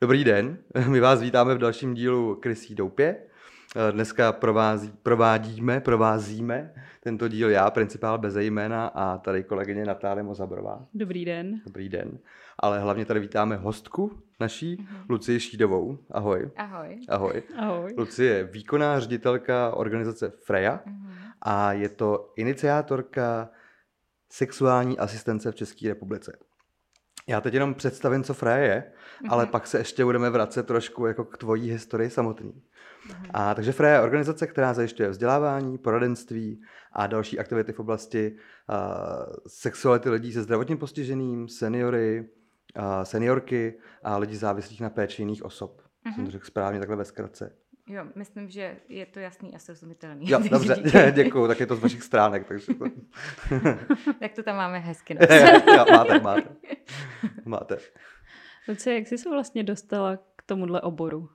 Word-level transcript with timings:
Dobrý 0.00 0.24
den, 0.24 0.58
my 0.88 1.00
vás 1.00 1.20
vítáme 1.20 1.54
v 1.54 1.58
dalším 1.58 1.94
dílu 1.94 2.34
Krysí 2.34 2.74
doupě. 2.74 3.16
Dneska 3.90 4.32
provází, 4.32 4.92
provádíme, 5.02 5.80
provázíme 5.80 6.74
tento 7.00 7.28
díl 7.28 7.50
já, 7.50 7.70
principál 7.70 8.18
bez 8.18 8.36
jména 8.36 8.86
a 8.86 9.18
tady 9.18 9.44
kolegyně 9.44 9.84
Natálie 9.84 10.22
Mozabrová. 10.22 10.86
Dobrý 10.94 11.24
den. 11.24 11.60
Dobrý 11.64 11.88
den. 11.88 12.18
Ale 12.58 12.80
hlavně 12.80 13.04
tady 13.04 13.20
vítáme 13.20 13.56
hostku 13.56 14.22
naší, 14.40 14.76
uh-huh. 14.76 15.04
Lucii 15.08 15.40
Šídovou. 15.40 15.98
Ahoj. 16.10 16.50
Ahoj. 16.56 17.00
Ahoj. 17.08 17.42
Ahoj. 17.56 17.94
Lucie 17.98 18.34
je 18.34 18.44
výkonná 18.44 19.00
ředitelka 19.00 19.74
organizace 19.74 20.32
Freja 20.44 20.80
uh-huh. 20.86 21.10
a 21.42 21.72
je 21.72 21.88
to 21.88 22.32
iniciátorka 22.36 23.50
sexuální 24.32 24.98
asistence 24.98 25.52
v 25.52 25.54
České 25.54 25.88
republice. 25.88 26.38
Já 27.28 27.40
teď 27.40 27.54
jenom 27.54 27.74
představím, 27.74 28.22
co 28.24 28.34
Freja 28.34 28.56
je, 28.56 28.84
mm-hmm. 28.84 29.28
ale 29.30 29.46
pak 29.46 29.66
se 29.66 29.78
ještě 29.78 30.04
budeme 30.04 30.30
vracet 30.30 30.66
trošku 30.66 31.06
jako 31.06 31.24
k 31.24 31.38
tvojí 31.38 31.70
historii 31.70 32.10
samotný. 32.10 32.52
Mm-hmm. 32.52 33.30
A 33.34 33.54
takže 33.54 33.72
Freja 33.72 33.94
je 33.94 34.00
organizace, 34.00 34.46
která 34.46 34.74
zajišťuje 34.74 35.08
vzdělávání, 35.08 35.78
poradenství 35.78 36.62
a 36.92 37.06
další 37.06 37.38
aktivity 37.38 37.72
v 37.72 37.80
oblasti 37.80 38.36
uh, 38.68 38.76
sexuality 39.46 40.10
lidí 40.10 40.32
se 40.32 40.42
zdravotním 40.42 40.78
postižením, 40.78 41.48
seniory, 41.48 42.28
uh, 42.78 43.02
seniorky 43.02 43.78
a 44.02 44.16
lidí 44.16 44.36
závislých 44.36 44.80
na 44.80 44.90
péči 44.90 45.22
jiných 45.22 45.44
osob. 45.44 45.82
Mm-hmm. 45.82 46.14
Jsem 46.14 46.24
to 46.24 46.30
řekl 46.30 46.46
správně 46.46 46.78
takhle 46.78 46.96
ve 46.96 47.04
zkratce. 47.04 47.56
Jo, 47.88 48.06
myslím, 48.14 48.50
že 48.50 48.76
je 48.88 49.06
to 49.06 49.20
jasný 49.20 49.54
a 49.54 49.58
srozumitelný. 49.58 50.30
Jo, 50.30 50.40
dobře, 50.50 50.82
děkuju, 51.14 51.48
tak 51.48 51.60
je 51.60 51.66
to 51.66 51.76
z 51.76 51.80
vašich 51.80 52.02
stránek. 52.02 52.48
Takže 52.48 52.74
to... 52.74 52.84
tak 54.20 54.32
to 54.32 54.42
tam 54.42 54.56
máme 54.56 54.78
hezky. 54.78 55.18
jo, 55.76 55.84
máte, 55.92 56.20
máte. 56.20 56.48
máte. 57.44 57.78
Lucie, 58.68 58.94
jak 58.94 59.06
jsi 59.06 59.18
se 59.18 59.30
vlastně 59.30 59.64
dostala 59.64 60.16
k 60.16 60.42
tomuhle 60.46 60.80
oboru? 60.80 61.18
Uh, 61.18 61.28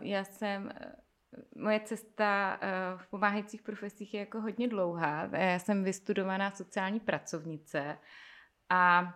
já 0.00 0.24
jsem, 0.24 0.64
uh, 0.64 1.62
moje 1.62 1.80
cesta 1.80 2.58
uh, 2.62 3.00
v 3.00 3.06
pomáhajících 3.06 3.62
profesích 3.62 4.14
je 4.14 4.20
jako 4.20 4.40
hodně 4.40 4.68
dlouhá. 4.68 5.28
Já 5.32 5.58
jsem 5.58 5.84
vystudovaná 5.84 6.50
sociální 6.50 7.00
pracovnice 7.00 7.98
a 8.70 9.14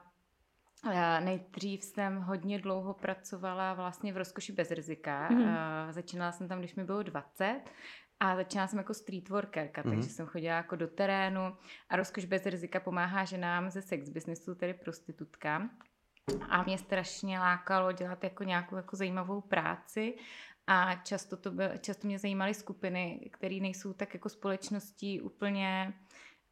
Nejdřív 1.20 1.84
jsem 1.84 2.20
hodně 2.20 2.58
dlouho 2.58 2.94
pracovala 2.94 3.74
vlastně 3.74 4.12
v 4.12 4.16
rozkoši 4.16 4.52
bez 4.52 4.70
rizika. 4.70 5.28
Mm-hmm. 5.30 5.92
Začínala 5.92 6.32
jsem 6.32 6.48
tam, 6.48 6.58
když 6.58 6.74
mi 6.74 6.84
bylo 6.84 7.02
20 7.02 7.60
a 8.20 8.36
začínala 8.36 8.68
jsem 8.68 8.78
jako 8.78 8.94
street 8.94 9.28
workerka, 9.28 9.82
mm-hmm. 9.82 9.90
takže 9.90 10.08
jsem 10.08 10.26
chodila 10.26 10.56
jako 10.56 10.76
do 10.76 10.88
terénu 10.88 11.56
a 11.88 11.96
rozkoš 11.96 12.24
bez 12.24 12.46
rizika 12.46 12.80
pomáhá 12.80 13.24
ženám 13.24 13.70
ze 13.70 13.82
sex 13.82 14.08
businessu, 14.08 14.54
tedy 14.54 14.74
prostitutkám. 14.74 15.70
A 16.48 16.62
mě 16.62 16.78
strašně 16.78 17.38
lákalo 17.38 17.92
dělat 17.92 18.24
jako 18.24 18.44
nějakou 18.44 18.76
jako 18.76 18.96
zajímavou 18.96 19.40
práci 19.40 20.14
a 20.66 20.94
často, 20.94 21.36
to 21.36 21.50
byl, 21.50 21.68
často 21.80 22.06
mě 22.06 22.18
zajímaly 22.18 22.54
skupiny, 22.54 23.30
které 23.32 23.54
nejsou 23.60 23.92
tak 23.92 24.14
jako 24.14 24.28
společností 24.28 25.20
úplně 25.20 25.94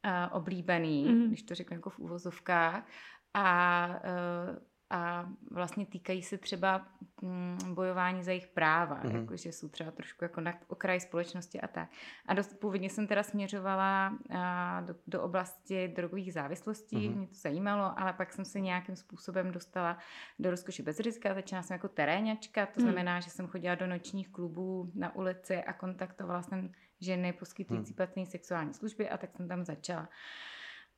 uh, 0.05 0.37
oblíbený, 0.37 1.07
mm-hmm. 1.07 1.27
když 1.27 1.43
to 1.43 1.55
řeknu 1.55 1.77
jako 1.77 1.91
v 1.91 1.99
úvozovkách 1.99 2.85
a, 3.35 3.89
eh, 4.05 4.69
a 4.91 5.29
vlastně 5.51 5.87
týkají 5.87 6.23
se 6.23 6.39
třeba 6.39 6.87
mm, 7.23 7.75
bojování 7.75 8.23
za 8.23 8.31
jejich 8.31 8.47
práva, 8.47 9.03
mm-hmm. 9.03 9.21
jako, 9.21 9.37
že 9.37 9.53
jsou 9.53 9.69
třeba 9.69 9.91
trošku 9.91 10.25
jako 10.25 10.41
na 10.41 10.55
okraji 10.69 11.01
společnosti 11.01 11.61
a 11.61 11.69
tak. 11.69 11.89
A 12.27 12.35
dost, 12.35 12.61
původně 12.61 12.91
jsem 12.91 13.07
teda 13.07 13.23
směřovala 13.23 14.19
a, 14.31 14.81
do, 14.81 14.95
do 15.07 15.23
oblasti 15.23 15.89
drogových 15.89 16.33
závislostí, 16.33 16.97
mm-hmm. 16.97 17.17
mě 17.17 17.27
to 17.27 17.35
zajímalo, 17.35 18.01
ale 18.01 18.13
pak 18.13 18.33
jsem 18.33 18.45
se 18.45 18.61
nějakým 18.61 18.97
způsobem 18.97 19.53
dostala 19.53 19.99
do 20.39 20.51
rozkoše 20.51 20.83
bez 20.83 21.01
rizika, 21.01 21.35
začala 21.35 21.63
jsem 21.63 21.75
jako 21.75 21.89
teréňačka, 21.89 22.67
to 22.67 22.81
mm. 22.81 22.83
znamená, 22.83 23.21
že 23.21 23.31
jsem 23.31 23.47
chodila 23.47 23.75
do 23.75 23.87
nočních 23.87 24.29
klubů 24.29 24.91
na 24.95 25.15
ulici 25.15 25.57
a 25.57 25.73
kontaktovala 25.73 26.43
jsem 26.43 26.73
ženy 27.01 27.33
poskytující 27.33 27.93
mm. 27.93 27.97
placené 27.97 28.27
sexuální 28.27 28.75
služby 28.75 29.09
a 29.09 29.17
tak 29.17 29.37
jsem 29.37 29.49
tam 29.49 29.65
začala. 29.65 30.09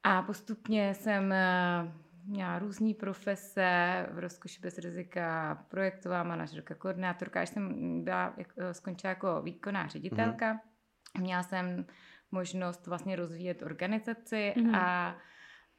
A 0.02 0.22
postupně 0.22 0.94
jsem 0.94 1.32
eh, 1.32 1.92
měla 2.24 2.58
různé 2.58 2.94
profese, 2.94 4.06
v 4.10 4.18
rozkoši 4.18 4.60
bez 4.60 4.78
rizika, 4.78 5.54
projektová 5.70 6.22
manažerka, 6.22 6.74
koordinátorka. 6.74 7.40
Až 7.40 7.48
jsem 7.48 8.04
byla, 8.04 8.34
eh, 8.58 8.74
skončila 8.74 9.08
jako 9.08 9.42
výkonná 9.42 9.86
ředitelka, 9.86 10.54
mm-hmm. 10.54 11.20
měla 11.20 11.42
jsem 11.42 11.86
možnost 12.30 12.86
vlastně 12.86 13.16
rozvíjet 13.16 13.62
organizaci 13.62 14.54
mm-hmm. 14.56 14.76
a 14.76 15.16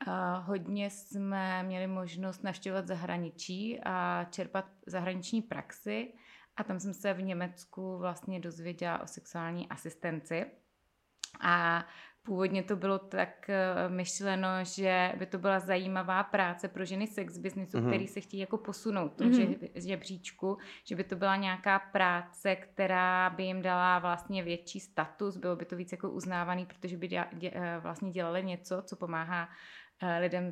a 0.07 0.38
hodně 0.38 0.90
jsme 0.90 1.63
měli 1.63 1.88
možnost 1.88 2.44
navštěvovat 2.44 2.88
zahraničí 2.88 3.80
a 3.84 4.25
čerpat 4.30 4.66
zahraniční 4.88 5.41
praxi. 5.41 6.13
A 6.57 6.63
tam 6.63 6.80
jsem 6.80 6.94
se 6.94 7.13
v 7.13 7.22
Německu 7.22 7.97
vlastně 7.97 8.40
dozvěděla 8.40 9.01
o 9.01 9.07
sexuální 9.07 9.69
asistenci. 9.69 10.46
A 11.41 11.85
Původně 12.24 12.64
to 12.64 12.76
bylo 12.76 13.00
tak 13.00 13.50
eh, 13.50 13.90
myšleno, 13.90 14.48
že 14.62 15.14
by 15.20 15.26
to 15.26 15.38
byla 15.38 15.59
zajímavá 15.59 16.24
práce 16.24 16.68
pro 16.68 16.86
ženy 16.86 17.08
sex 17.08 17.38
businessu, 17.38 17.78
mm-hmm. 17.78 17.88
který 17.88 18.08
se 18.08 18.22
chtějí 18.22 18.42
jako 18.42 18.58
posunout 18.58 19.22
mm-hmm. 19.22 19.70
žebříčku, 19.76 20.58
že 20.86 20.96
by 20.96 21.04
to 21.04 21.16
byla 21.16 21.36
nějaká 21.36 21.80
práce, 21.80 22.56
která 22.56 23.30
by 23.30 23.44
jim 23.44 23.62
dala 23.62 24.00
vlastně 24.00 24.44
větší 24.44 24.80
status, 24.80 25.38
bylo 25.38 25.56
by 25.56 25.66
to 25.66 25.76
víc 25.76 25.92
jako 25.92 26.10
uznávaný, 26.10 26.66
protože 26.66 26.98
by 26.98 27.08
dě, 27.08 27.26
dě, 27.34 27.52
eh, 27.54 27.80
vlastně 27.80 28.12
dělali 28.12 28.44
něco, 28.44 28.81
co 28.81 28.96
pomáhá 28.96 29.50
eh, 30.04 30.20
lidem 30.20 30.52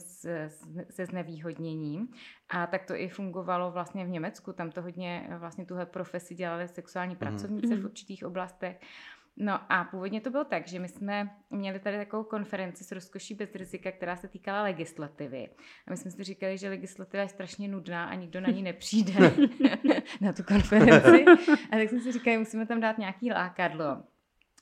se 0.89 1.05
znevýhodněním. 1.05 2.07
A 2.49 2.67
tak 2.67 2.85
to 2.85 2.95
i 2.95 3.09
fungovalo 3.09 3.71
vlastně 3.71 4.05
v 4.05 4.09
Německu. 4.09 4.53
Tam 4.53 4.71
to 4.71 4.81
hodně 4.81 5.29
vlastně 5.37 5.65
tuhle 5.65 5.85
profesi 5.85 6.35
dělali 6.35 6.67
sexuální 6.67 7.15
mhm. 7.15 7.19
pracovnice 7.19 7.67
mm-hmm. 7.67 7.81
v 7.81 7.85
určitých 7.85 8.25
oblastech. 8.25 8.79
No 9.39 9.71
a 9.71 9.83
původně 9.83 10.21
to 10.21 10.29
bylo 10.29 10.43
tak, 10.43 10.67
že 10.67 10.79
my 10.79 10.87
jsme 10.87 11.29
měli 11.49 11.79
tady 11.79 11.97
takovou 11.97 12.23
konferenci 12.23 12.83
s 12.83 12.91
rozkoší 12.91 13.33
bez 13.33 13.55
rizika, 13.55 13.91
která 13.91 14.15
se 14.15 14.27
týkala 14.27 14.63
legislativy. 14.63 15.49
A 15.87 15.91
my 15.91 15.97
jsme 15.97 16.11
si 16.11 16.23
říkali, 16.23 16.57
že 16.57 16.69
legislativa 16.69 17.23
je 17.23 17.29
strašně 17.29 17.67
nudná 17.67 18.05
a 18.05 18.15
nikdo 18.15 18.41
na 18.41 18.49
ní 18.49 18.63
nepřijde 18.63 19.13
na 20.21 20.33
tu 20.33 20.43
konferenci. 20.43 21.25
A 21.71 21.77
tak 21.77 21.89
jsme 21.89 21.99
si 21.99 22.11
říkali, 22.11 22.37
musíme 22.37 22.65
tam 22.65 22.79
dát 22.79 22.97
nějaký 22.97 23.31
lákadlo 23.31 24.03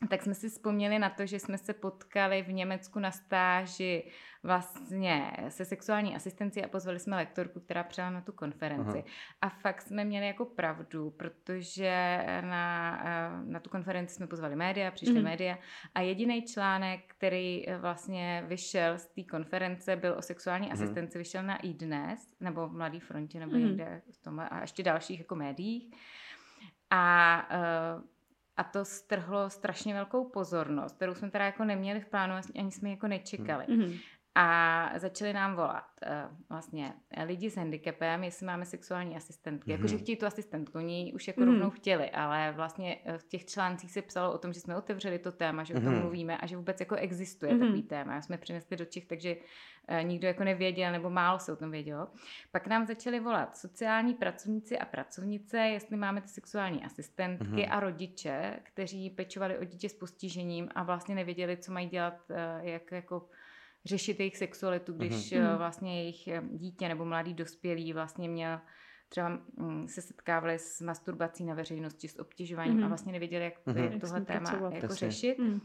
tak 0.10 0.24
jsme 0.24 0.34
si 0.34 0.50
vzpomněli 0.50 1.00
na 1.00 1.10
to, 1.10 1.26
že 1.26 1.40
jsme 1.40 1.58
se 1.58 1.74
potkali 1.74 2.42
v 2.42 2.54
Německu 2.54 3.00
na 3.00 3.12
stáži 3.12 4.12
vlastně 4.44 5.32
se 5.50 5.66
sexuální 5.66 6.16
asistencí 6.16 6.64
a 6.64 6.68
pozvali 6.68 7.00
jsme 7.00 7.16
lektorku, 7.16 7.60
která 7.60 7.84
přijela 7.84 8.10
na 8.10 8.22
tu 8.22 8.32
konferenci. 8.32 8.98
Aha. 8.98 9.08
A 9.42 9.50
fakt 9.50 9.82
jsme 9.82 10.06
měli 10.06 10.28
jako 10.28 10.46
pravdu, 10.46 11.12
protože 11.12 12.26
na, 12.42 13.00
eh, 13.06 13.46
na 13.46 13.60
tu 13.60 13.70
konferenci 13.70 14.16
jsme 14.16 14.28
pozvali 14.28 14.56
média, 14.56 14.92
přišly 14.92 15.20
mm. 15.20 15.24
média 15.24 15.58
a 15.96 16.02
jediný 16.02 16.42
článek, 16.42 17.00
který 17.08 17.70
eh, 17.70 17.78
vlastně 17.78 18.44
vyšel 18.48 18.98
z 18.98 19.06
té 19.06 19.24
konference, 19.24 19.96
byl 19.96 20.16
o 20.18 20.22
sexuální 20.22 20.68
mm. 20.68 20.74
asistenci, 20.74 21.18
vyšel 21.18 21.44
na 21.44 21.58
iDnes, 21.58 22.34
nebo 22.40 22.68
v 22.68 22.74
Mladý 22.74 23.00
frontě, 23.00 23.40
nebo 23.40 23.56
mm. 23.56 23.66
někde 23.66 24.02
v 24.12 24.24
tomhle, 24.24 24.50
a 24.50 24.62
ještě 24.62 24.84
dalších 24.84 25.20
jako 25.20 25.36
médiích. 25.36 25.96
A 26.90 27.48
uh, 27.96 28.17
a 28.58 28.64
to 28.64 28.86
strhlo 28.86 29.50
strašně 29.50 29.94
velkou 29.94 30.30
pozornost, 30.30 30.96
kterou 30.96 31.16
jsme 31.16 31.32
teda 31.32 31.46
jako 31.46 31.66
neměli 31.66 32.00
v 32.00 32.06
plánu, 32.06 32.34
ani 32.60 32.72
jsme 32.72 32.90
jako 32.90 33.08
nečekali. 33.08 33.66
Mm-hmm. 33.66 34.00
A 34.40 34.92
začali 34.96 35.34
nám 35.34 35.56
volat 35.56 35.86
uh, 36.06 36.38
vlastně 36.50 36.94
lidi 37.26 37.50
s 37.50 37.56
handicapem, 37.56 38.24
jestli 38.24 38.46
máme 38.46 38.66
sexuální 38.66 39.18
asistentky. 39.18 39.70
Mm-hmm. 39.70 39.74
Jakože 39.74 39.98
chtějí 39.98 40.16
tu 40.16 40.26
asistentku, 40.26 40.78
oni 40.78 41.12
už 41.16 41.28
jako 41.28 41.42
mm-hmm. 41.42 41.46
rovnou 41.46 41.70
chtěli, 41.70 42.10
ale 42.10 42.52
vlastně 42.52 42.98
eh, 43.06 43.18
v 43.18 43.28
těch 43.28 43.46
článcích 43.46 43.92
se 43.92 44.02
psalo 44.02 44.34
o 44.34 44.38
tom, 44.38 44.54
že 44.54 44.60
jsme 44.60 44.78
otevřeli 44.78 45.20
to 45.20 45.32
téma, 45.32 45.64
že 45.64 45.74
mm-hmm. 45.74 45.78
o 45.78 45.82
tom 45.82 45.94
mhm. 45.94 46.02
mluvíme 46.02 46.38
a 46.38 46.46
že 46.46 46.58
vůbec 46.58 46.80
jako 46.80 46.96
existuje 46.96 47.54
mm-hmm. 47.54 47.60
takový 47.60 47.84
téma. 47.84 48.14
Já 48.14 48.22
jsme 48.22 48.38
přinesli 48.38 48.78
do 48.78 48.86
Čech, 48.86 49.06
takže 49.06 49.36
nikdo 50.02 50.28
jako 50.28 50.44
nevěděl, 50.44 50.92
nebo 50.92 51.10
málo 51.10 51.40
se 51.40 51.54
o 51.54 51.56
tom 51.56 51.72
vědělo. 51.72 52.08
Pak 52.52 52.68
nám 52.68 52.86
začali 52.86 53.20
volat 53.20 53.58
sociální 53.58 54.14
pracovníci 54.14 54.78
a 54.80 54.86
pracovnice, 54.86 55.58
jestli 55.58 55.98
máme 55.98 56.22
ty 56.22 56.28
sexuální 56.28 56.84
asistentky 56.84 57.46
mm-hmm. 57.46 57.68
a 57.72 57.80
rodiče, 57.80 58.60
kteří 58.64 59.10
pečovali 59.10 59.58
o 59.58 59.64
dítě 59.64 59.90
s 59.90 59.94
postižením 59.94 60.70
a 60.76 60.84
vlastně 60.84 61.16
nevěděli, 61.16 61.58
co 61.58 61.72
mají 61.72 61.90
dělat, 61.90 62.14
uh, 62.30 62.38
jak 62.62 62.92
jako 62.92 63.30
řešit 63.86 64.20
jejich 64.20 64.38
sexualitu, 64.38 64.94
když 64.94 65.32
mm-hmm. 65.32 65.58
vlastně 65.58 66.02
jejich 66.02 66.28
eh, 66.28 66.42
dítě 66.52 66.88
nebo 66.88 67.06
mladý 67.06 67.34
dospělý 67.34 67.94
vlastně 67.94 68.30
měl 68.30 68.60
třeba 69.10 69.40
mm, 69.58 69.88
se 69.88 70.02
setkávali 70.02 70.60
s 70.60 70.82
masturbací 70.82 71.46
na 71.46 71.54
veřejnosti, 71.54 72.08
s 72.08 72.20
obtěžováním 72.20 72.74
mm-hmm. 72.74 72.78
a 72.78 72.82
mhm. 72.82 72.90
vlastně 72.90 73.12
nevěděli, 73.12 73.44
jak, 73.44 73.54
mm-hmm. 73.68 74.00
tohle 74.00 74.22
téma 74.22 74.70
jako 74.72 74.96
řešit. 74.96 75.40
Mm. 75.40 75.62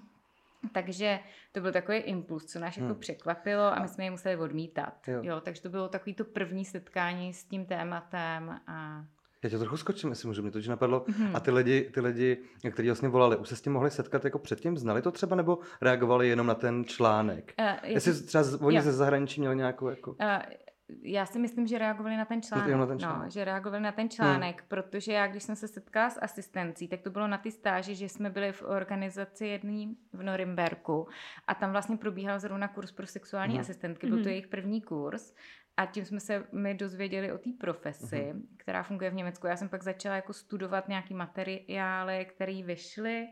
Takže 0.73 1.19
to 1.53 1.61
byl 1.61 1.73
takový 1.73 1.99
impuls, 1.99 2.45
co 2.45 2.59
nás 2.59 2.77
hmm. 2.77 2.87
jako 2.87 3.01
překvapilo 3.01 3.63
a 3.63 3.83
my 3.83 3.89
jsme 3.89 4.05
je 4.05 4.11
museli 4.11 4.37
odmítat. 4.37 5.09
Jo. 5.09 5.21
jo 5.23 5.41
takže 5.41 5.63
to 5.63 5.69
bylo 5.69 5.89
takový 5.89 6.15
to 6.15 6.25
první 6.25 6.65
setkání 6.65 7.35
s 7.35 7.45
tím 7.45 7.67
tématem 7.67 8.61
a 8.67 9.05
já 9.43 9.51
tě 9.51 9.59
trochu 9.59 9.77
skočím, 9.77 10.11
jestli 10.11 10.29
můžu, 10.29 10.43
mě 10.43 10.51
to 10.51 10.59
napadlo. 10.69 11.01
Mm-hmm. 11.01 11.31
A 11.35 11.41
ty 11.41 11.51
lidi, 11.51 11.91
ty 11.95 12.01
lidi, 12.01 12.39
kteří 12.71 12.89
vlastně 12.89 13.09
volali, 13.09 13.37
už 13.37 13.49
se 13.49 13.57
s 13.57 13.63
tím 13.63 13.73
mohli 13.73 13.91
setkat 13.91 14.25
jako 14.25 14.39
předtím? 14.39 14.77
Znali 14.77 15.03
to 15.03 15.11
třeba 15.11 15.37
nebo 15.37 15.59
reagovali 15.81 16.29
jenom 16.29 16.47
na 16.47 16.55
ten 16.55 16.85
článek? 16.85 17.55
Uh, 17.59 17.67
jestli, 17.83 18.11
jestli 18.11 18.27
třeba 18.27 18.45
oni 18.61 18.83
ze 18.83 18.93
zahraničí 18.93 19.41
měli 19.41 19.57
nějakou 19.57 19.89
jako... 19.89 20.11
Uh, 20.11 20.17
já 21.03 21.27
si 21.27 21.39
myslím, 21.39 21.67
že 21.67 21.79
reagovali 21.79 22.17
na 22.17 22.25
ten 22.25 22.43
článek. 22.43 22.77
Na 22.77 22.87
ten 22.87 22.99
článek. 22.99 23.25
No, 23.25 23.31
že 23.31 23.45
reagovali 23.45 23.83
na 23.83 23.93
ten 23.93 24.11
článek, 24.11 24.61
hmm. 24.61 24.69
protože 24.69 25.13
já, 25.13 25.27
když 25.27 25.43
jsem 25.43 25.57
se 25.57 25.69
setkala 25.69 26.11
s 26.11 26.21
asistencí, 26.23 26.89
tak 26.89 27.01
to 27.01 27.11
bylo 27.11 27.27
na 27.27 27.39
ty 27.39 27.51
stáži, 27.51 27.95
že 27.95 28.09
jsme 28.09 28.31
byli 28.31 28.53
v 28.53 28.63
organizaci 28.63 29.47
jedný 29.47 29.97
v 30.13 30.23
Norimberku 30.23 31.09
a 31.47 31.55
tam 31.55 31.73
vlastně 31.73 31.97
probíhal 31.97 32.41
zrovna 32.41 32.69
kurz 32.69 32.93
pro 32.93 33.07
sexuální 33.07 33.55
hmm. 33.55 33.61
asistentky, 33.61 34.07
byl 34.07 34.23
to 34.23 34.29
jejich 34.29 34.49
první 34.49 34.83
kurz 34.83 35.35
a 35.77 35.87
tím 35.87 36.05
jsme 36.05 36.21
se 36.21 36.45
my 36.53 36.75
dozvěděli 36.75 37.33
o 37.33 37.39
té 37.39 37.51
profesi, 37.61 38.17
uh-huh. 38.17 38.43
která 38.57 38.83
funguje 38.83 39.11
v 39.11 39.15
Německu. 39.15 39.47
Já 39.47 39.57
jsem 39.57 39.69
pak 39.69 39.83
začala 39.83 40.17
jako 40.17 40.33
studovat 40.33 40.89
nějaký 40.89 41.15
materiály, 41.15 42.25
které 42.25 42.63
vyšly 42.63 43.29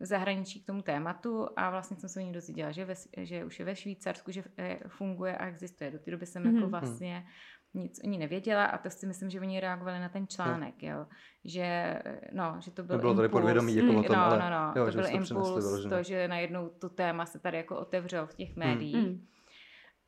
v 0.00 0.06
zahraničí 0.06 0.62
k 0.62 0.66
tomu 0.66 0.82
tématu 0.82 1.48
a 1.56 1.70
vlastně 1.70 1.96
jsem 1.96 2.08
se 2.08 2.20
o 2.20 2.22
ní 2.22 2.32
dozvěděla, 2.32 2.72
že, 2.72 2.84
ve, 2.84 2.94
že 3.16 3.44
už 3.44 3.58
je 3.58 3.64
ve 3.64 3.76
Švýcarsku, 3.76 4.30
že 4.30 4.44
eh, 4.56 4.78
funguje 4.88 5.36
a 5.36 5.46
existuje. 5.46 5.90
Do 5.90 5.98
té 5.98 6.10
doby 6.10 6.26
jsem 6.26 6.42
mm-hmm. 6.42 6.54
jako 6.54 6.68
vlastně 6.68 7.26
nic 7.74 8.00
o 8.04 8.06
ní 8.06 8.18
nevěděla 8.18 8.64
a 8.64 8.78
to 8.78 8.90
si 8.90 9.06
myslím, 9.06 9.30
že 9.30 9.40
oni 9.40 9.60
reagovali 9.60 10.00
na 10.00 10.08
ten 10.08 10.26
článek, 10.26 10.82
jo. 10.82 11.06
Že, 11.44 11.98
no, 12.32 12.56
že 12.60 12.70
to 12.70 12.82
byl 12.82 12.96
Nebylo 12.96 13.14
tady 13.14 13.28
podvědomí 13.28 13.76
jako 13.76 13.98
o 13.98 14.02
tom, 14.02 14.16
no, 14.16 14.24
ale 14.24 14.38
no, 14.38 14.50
no, 14.50 14.72
jo, 14.76 14.92
to 14.92 14.98
byl 14.98 15.06
impuls, 15.10 15.86
to, 15.88 16.02
že 16.02 16.28
najednou 16.28 16.68
to 16.68 16.88
téma 16.88 17.26
se 17.26 17.38
tady 17.38 17.56
jako 17.56 17.76
otevřelo 17.76 18.26
v 18.26 18.34
těch 18.34 18.56
médiích. 18.56 19.06
Hmm. 19.06 19.26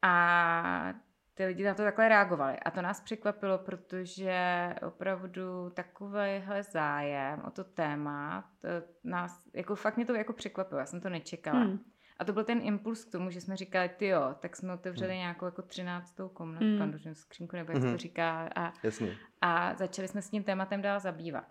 A 0.03 0.95
ty 1.39 1.45
lidi 1.47 1.65
na 1.65 1.75
to 1.75 1.83
takhle 1.83 2.09
reagovali. 2.09 2.57
A 2.59 2.71
to 2.71 2.83
nás 2.83 3.01
překvapilo, 3.01 3.59
protože 3.59 4.75
opravdu 4.87 5.71
takovýhle 5.71 6.63
zájem 6.63 7.43
o 7.47 7.51
to 7.51 7.65
téma, 7.65 8.51
to 8.61 8.69
nás, 9.05 9.49
jako 9.55 9.75
fakt 9.75 9.97
mě 9.97 10.07
to 10.07 10.15
jako 10.15 10.33
překvapilo, 10.33 10.81
já 10.81 10.87
jsem 10.87 11.01
to 11.01 11.09
nečekala. 11.09 11.61
Hmm. 11.61 11.79
A 12.19 12.25
to 12.25 12.33
byl 12.33 12.45
ten 12.45 12.61
impuls 12.63 13.05
k 13.05 13.13
tomu, 13.13 13.31
že 13.31 13.41
jsme 13.41 13.57
říkali, 13.57 13.89
ty 13.89 14.07
jo, 14.07 14.35
tak 14.41 14.57
jsme 14.57 14.73
otevřeli 14.73 15.11
hmm. 15.11 15.19
nějakou 15.19 15.45
jako 15.45 15.63
třináctou 15.63 16.29
komnatu, 16.29 16.65
hmm. 16.65 16.79
pandořinu 16.79 17.15
skřínku, 17.15 17.57
nebo 17.57 17.73
jak 17.73 17.83
hmm. 17.83 17.93
to 17.93 17.99
říká. 17.99 18.49
A, 18.57 18.73
Jasně. 18.83 19.17
a 19.41 19.75
začali 19.75 20.09
jsme 20.09 20.23
s 20.23 20.31
tím 20.31 20.45
tématem 20.45 20.83
dál 20.83 21.01
zabývat. 21.01 21.47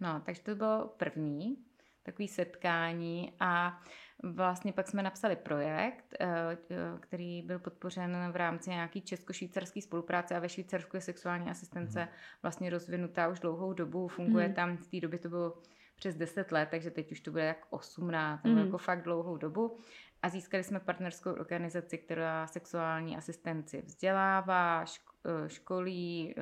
No, 0.00 0.22
takže 0.24 0.42
to 0.42 0.54
bylo 0.54 0.94
první 0.96 1.56
takový 2.02 2.28
setkání 2.28 3.32
a 3.40 3.80
Vlastně 4.22 4.72
pak 4.72 4.88
jsme 4.88 5.02
napsali 5.02 5.36
projekt, 5.36 6.14
eh, 6.20 6.26
eh, 6.70 6.76
který 7.00 7.42
byl 7.42 7.58
podpořen 7.58 8.32
v 8.32 8.36
rámci 8.36 8.70
nějaký 8.70 9.00
česko-švýcarské 9.00 9.82
spolupráce 9.82 10.36
a 10.36 10.38
ve 10.38 10.48
Švýcarsku 10.48 10.96
je 10.96 11.00
sexuální 11.00 11.50
asistence 11.50 12.00
mhm. 12.00 12.08
vlastně 12.42 12.70
rozvinutá 12.70 13.28
už 13.28 13.40
dlouhou 13.40 13.72
dobu, 13.72 14.08
funguje 14.08 14.46
hmm. 14.46 14.54
tam, 14.54 14.76
v 14.76 14.86
té 14.86 15.00
době 15.00 15.18
to 15.18 15.28
bylo 15.28 15.58
přes 15.96 16.16
10 16.16 16.52
let, 16.52 16.68
takže 16.70 16.90
teď 16.90 17.12
už 17.12 17.20
to 17.20 17.30
bude 17.30 17.44
jak 17.44 17.66
18, 17.70 18.44
hmm. 18.44 18.58
jako 18.58 18.78
fakt 18.78 19.02
dlouhou 19.02 19.36
dobu. 19.36 19.78
A 20.22 20.28
získali 20.28 20.64
jsme 20.64 20.80
partnerskou 20.80 21.30
organizaci, 21.30 21.98
která 21.98 22.46
sexuální 22.46 23.16
asistenci 23.16 23.82
vzdělává, 23.82 24.84
eh, 24.84 25.48
školí, 25.48 26.34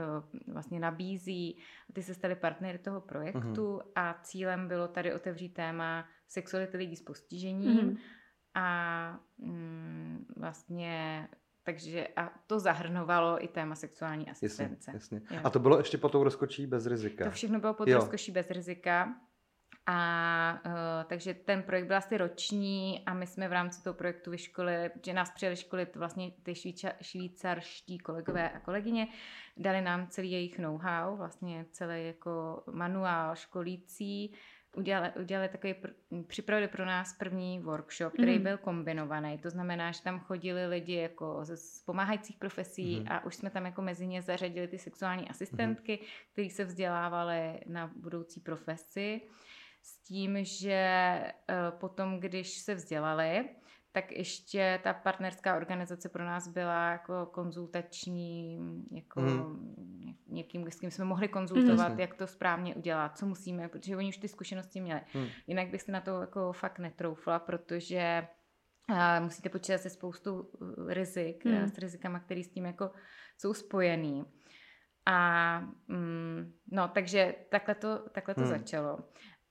vlastně 0.49 0.81
nabízí. 0.81 1.59
Ty 1.93 2.03
se 2.03 2.15
staly 2.15 2.35
partnery 2.35 2.79
toho 2.79 3.01
projektu 3.01 3.73
hmm. 3.73 3.93
a 3.95 4.19
cílem 4.23 4.69
bylo 4.69 4.89
tady 4.89 5.15
otevřít 5.15 5.55
téma 5.55 6.05
sexuality 6.29 6.77
lidí 6.77 6.97
s 6.97 7.03
postižením 7.03 7.81
mm-hmm. 7.81 7.99
a 8.55 9.21
mm, 9.39 10.27
vlastně 10.37 11.29
takže 11.67 12.09
a 12.17 12.31
to 12.47 12.61
zahrnovalo 12.61 13.45
i 13.45 13.49
téma 13.49 13.75
sexuální 13.75 14.31
asistence. 14.31 14.91
Jasně, 14.95 15.21
jasně. 15.23 15.41
A 15.41 15.51
to 15.51 15.59
bylo 15.59 15.79
ještě 15.79 15.99
pod 15.99 16.13
tou 16.13 16.25
rozkočí 16.25 16.67
bez 16.67 16.87
rizika? 16.87 17.25
To 17.25 17.31
všechno 17.31 17.61
bylo 17.61 17.75
pod 17.75 17.89
jo. 17.89 17.99
rozkoší 17.99 18.33
bez 18.33 18.51
rizika. 18.51 19.15
A 19.89 20.61
uh, 20.67 20.73
takže 21.09 21.35
ten 21.35 21.63
projekt 21.63 21.87
byl 21.87 21.97
asi 21.97 22.19
roční 22.19 23.03
a 23.07 23.15
my 23.15 23.27
jsme 23.27 23.49
v 23.49 23.53
rámci 23.53 23.83
toho 23.83 23.95
projektu 23.95 24.31
vyškolili, 24.31 24.91
že 25.07 25.13
nás 25.13 25.31
přijeli 25.31 25.57
školit 25.57 25.97
vlastně 25.97 26.31
ty 26.43 26.55
švýča, 26.55 26.93
švýcarští 27.03 27.99
kolegové 27.99 28.51
a 28.51 28.61
kolegyně, 28.61 29.09
dali 29.57 29.81
nám 29.81 30.09
celý 30.09 30.31
jejich 30.31 30.59
know-how, 30.59 31.17
vlastně 31.17 31.67
celý 31.71 32.07
jako 32.07 32.63
manuál 32.73 33.37
školící, 33.37 34.35
udělali, 34.77 35.13
udělali 35.21 35.49
takový, 35.49 35.75
připravili 36.27 36.69
pro 36.69 36.85
nás 36.85 37.13
první 37.13 37.59
workshop, 37.59 38.13
který 38.13 38.37
mm. 38.37 38.43
byl 38.43 38.59
kombinovaný. 38.59 39.39
To 39.39 39.51
znamená, 39.51 39.93
že 39.93 40.03
tam 40.03 40.21
chodili 40.21 40.67
lidi 40.67 40.95
jako 40.95 41.41
z 41.43 41.83
pomáhajících 41.85 42.37
profesí 42.37 43.01
mm. 43.01 43.07
a 43.09 43.25
už 43.25 43.35
jsme 43.35 43.51
tam 43.51 43.67
jako 43.67 43.83
mezi 43.83 44.07
ně 44.07 44.23
zařadili 44.23 44.69
ty 44.69 44.79
sexuální 44.79 45.29
asistentky, 45.29 45.99
mm. 46.03 46.07
které 46.33 46.51
se 46.51 46.65
vzdělávaly 46.65 47.61
na 47.67 47.93
budoucí 47.97 48.41
profesi 48.41 49.21
s 49.83 49.99
tím, 49.99 50.45
že 50.45 51.21
uh, 51.23 51.79
potom, 51.79 52.21
když 52.21 52.59
se 52.59 52.75
vzdělali, 52.75 53.49
tak 53.97 54.13
ještě 54.13 54.81
ta 54.83 54.93
partnerská 54.93 55.57
organizace 55.57 56.09
pro 56.09 56.25
nás 56.25 56.49
byla 56.49 56.91
jako 56.91 57.27
konzultační, 57.27 58.59
jako 58.91 59.21
mm. 59.21 60.15
někým, 60.27 60.71
s 60.71 60.81
kým 60.81 60.91
jsme 60.91 61.05
mohli 61.05 61.29
konzultovat, 61.29 61.93
mm. 61.93 62.01
jak 62.01 62.15
to 62.15 62.27
správně 62.27 62.75
udělat, 62.75 63.19
co 63.19 63.27
musíme, 63.27 63.69
protože 63.69 63.97
oni 63.97 64.09
už 64.09 64.17
ty 64.17 64.29
zkušenosti 64.29 64.81
měli. 64.81 65.01
Mm. 65.15 65.27
Jinak 65.47 65.69
bych 65.69 65.83
si 65.83 65.93
na 65.93 66.01
to 66.01 66.21
jako 66.21 66.53
fakt 66.53 66.79
netroufla, 66.79 67.39
protože 67.39 68.29
a 68.89 69.21
musíte 69.21 69.49
počítat 69.49 69.79
se 69.79 69.91
spoustou 69.91 70.41
uh, 70.41 70.93
rizik, 70.93 71.45
mm. 71.45 71.69
s 71.69 71.79
rizikama, 71.79 72.21
které 72.21 72.45
s 72.45 72.49
tím 72.49 72.65
jako 72.65 72.91
jsou 73.39 73.55
spojený. 73.55 74.25
A 75.07 75.61
mm, 75.89 76.53
no, 76.73 76.89
takže 76.89 77.35
takhle 77.51 77.75
to, 77.75 77.99
takhle 77.99 78.35
to 78.35 78.41
mm. 78.41 78.47
začalo. 78.47 78.99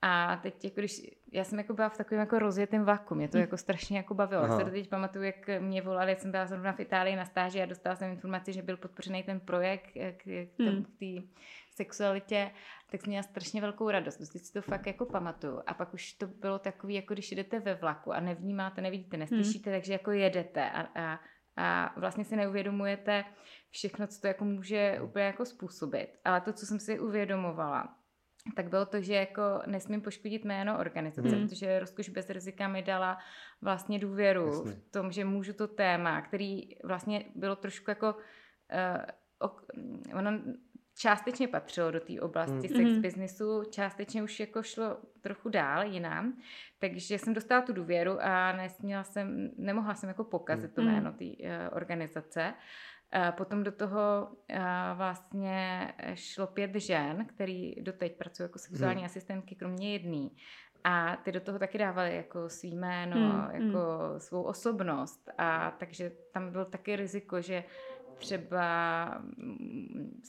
A 0.02 0.38
teď, 0.38 0.64
jako 0.64 0.82
když, 0.82 1.02
já 1.36 1.44
jsem 1.44 1.60
jako 1.60 1.74
byla 1.74 1.90
v 1.90 1.98
takovém 1.98 2.20
jako 2.20 2.40
rozjetém 2.40 2.86
vaku, 2.86 3.16
mě 3.16 3.28
to 3.28 3.38
hm. 3.38 3.42
jako 3.42 3.58
strašně 3.58 3.98
jako 3.98 4.14
bavilo. 4.14 4.44
Aha. 4.44 4.60
Já 4.60 4.66
se 4.66 4.72
teď 4.72 4.90
pamatuju, 4.90 5.24
jak 5.24 5.50
mě 5.60 5.82
volali, 5.82 6.12
já 6.12 6.18
jsem 6.18 6.32
byla 6.32 6.46
zrovna 6.46 6.74
v 6.74 6.80
Itálii 6.80 7.16
na 7.16 7.26
stáži 7.26 7.62
a 7.62 7.66
dostala 7.66 7.96
jsem 7.96 8.12
informaci, 8.12 8.54
že 8.54 8.62
byl 8.62 8.78
podpořený 8.78 9.24
ten 9.24 9.40
projekt 9.40 9.92
k, 9.92 10.12
k, 10.18 10.60
hmm. 10.60 10.84
k 10.84 10.88
té 11.00 11.28
sexualitě, 11.76 12.52
tak 12.92 13.02
jsem 13.02 13.10
měla 13.10 13.24
strašně 13.24 13.62
velkou 13.62 13.90
radost. 13.90 14.18
Teď 14.18 14.42
si 14.42 14.54
to 14.54 14.62
fakt 14.62 14.88
jako 14.88 15.06
pamatuju. 15.06 15.62
A 15.68 15.74
pak 15.74 15.94
už 15.94 16.14
to 16.14 16.28
bylo 16.28 16.60
takový, 16.60 16.94
jako 16.94 17.14
když 17.14 17.32
jdete 17.32 17.60
ve 17.60 17.76
vlaku 17.76 18.14
a 18.14 18.20
nevnímáte, 18.20 18.82
nevidíte, 18.82 19.18
neslyšíte, 19.18 19.70
hmm. 19.70 19.80
takže 19.80 19.94
jako 19.94 20.12
jedete 20.12 20.70
a, 20.70 20.82
a, 20.96 21.20
a 21.58 22.00
vlastně 22.00 22.26
si 22.26 22.36
neuvědomujete 22.36 23.26
všechno, 23.70 24.08
co 24.08 24.22
to 24.22 24.28
jako 24.28 24.46
může 24.46 25.00
úplně 25.04 25.26
jako 25.26 25.46
způsobit. 25.46 26.20
Ale 26.24 26.42
to, 26.42 26.54
co 26.54 26.66
jsem 26.66 26.80
si 26.80 27.00
uvědomovala, 27.00 27.96
tak 28.56 28.70
bylo 28.70 28.86
to, 28.86 29.02
že 29.02 29.14
jako 29.14 29.42
nesmím 29.66 30.02
poškodit 30.02 30.46
jméno 30.46 30.80
organizace, 30.80 31.36
mm. 31.36 31.48
protože 31.48 31.80
Rozkoš 31.80 32.10
bez 32.10 32.30
rizika 32.30 32.68
mi 32.68 32.82
dala 32.82 33.18
vlastně 33.62 34.00
důvěru 34.00 34.48
Jasně. 34.48 34.72
v 34.72 34.92
tom, 34.92 35.12
že 35.12 35.26
můžu 35.26 35.54
to 35.54 35.68
téma, 35.68 36.22
který 36.22 36.62
vlastně 36.84 37.26
bylo 37.36 37.56
trošku 37.56 37.92
jako 37.92 38.16
uh, 38.16 39.02
ok, 39.40 39.66
ono 40.14 40.40
částečně 40.98 41.48
patřilo 41.48 41.92
do 41.92 42.00
té 42.00 42.22
oblasti 42.22 42.54
mm. 42.54 42.76
sex 42.76 42.90
mhm. 42.90 43.02
businessu, 43.02 43.64
částečně 43.70 44.24
už 44.24 44.40
jako 44.40 44.64
šlo 44.64 44.98
trochu 45.22 45.50
dál 45.50 45.88
jinam, 45.88 46.38
takže 46.80 47.20
jsem 47.20 47.34
dostala 47.34 47.62
tu 47.62 47.74
důvěru 47.74 48.18
a 48.22 48.52
nesměla 48.52 49.04
jsem, 49.04 49.52
nemohla 49.58 49.96
jsem 49.96 50.10
jako 50.10 50.24
pokazit 50.24 50.70
mm. 50.70 50.76
to 50.76 50.82
jméno 50.82 51.12
té 51.12 51.26
uh, 51.26 51.78
organizace. 51.78 52.54
Potom 53.32 53.64
do 53.64 53.72
toho 53.72 54.30
vlastně 54.96 55.94
šlo 56.14 56.48
pět 56.48 56.76
žen, 56.76 57.26
který 57.26 57.76
doteď 57.82 58.18
pracují 58.18 58.46
jako 58.46 58.60
sexuální 58.60 59.00
hmm. 59.00 59.06
asistentky, 59.06 59.56
kromě 59.56 59.94
jedný. 59.94 60.32
A 60.84 61.16
ty 61.16 61.32
do 61.32 61.40
toho 61.40 61.60
taky 61.60 61.78
dávaly 61.78 62.16
jako 62.16 62.50
svý 62.50 62.76
jméno, 62.76 63.16
hmm. 63.16 63.50
jako 63.52 63.80
hmm. 64.10 64.20
svou 64.20 64.44
osobnost. 64.44 65.30
A 65.38 65.72
takže 65.72 66.12
tam 66.34 66.52
bylo 66.52 66.66
taky 66.66 66.96
riziko, 66.96 67.42
že 67.42 67.64
třeba 68.18 69.22
mm, 69.38 70.22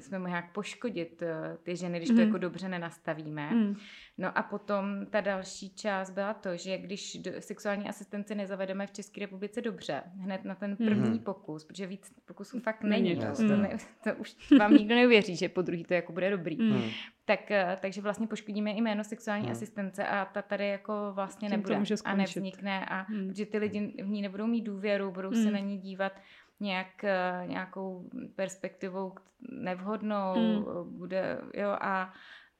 jsme 0.00 0.18
mohli 0.18 0.30
nějak 0.30 0.52
poškodit 0.52 1.22
eh, 1.22 1.56
ty 1.62 1.76
ženy, 1.76 1.98
když 1.98 2.08
to 2.08 2.14
mm. 2.14 2.20
jako 2.20 2.38
dobře 2.38 2.68
nenastavíme. 2.68 3.50
Mm. 3.50 3.76
No 4.18 4.38
a 4.38 4.42
potom 4.42 5.06
ta 5.06 5.20
další 5.20 5.74
část 5.74 6.10
byla 6.10 6.34
to, 6.34 6.56
že 6.56 6.78
když 6.78 7.18
sexuální 7.38 7.88
asistenci 7.88 8.34
nezavedeme 8.34 8.86
v 8.86 8.92
České 8.92 9.20
republice 9.20 9.60
dobře, 9.60 10.02
hned 10.18 10.44
na 10.44 10.54
ten 10.54 10.76
první 10.76 11.10
mm. 11.10 11.18
pokus, 11.18 11.64
protože 11.64 11.86
víc 11.86 12.12
pokusů 12.32 12.60
fakt 12.60 12.82
není, 12.82 13.16
to, 13.16 13.36
to, 13.36 13.56
ne, 13.56 13.76
to 14.04 14.14
už 14.14 14.36
vám 14.58 14.74
nikdo 14.74 14.94
neuvěří, 14.94 15.36
že 15.36 15.48
po 15.48 15.62
druhý 15.62 15.84
to 15.84 15.94
jako 15.94 16.12
bude 16.12 16.30
dobrý. 16.30 16.56
Mm. 16.56 16.82
Tak, 17.24 17.50
eh, 17.50 17.78
takže 17.82 18.00
vlastně 18.00 18.26
poškodíme 18.26 18.70
i 18.70 18.80
jméno 18.80 19.04
sexuální 19.04 19.46
mm. 19.46 19.52
asistence 19.52 20.06
a 20.06 20.24
ta 20.24 20.42
tady 20.42 20.68
jako 20.68 21.12
vlastně 21.14 21.48
Tím 21.48 21.56
nebude 21.56 21.94
a 22.04 22.14
nevznikne 22.14 22.86
a 22.86 23.06
mm. 23.10 23.28
protože 23.28 23.46
ty 23.46 23.58
lidi 23.58 23.94
v 24.02 24.08
ní 24.08 24.22
nebudou 24.22 24.46
mít 24.46 24.62
důvěru, 24.62 25.10
budou 25.10 25.30
mm. 25.30 25.42
se 25.42 25.50
na 25.50 25.58
ní 25.58 25.78
dívat 25.78 26.12
nějak, 26.60 27.04
eh, 27.04 27.44
nějakou 27.46 28.10
perspektivou 28.36 29.14
nevhodnou, 29.50 30.36
mm. 30.36 30.98
bude, 30.98 31.38
jo, 31.54 31.70
a, 31.80 32.12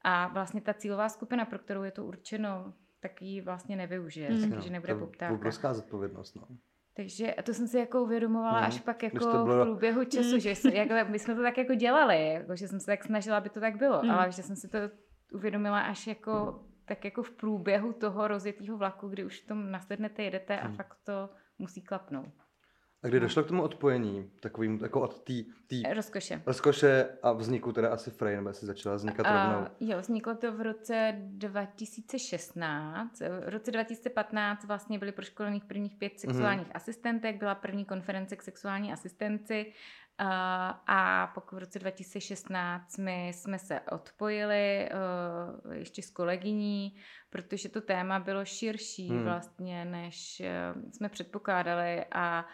a 0.02 0.28
vlastně 0.28 0.60
ta 0.60 0.74
cílová 0.74 1.08
skupina, 1.08 1.44
pro 1.44 1.58
kterou 1.58 1.82
je 1.82 1.90
to 1.90 2.04
určeno, 2.04 2.74
tak 3.00 3.22
ji 3.22 3.40
vlastně 3.40 3.76
nevyužije, 3.76 4.30
mm. 4.30 4.50
takže 4.50 4.68
no, 4.68 4.72
nebude 4.72 4.94
poptávka. 4.94 5.34
obrovská 5.34 5.74
zodpovědnost, 5.74 6.34
no. 6.34 6.48
Takže 6.96 7.34
to 7.42 7.54
jsem 7.54 7.68
si 7.68 7.78
jako 7.78 8.02
uvědomovala 8.02 8.60
mm. 8.60 8.66
až 8.66 8.80
pak 8.80 9.02
jako 9.02 9.18
bylo... 9.18 9.46
v 9.46 9.62
průběhu 9.62 10.04
času, 10.14 10.34
mm. 10.34 10.40
že 10.40 10.54
se, 10.54 10.74
jak, 10.74 11.08
my 11.08 11.18
jsme 11.18 11.34
to 11.34 11.42
tak 11.42 11.58
jako 11.58 11.74
dělali, 11.74 12.28
jako, 12.28 12.56
že 12.56 12.68
jsem 12.68 12.80
se 12.80 12.86
tak 12.86 13.04
snažila, 13.04 13.36
aby 13.36 13.48
to 13.48 13.60
tak 13.60 13.76
bylo, 13.76 14.02
mm. 14.02 14.10
ale 14.10 14.32
že 14.32 14.42
jsem 14.42 14.56
si 14.56 14.68
to 14.68 14.78
uvědomila 15.32 15.80
až 15.80 16.06
jako 16.06 16.64
tak 16.84 17.04
jako 17.04 17.22
v 17.22 17.30
průběhu 17.30 17.92
toho 17.92 18.28
rozjetého 18.28 18.76
vlaku, 18.76 19.08
kdy 19.08 19.24
už 19.24 19.40
v 19.40 19.46
tom 19.46 19.70
nasednete, 19.70 20.22
jedete 20.22 20.60
a 20.60 20.68
mm. 20.68 20.74
fakt 20.74 20.96
to 21.04 21.30
musí 21.58 21.82
klapnout. 21.82 22.41
A 23.02 23.08
kdy 23.08 23.20
došlo 23.20 23.42
k 23.42 23.48
tomu 23.48 23.62
odpojení, 23.62 24.30
takovým 24.40 24.78
jako 24.82 25.00
od 25.00 25.22
té 25.22 25.32
rozkoše. 25.94 26.42
rozkoše 26.46 27.08
a 27.22 27.32
vzniku 27.32 27.72
teda 27.72 27.88
asi 27.88 28.10
Frey, 28.10 28.36
nebo 28.36 28.52
si 28.52 28.66
začala 28.66 28.96
vznikat 28.96 29.26
rovnou? 29.26 29.60
Uh, 29.60 29.66
jo, 29.88 30.00
vzniklo 30.00 30.34
to 30.34 30.52
v 30.52 30.60
roce 30.60 31.14
2016. 31.18 33.20
V 33.20 33.48
roce 33.48 33.70
2015 33.70 34.64
vlastně 34.64 34.98
byly 34.98 35.12
proškolených 35.12 35.64
prvních 35.64 35.96
pět 35.96 36.12
mhm. 36.12 36.18
sexuálních 36.18 36.66
mm-hmm. 36.66 36.76
asistentek, 36.76 37.36
byla 37.36 37.54
první 37.54 37.84
konference 37.84 38.36
k 38.36 38.42
sexuální 38.42 38.92
asistenci 38.92 39.72
a 40.86 41.30
pokud 41.34 41.56
v 41.56 41.58
roce 41.58 41.78
2016 41.78 42.98
my 42.98 43.28
jsme 43.28 43.58
se 43.58 43.80
odpojili 43.80 44.90
uh, 45.64 45.72
ještě 45.72 46.02
s 46.02 46.10
kolegyní, 46.10 46.96
protože 47.30 47.68
to 47.68 47.80
téma 47.80 48.18
bylo 48.18 48.44
širší 48.44 49.08
hmm. 49.08 49.24
vlastně, 49.24 49.84
než 49.84 50.42
uh, 50.74 50.82
jsme 50.92 51.08
předpokládali 51.08 52.04
a 52.12 52.46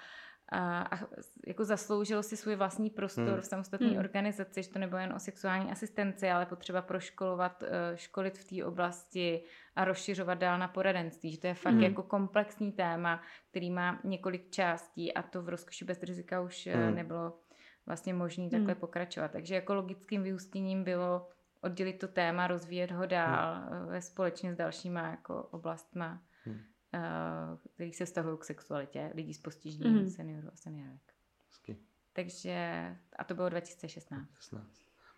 a, 0.49 0.83
a 0.83 0.99
jako 1.47 1.65
zasloužilo 1.65 2.23
si 2.23 2.37
svůj 2.37 2.57
vlastní 2.57 2.91
prostor 2.91 3.29
hmm. 3.29 3.41
v 3.41 3.45
samostatné 3.45 3.89
hmm. 3.89 3.99
organizaci, 3.99 4.63
že 4.63 4.71
to 4.71 4.79
nebylo 4.79 5.01
jen 5.01 5.13
o 5.13 5.19
sexuální 5.19 5.71
asistenci, 5.71 6.31
ale 6.31 6.47
potřeba 6.47 6.83
proškolovat, 6.83 7.65
školit 7.95 8.39
v 8.39 8.45
té 8.45 8.65
oblasti 8.65 9.43
a 9.77 9.85
rozšiřovat 9.85 10.39
dál 10.39 10.59
na 10.59 10.69
poradenství, 10.69 11.33
že 11.33 11.41
to 11.41 11.47
je 11.47 11.55
fakt 11.55 11.73
hmm. 11.73 11.83
jako 11.83 12.03
komplexní 12.03 12.73
téma, 12.73 13.23
který 13.51 13.71
má 13.71 14.01
několik 14.05 14.51
částí 14.51 15.15
a 15.15 15.23
to 15.23 15.43
v 15.43 15.49
rozkoši 15.49 15.85
bez 15.85 16.03
rizika 16.03 16.41
už 16.41 16.67
hmm. 16.67 16.95
nebylo 16.95 17.39
vlastně 17.87 18.15
možný 18.15 18.51
takhle 18.51 18.73
hmm. 18.73 18.81
pokračovat. 18.81 19.31
Takže 19.31 19.55
jako 19.55 19.75
logickým 19.75 20.23
vyústěním 20.23 20.85
bylo 20.85 21.29
oddělit 21.61 21.99
to 21.99 22.09
téma, 22.09 22.47
rozvíjet 22.47 22.91
ho 22.91 23.07
dál 23.07 23.55
hmm. 23.55 23.87
ve 23.87 24.03
společně 24.03 24.53
s 24.53 24.57
dalšíma 24.57 25.01
jako 25.09 25.43
oblastma, 25.43 26.23
hmm. 26.45 26.61
Uh, 26.95 27.59
který 27.75 27.93
se 27.93 28.05
vztahují 28.05 28.39
k 28.39 28.45
sexualitě 28.45 29.11
lidí 29.15 29.35
s 29.35 29.39
postižením, 29.39 29.99
hmm. 29.99 30.11
seniorů 30.11 30.49
a 30.53 30.57
seniorek. 30.57 31.15
Hezky. 31.47 31.77
Takže, 32.13 32.87
a 33.19 33.25
to 33.25 33.35
bylo 33.35 33.49
2016. 33.49 34.29
16. 34.35 34.63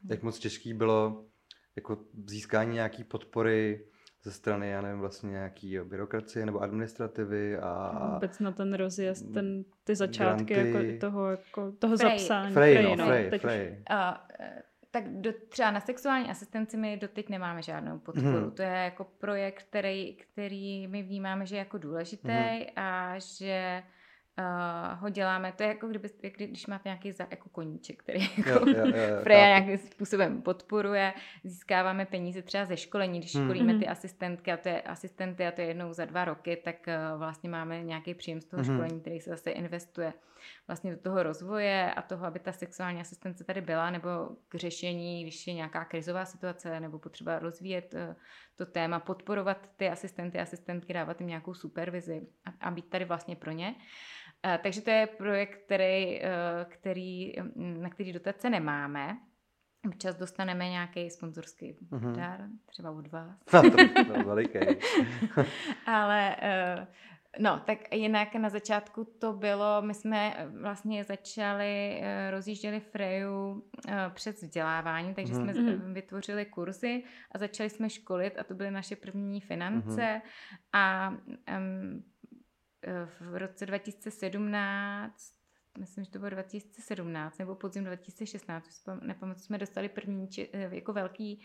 Hmm. 0.00 0.10
Jak 0.10 0.22
moc 0.22 0.38
těžký 0.38 0.74
bylo 0.74 1.26
jako 1.76 1.98
získání 2.26 2.74
nějaký 2.74 3.04
podpory 3.04 3.86
ze 4.22 4.32
strany, 4.32 4.68
já 4.68 4.80
nevím, 4.80 5.00
vlastně 5.00 5.30
nějaký 5.30 5.78
byrokracie 5.78 6.46
nebo 6.46 6.58
administrativy 6.58 7.58
a... 7.58 8.10
Vůbec 8.14 8.38
na 8.38 8.52
ten 8.52 8.74
rozjezd, 8.74 9.32
ten, 9.34 9.64
ty 9.84 9.96
začátky 9.96 10.54
granty. 10.54 10.86
jako 10.86 11.00
toho, 11.00 11.30
jako, 11.30 11.72
toho 11.72 11.96
Frey. 11.96 12.18
zapsání. 12.18 12.54
Frey, 12.54 12.74
Frey, 12.74 12.96
no, 12.96 13.06
Frey, 13.06 13.30
teď 13.30 13.42
Frey. 13.42 13.84
Uh, 13.90 13.96
tak 14.90 15.08
do, 15.08 15.32
třeba 15.48 15.70
na 15.70 15.80
sexuální 15.80 16.30
asistenci 16.30 16.76
my 16.76 16.96
doteď 16.96 17.28
nemáme 17.28 17.62
žádnou 17.62 17.98
podporu. 17.98 18.38
Hmm. 18.38 18.50
To 18.50 18.62
je 18.62 18.68
jako 18.68 19.04
projekt, 19.04 19.62
který, 19.62 20.14
který 20.14 20.86
my 20.86 21.02
vnímáme, 21.02 21.46
že 21.46 21.56
je 21.56 21.58
jako 21.58 21.78
důležitý 21.78 22.28
hmm. 22.28 22.62
a 22.76 23.18
že 23.18 23.82
uh, 24.38 24.98
ho 25.00 25.08
děláme, 25.08 25.52
to 25.52 25.62
je 25.62 25.68
jako 25.68 25.88
kdyby, 25.88 26.08
když 26.36 26.66
máte 26.66 26.88
nějaký 26.88 27.12
za, 27.12 27.26
jako 27.30 27.48
koníček, 27.48 28.02
který 28.02 28.30
jako 28.36 28.50
jo, 28.50 28.76
jo, 28.76 28.86
jo, 28.86 29.20
Freja 29.22 29.46
nějakým 29.46 29.78
způsobem 29.78 30.42
podporuje, 30.42 31.12
získáváme 31.44 32.06
peníze 32.06 32.42
třeba 32.42 32.64
ze 32.64 32.76
školení, 32.76 33.18
když 33.18 33.34
hmm. 33.34 33.44
školíme 33.44 33.78
ty 33.78 33.86
asistentky 33.86 34.52
a 34.52 34.56
to 34.56 34.68
je 34.68 34.82
asistenty 34.82 35.46
a 35.46 35.52
to 35.52 35.60
je 35.60 35.66
jednou 35.66 35.92
za 35.92 36.04
dva 36.04 36.24
roky, 36.24 36.56
tak 36.64 36.76
uh, 36.86 37.18
vlastně 37.18 37.50
máme 37.50 37.82
nějaký 37.82 38.14
příjem 38.14 38.40
z 38.40 38.44
toho 38.44 38.62
hmm. 38.62 38.74
školení, 38.74 39.00
který 39.00 39.20
se 39.20 39.30
zase 39.30 39.50
investuje 39.50 40.12
vlastně 40.66 40.90
do 40.90 41.00
toho 41.00 41.22
rozvoje 41.22 41.94
a 41.94 42.02
toho, 42.02 42.26
aby 42.26 42.38
ta 42.38 42.52
sexuální 42.52 43.00
asistence 43.00 43.44
tady 43.44 43.60
byla, 43.60 43.90
nebo 43.90 44.08
k 44.48 44.54
řešení, 44.54 45.22
když 45.22 45.46
je 45.46 45.54
nějaká 45.54 45.84
krizová 45.84 46.24
situace, 46.24 46.80
nebo 46.80 46.98
potřeba 46.98 47.38
rozvíjet 47.38 47.94
uh, 47.94 48.14
to 48.56 48.66
téma, 48.66 49.00
podporovat 49.00 49.70
ty 49.76 49.88
asistenty, 49.88 50.38
asistentky, 50.38 50.92
dávat 50.92 51.20
jim 51.20 51.28
nějakou 51.28 51.54
supervizi 51.54 52.26
a, 52.44 52.66
a 52.68 52.70
být 52.70 52.90
tady 52.90 53.04
vlastně 53.04 53.36
pro 53.36 53.50
ně. 53.50 53.74
Uh, 54.46 54.56
takže 54.62 54.80
to 54.80 54.90
je 54.90 55.06
projekt, 55.06 55.64
který, 55.64 56.20
uh, 56.20 56.72
který, 56.72 57.32
na 57.56 57.90
který 57.90 58.12
dotace 58.12 58.50
nemáme. 58.50 59.18
Občas 59.86 60.16
dostaneme 60.16 60.68
nějaký 60.68 61.10
sponzorský 61.10 61.76
dar, 62.16 62.40
třeba 62.66 62.90
od 62.90 63.06
vás. 63.06 63.38
to, 63.50 63.62
to 64.14 64.24
veliký. 64.24 64.58
Ale 65.86 66.36
uh, 66.36 66.86
No, 67.38 67.62
tak 67.66 67.94
jinak 67.94 68.34
na 68.34 68.48
začátku 68.48 69.04
to 69.04 69.32
bylo, 69.32 69.82
my 69.82 69.94
jsme 69.94 70.34
eh, 70.36 70.46
vlastně 70.46 71.04
začali, 71.04 72.00
eh, 72.02 72.30
rozjížděli 72.30 72.80
Freju 72.80 73.64
eh, 73.88 74.10
před 74.14 74.36
vzděláváním, 74.36 75.14
takže 75.14 75.34
mm. 75.34 75.54
jsme 75.54 75.62
mm. 75.62 75.94
vytvořili 75.94 76.46
kurzy 76.46 77.02
a 77.32 77.38
začali 77.38 77.70
jsme 77.70 77.90
školit 77.90 78.38
a 78.38 78.44
to 78.44 78.54
byly 78.54 78.70
naše 78.70 78.96
první 78.96 79.40
finance 79.40 80.14
mm. 80.14 80.20
a 80.72 81.10
um, 81.58 82.04
v 83.20 83.36
roce 83.36 83.66
2017 83.66 85.39
myslím, 85.78 86.04
že 86.04 86.10
to 86.10 86.18
bylo 86.18 86.30
2017 86.30 87.38
nebo 87.38 87.54
podzim 87.54 87.84
2016, 87.84 88.70
nepamatuji, 89.02 89.40
jsme 89.40 89.58
dostali 89.58 89.88
první 89.88 90.28
eh, 90.52 90.68
jako 90.72 90.92
velký 90.92 91.40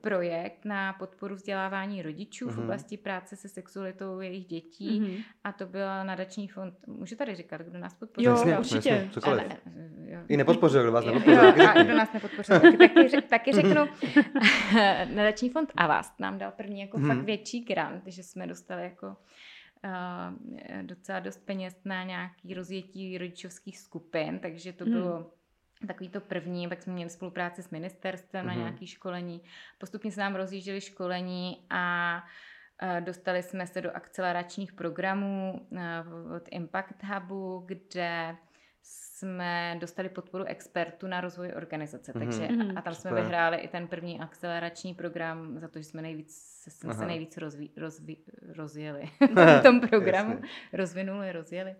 projekt 0.00 0.64
na 0.64 0.92
podporu 0.92 1.34
vzdělávání 1.34 2.02
rodičů 2.02 2.46
mm-hmm. 2.46 2.52
v 2.52 2.54
mhm. 2.54 2.64
oblasti 2.64 2.96
práce 2.96 3.36
se 3.36 3.48
sexualitou 3.48 4.20
jejich 4.20 4.46
dětí 4.46 5.00
mm-hmm. 5.00 5.24
a 5.44 5.52
to 5.52 5.66
byl 5.66 6.04
nadační 6.04 6.48
fond, 6.48 6.74
můžu 6.86 7.16
tady 7.16 7.34
říkat, 7.34 7.60
kdo 7.60 7.78
nás 7.78 7.94
podpořil? 7.94 8.30
Jo, 8.30 8.36
jasně, 8.36 8.58
určitě. 8.58 9.10
Jasně, 9.14 9.58
jo. 10.04 10.20
I 10.28 10.36
nepodpořil, 10.36 10.82
kdo 10.82 10.92
vás 10.92 11.04
nepodpořil. 11.04 11.44
Jo, 11.44 11.68
a 11.68 11.82
kdo 11.82 11.96
nás 11.96 12.12
nepodpořil, 12.12 12.60
taky, 12.60 12.76
taky, 12.88 13.22
taky 13.22 13.52
řeknu. 13.52 13.88
nadační 15.14 15.50
fond 15.50 15.72
Avast 15.76 16.20
nám 16.20 16.38
dal 16.38 16.50
první 16.50 16.80
jako 16.80 16.98
mm-hmm. 16.98 17.16
fakt 17.16 17.24
větší 17.24 17.64
grant, 17.64 18.02
že 18.06 18.22
jsme 18.22 18.46
dostali 18.46 18.82
jako 18.82 19.06
uh, 19.06 19.14
docela 20.82 21.20
dost 21.20 21.46
peněz 21.46 21.76
na 21.84 22.04
nějaký 22.04 22.54
rozjetí 22.54 23.18
rodičovských 23.18 23.78
skupin, 23.78 24.38
takže 24.38 24.72
to 24.72 24.84
hmm. 24.84 24.92
bylo 24.92 25.30
takový 25.86 26.08
to 26.08 26.20
první, 26.20 26.68
pak 26.68 26.82
jsme 26.82 26.92
měli 26.92 27.10
spolupráci 27.10 27.62
s 27.62 27.70
ministerstvem 27.70 28.44
mm-hmm. 28.44 28.48
na 28.48 28.52
hmm. 28.52 28.62
nějaké 28.62 28.86
školení. 28.86 29.40
Postupně 29.78 30.12
se 30.12 30.20
nám 30.20 30.34
rozjížděli 30.34 30.80
školení 30.80 31.66
a 31.70 32.24
dostali 33.00 33.42
jsme 33.42 33.66
se 33.66 33.80
do 33.80 33.90
akceleračních 33.96 34.72
programů 34.72 35.66
od 36.36 36.48
Impact 36.50 37.02
Hubu, 37.02 37.62
kde 37.66 38.36
jsme 38.84 39.76
dostali 39.80 40.08
podporu 40.08 40.44
expertů 40.44 41.06
na 41.06 41.20
rozvoj 41.20 41.52
organizace. 41.56 42.12
Mm-hmm. 42.12 42.18
Takže, 42.18 42.48
a 42.76 42.82
tam 42.82 42.94
jsme 42.94 43.10
Super. 43.10 43.22
vyhráli 43.22 43.56
i 43.56 43.68
ten 43.68 43.88
první 43.88 44.20
akcelerační 44.20 44.94
program 44.94 45.58
za 45.58 45.68
to, 45.68 45.78
že 45.78 45.84
jsme 45.84 46.02
nejvíc, 46.02 46.64
jsme 46.68 46.94
se 46.94 47.06
nejvíc 47.06 47.36
rozví, 47.36 47.72
rozví, 47.76 48.24
rozjeli 48.56 49.02
v 49.34 49.62
tom 49.62 49.80
programu. 49.80 50.40
rozvinuli, 50.72 51.32
rozjeli. 51.32 51.76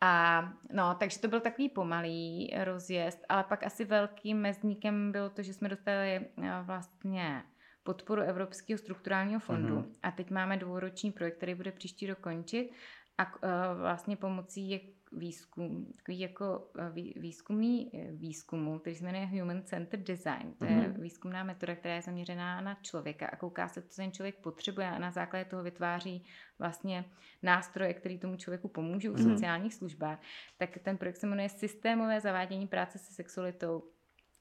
A 0.00 0.42
no, 0.72 0.94
takže 0.94 1.20
to 1.20 1.28
byl 1.28 1.40
takový 1.40 1.68
pomalý 1.68 2.54
rozjezd, 2.64 3.24
ale 3.28 3.44
pak 3.44 3.62
asi 3.62 3.84
velkým 3.84 4.38
mezníkem 4.38 5.12
bylo 5.12 5.30
to, 5.30 5.42
že 5.42 5.54
jsme 5.54 5.68
dostali 5.68 6.10
eh, 6.10 6.62
vlastně 6.62 7.42
podporu 7.82 8.22
Evropského 8.22 8.78
strukturálního 8.78 9.40
fondu 9.40 9.76
mm-hmm. 9.76 9.98
a 10.02 10.10
teď 10.10 10.30
máme 10.30 10.56
dvouroční 10.56 11.12
projekt, 11.12 11.36
který 11.36 11.54
bude 11.54 11.72
příští 11.72 12.06
dokončit 12.06 12.70
a 13.18 13.34
uh, 13.34 13.80
vlastně 13.80 14.16
pomocí 14.16 14.70
výzkum, 15.16 15.92
takový 15.96 16.20
jako 16.20 16.70
eh, 16.78 16.90
výzkumný 17.16 17.90
eh, 17.94 18.12
výzkumu, 18.12 18.78
který 18.78 18.96
se 18.96 19.04
jmenuje 19.04 19.26
Human 19.26 19.62
Centered 19.62 20.06
Design. 20.06 20.54
To 20.58 20.64
je 20.64 20.70
mm-hmm. 20.70 21.00
výzkumná 21.00 21.44
metoda, 21.44 21.74
která 21.74 21.94
je 21.94 22.02
zaměřená 22.02 22.60
na 22.60 22.74
člověka 22.74 23.26
a 23.26 23.36
kouká 23.36 23.68
se, 23.68 23.82
co 23.82 23.96
ten 23.96 24.12
člověk 24.12 24.36
potřebuje 24.36 24.86
a 24.86 24.98
na 24.98 25.10
základě 25.10 25.44
toho 25.44 25.62
vytváří 25.62 26.24
vlastně 26.58 27.04
nástroje, 27.42 27.94
které 27.94 28.18
tomu 28.18 28.36
člověku 28.36 28.68
pomůžou 28.68 29.12
v 29.12 29.16
mm-hmm. 29.16 29.32
sociálních 29.34 29.74
službách. 29.74 30.20
Tak 30.58 30.78
ten 30.78 30.98
projekt 30.98 31.16
se 31.16 31.26
jmenuje 31.26 31.48
Systémové 31.48 32.20
zavádění 32.20 32.66
práce 32.66 32.98
se 32.98 33.12
sexualitou 33.12 33.82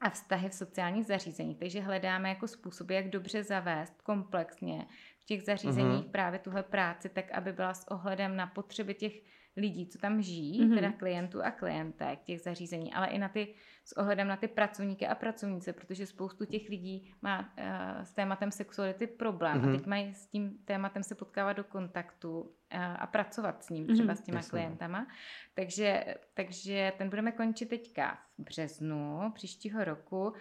a 0.03 0.09
vztahy 0.09 0.49
v 0.49 0.53
sociálních 0.53 1.05
zařízeních. 1.05 1.59
Takže 1.59 1.81
hledáme 1.81 2.29
jako 2.29 2.47
způsoby, 2.47 2.95
jak 2.95 3.09
dobře 3.09 3.43
zavést 3.43 4.01
komplexně 4.01 4.87
v 5.19 5.25
těch 5.25 5.43
zařízeních 5.43 6.05
mm-hmm. 6.05 6.11
právě 6.11 6.39
tuhle 6.39 6.63
práci, 6.63 7.09
tak 7.09 7.31
aby 7.31 7.53
byla 7.53 7.73
s 7.73 7.87
ohledem 7.91 8.35
na 8.35 8.47
potřeby 8.47 8.93
těch 8.93 9.13
lidí, 9.57 9.87
co 9.87 9.97
tam 9.97 10.21
žijí, 10.21 10.61
mm-hmm. 10.61 10.75
teda 10.75 10.91
klientů 10.91 11.43
a 11.43 11.51
klientek 11.51 12.23
těch 12.23 12.41
zařízení, 12.41 12.93
ale 12.93 13.07
i 13.07 13.17
na 13.17 13.29
ty, 13.29 13.55
s 13.85 13.97
ohledem 13.97 14.27
na 14.27 14.37
ty 14.37 14.47
pracovníky 14.47 15.07
a 15.07 15.15
pracovnice, 15.15 15.73
protože 15.73 16.05
spoustu 16.05 16.45
těch 16.45 16.69
lidí 16.69 17.13
má 17.21 17.39
uh, 17.39 18.03
s 18.03 18.13
tématem 18.13 18.51
sexuality 18.51 19.07
problém 19.07 19.61
mm-hmm. 19.61 19.69
a 19.69 19.77
teď 19.77 19.85
mají 19.85 20.13
s 20.13 20.27
tím 20.27 20.57
tématem 20.65 21.03
se 21.03 21.15
potkávat 21.15 21.57
do 21.57 21.63
kontaktu 21.63 22.41
uh, 22.41 22.49
a 22.99 23.07
pracovat 23.07 23.63
s 23.63 23.69
ním, 23.69 23.87
třeba 23.87 24.13
mm-hmm. 24.13 24.17
s 24.17 24.21
těma 24.21 24.37
Jasně. 24.37 24.49
klientama. 24.49 25.07
Takže, 25.53 26.15
takže 26.33 26.93
ten 26.97 27.09
budeme 27.09 27.31
končit 27.31 27.69
teďka 27.69 28.17
v 28.37 28.43
březnu 28.43 29.31
příštího 29.33 29.83
roku 29.83 30.33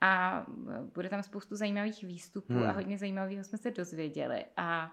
a 0.00 0.46
bude 0.94 1.08
tam 1.08 1.22
spoustu 1.22 1.56
zajímavých 1.56 2.02
výstupů 2.02 2.52
hmm. 2.52 2.62
a 2.62 2.72
hodně 2.72 2.98
zajímavého 2.98 3.44
jsme 3.44 3.58
se 3.58 3.70
dozvěděli 3.70 4.44
a 4.56 4.92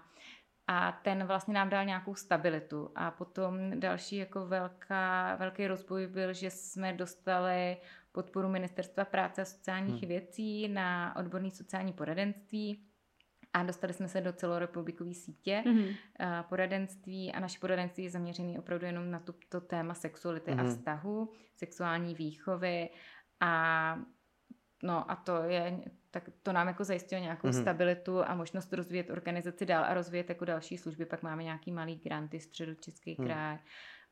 a 0.66 0.92
ten 0.92 1.24
vlastně 1.24 1.54
nám 1.54 1.68
dal 1.68 1.84
nějakou 1.84 2.14
stabilitu. 2.14 2.90
A 2.94 3.10
potom 3.10 3.80
další 3.80 4.16
jako 4.16 4.46
velká, 4.46 5.36
velký 5.36 5.66
rozboj 5.66 6.06
byl, 6.06 6.32
že 6.32 6.50
jsme 6.50 6.92
dostali 6.92 7.76
podporu 8.12 8.48
Ministerstva 8.48 9.04
práce 9.04 9.42
a 9.42 9.44
sociálních 9.44 10.02
hmm. 10.02 10.08
věcí 10.08 10.68
na 10.68 11.16
odborné 11.16 11.50
sociální 11.50 11.92
poradenství 11.92 12.86
a 13.52 13.62
dostali 13.62 13.92
jsme 13.92 14.08
se 14.08 14.20
do 14.20 14.32
celorepublikové 14.32 15.14
sítě 15.14 15.62
mm-hmm. 15.66 15.94
poradenství 16.42 17.32
a 17.32 17.40
naše 17.40 17.58
poradenství 17.58 18.04
je 18.04 18.10
zaměřené 18.10 18.58
opravdu 18.58 18.86
jenom 18.86 19.10
na 19.10 19.18
to, 19.18 19.34
to 19.48 19.60
téma 19.60 19.94
sexuality 19.94 20.50
mm-hmm. 20.50 20.60
a 20.60 20.62
mhm. 20.62 20.70
vztahu, 20.70 21.32
sexuální 21.56 22.14
výchovy 22.14 22.88
a 23.40 23.98
no 24.82 25.10
a 25.10 25.16
to 25.16 25.42
je, 25.42 25.80
tak 26.10 26.30
to 26.42 26.52
nám 26.52 26.68
jako 26.68 26.84
zajistilo 26.84 27.22
nějakou 27.22 27.48
mm-hmm. 27.48 27.60
stabilitu 27.60 28.24
a 28.24 28.34
možnost 28.34 28.72
rozvíjet 28.72 29.10
organizaci 29.10 29.66
dál 29.66 29.84
a 29.84 29.94
rozvíjet 29.94 30.28
jako 30.28 30.44
další 30.44 30.78
služby. 30.78 31.06
Pak 31.06 31.22
máme 31.22 31.42
nějaký 31.42 31.72
malý 31.72 31.96
granty, 31.96 32.40
středočeský 32.40 33.16
mm. 33.18 33.26
kraj, 33.26 33.58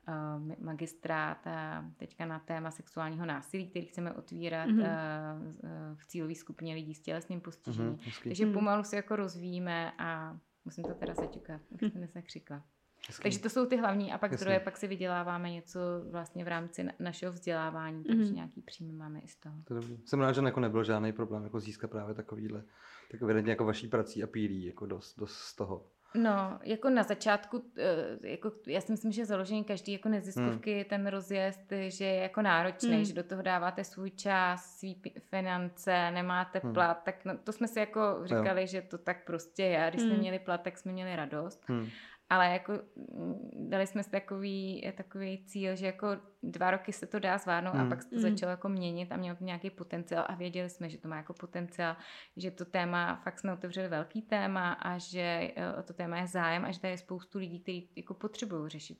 uh, 0.08 0.64
magistrát 0.64 1.46
a 1.46 1.84
teďka 1.96 2.26
na 2.26 2.38
téma 2.38 2.70
sexuálního 2.70 3.26
násilí, 3.26 3.70
který 3.70 3.86
chceme 3.86 4.12
otvírat 4.12 4.68
mm-hmm. 4.68 5.44
uh, 5.44 5.96
v 5.96 6.06
cílové 6.06 6.34
skupině 6.34 6.74
lidí 6.74 6.94
s 6.94 7.00
tělesným 7.00 7.40
postižením. 7.40 7.96
Mm-hmm, 7.96 8.24
Takže 8.24 8.44
mhm. 8.46 8.54
pomalu 8.54 8.84
se 8.84 8.96
jako 8.96 9.16
rozvíjíme 9.16 9.92
a 9.98 10.38
musím 10.64 10.84
to 10.84 10.94
teda 10.94 11.14
začekat, 11.14 11.60
už 11.70 11.92
jsem 11.92 12.08
nekřikla. 12.14 12.62
Hezký. 13.08 13.22
Takže 13.22 13.38
to 13.38 13.50
jsou 13.50 13.66
ty 13.66 13.76
hlavní 13.76 14.12
a 14.12 14.18
pak 14.18 14.32
Jasně. 14.32 14.42
zdroje, 14.42 14.60
pak 14.60 14.76
si 14.76 14.86
vyděláváme 14.86 15.50
něco 15.50 15.80
vlastně 16.10 16.44
v 16.44 16.48
rámci 16.48 16.88
našeho 16.98 17.32
vzdělávání, 17.32 18.02
mm-hmm. 18.02 18.16
takže 18.16 18.32
nějaký 18.32 18.62
příjmy 18.62 18.92
máme 18.92 19.20
i 19.20 19.28
z 19.28 19.36
toho. 19.36 19.56
To 19.64 19.74
dobrý. 19.74 19.98
Jsem 20.04 20.20
rád, 20.20 20.32
že 20.32 20.40
jako 20.40 20.60
nebyl 20.60 20.84
žádný 20.84 21.12
problém 21.12 21.44
jako 21.44 21.60
získat 21.60 21.90
právě 21.90 22.14
takovýhle, 22.14 22.62
tak 23.10 23.22
evidentně 23.22 23.52
jako 23.52 23.64
vaší 23.64 23.88
prací 23.88 24.22
a 24.22 24.26
pílí, 24.26 24.66
jako 24.66 24.86
dost, 24.86 25.18
dost 25.18 25.36
z 25.36 25.56
toho. 25.56 25.86
No, 26.16 26.58
jako 26.62 26.90
na 26.90 27.02
začátku, 27.02 27.64
eh, 27.78 28.28
jako 28.28 28.52
já 28.66 28.80
si 28.80 28.92
myslím, 28.92 29.12
že 29.12 29.26
založení 29.26 29.64
každý 29.64 29.92
jako 29.92 30.08
neziskovky, 30.08 30.74
hmm. 30.74 30.84
ten 30.84 31.06
rozjezd, 31.06 31.72
že 31.88 32.04
je 32.04 32.14
jako 32.14 32.42
náročný, 32.42 32.94
hmm. 32.94 33.04
že 33.04 33.14
do 33.14 33.22
toho 33.22 33.42
dáváte 33.42 33.84
svůj 33.84 34.10
čas, 34.10 34.78
svý 34.78 35.02
finance, 35.30 36.10
nemáte 36.10 36.60
hmm. 36.64 36.72
plat, 36.72 37.02
tak 37.04 37.24
no, 37.24 37.38
to 37.44 37.52
jsme 37.52 37.68
si 37.68 37.78
jako 37.78 38.00
říkali, 38.24 38.60
jo. 38.60 38.66
že 38.66 38.82
to 38.82 38.98
tak 38.98 39.24
prostě 39.26 39.62
je. 39.62 39.86
Když 39.90 40.02
hmm. 40.02 40.10
jsme 40.10 40.20
měli 40.20 40.38
plat, 40.38 40.62
tak 40.62 40.78
jsme 40.78 40.92
měli 40.92 41.16
radost. 41.16 41.64
Hmm 41.66 41.86
ale 42.34 42.52
jako 42.52 42.72
mm, 42.96 43.50
dali 43.70 43.86
jsme 43.86 44.02
si 44.02 44.10
takový, 44.10 44.92
takový 44.96 45.44
cíl, 45.44 45.76
že 45.76 45.86
jako 45.86 46.08
dva 46.42 46.70
roky 46.70 46.92
se 46.92 47.06
to 47.06 47.18
dá 47.18 47.38
zvládnout 47.38 47.74
mm. 47.74 47.80
a 47.80 47.82
hmm. 47.82 47.88
pak 47.88 48.02
se 48.02 48.08
to 48.08 48.16
mm. 48.16 48.22
začalo 48.22 48.50
jako 48.50 48.68
měnit 48.68 49.12
a 49.12 49.16
mělo 49.16 49.36
to 49.36 49.44
nějaký 49.44 49.70
potenciál 49.70 50.24
a 50.28 50.34
věděli 50.34 50.70
jsme, 50.70 50.88
že 50.88 50.98
to 50.98 51.08
má 51.08 51.16
jako 51.16 51.34
potenciál, 51.34 51.96
že 52.36 52.50
to 52.50 52.64
téma, 52.64 53.20
fakt 53.24 53.38
jsme 53.38 53.52
otevřeli 53.52 53.88
velký 53.88 54.22
téma 54.22 54.72
a 54.72 54.98
že 54.98 55.52
eh, 55.56 55.74
o 55.78 55.82
to 55.82 55.92
téma 55.92 56.18
je 56.18 56.26
zájem 56.26 56.64
a 56.64 56.70
že 56.70 56.80
tady 56.80 56.92
je 56.92 56.98
spoustu 56.98 57.38
lidí, 57.38 57.60
kteří 57.60 57.90
jako 57.96 58.14
potřebují 58.14 58.70
řešit 58.70 58.98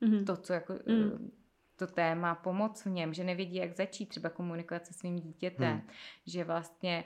mm. 0.00 0.24
to, 0.24 0.36
co 0.36 0.52
jako 0.52 0.74
mm 0.86 1.30
to 1.76 1.86
téma, 1.86 2.34
pomoc 2.34 2.84
v 2.84 2.90
něm, 2.90 3.14
že 3.14 3.24
nevědí, 3.24 3.54
jak 3.54 3.76
začít 3.76 4.06
třeba 4.06 4.28
komunikovat 4.28 4.86
se 4.86 4.94
svým 4.94 5.16
dítětem, 5.16 5.72
hmm. 5.72 5.88
že 6.26 6.44
vlastně 6.44 7.04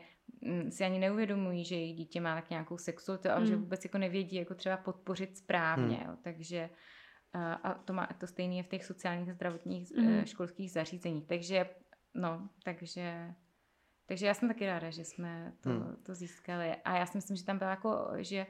si 0.70 0.84
ani 0.84 0.98
neuvědomují, 0.98 1.64
že 1.64 1.74
jejich 1.74 1.96
dítě 1.96 2.20
má 2.20 2.34
tak 2.34 2.50
nějakou 2.50 2.78
sexualitu 2.78 3.28
a 3.28 3.36
hmm. 3.36 3.46
že 3.46 3.56
vůbec 3.56 3.84
jako 3.84 3.98
nevědí, 3.98 4.36
jako 4.36 4.54
třeba 4.54 4.76
podpořit 4.76 5.38
správně. 5.38 5.96
Hmm. 5.96 6.06
Jo. 6.06 6.16
Takže 6.22 6.70
a 7.62 7.74
to, 7.74 7.92
má, 7.92 8.08
to 8.18 8.26
stejné 8.26 8.54
je 8.54 8.62
v 8.62 8.68
těch 8.68 8.84
sociálních 8.84 9.32
zdravotních 9.32 9.92
hmm. 9.96 10.26
školských 10.26 10.72
zařízeních. 10.72 11.26
Takže 11.26 11.68
no, 12.14 12.48
takže 12.64 13.34
takže 14.06 14.26
já 14.26 14.34
jsem 14.34 14.48
taky 14.48 14.66
ráda, 14.66 14.90
že 14.90 15.04
jsme 15.04 15.52
to, 15.60 15.70
hmm. 15.70 15.96
to 16.02 16.14
získali. 16.14 16.76
A 16.84 16.96
já 16.96 17.06
si 17.06 17.18
myslím, 17.18 17.36
že 17.36 17.44
tam 17.44 17.58
byla 17.58 17.70
jako, 17.70 18.08
že 18.16 18.46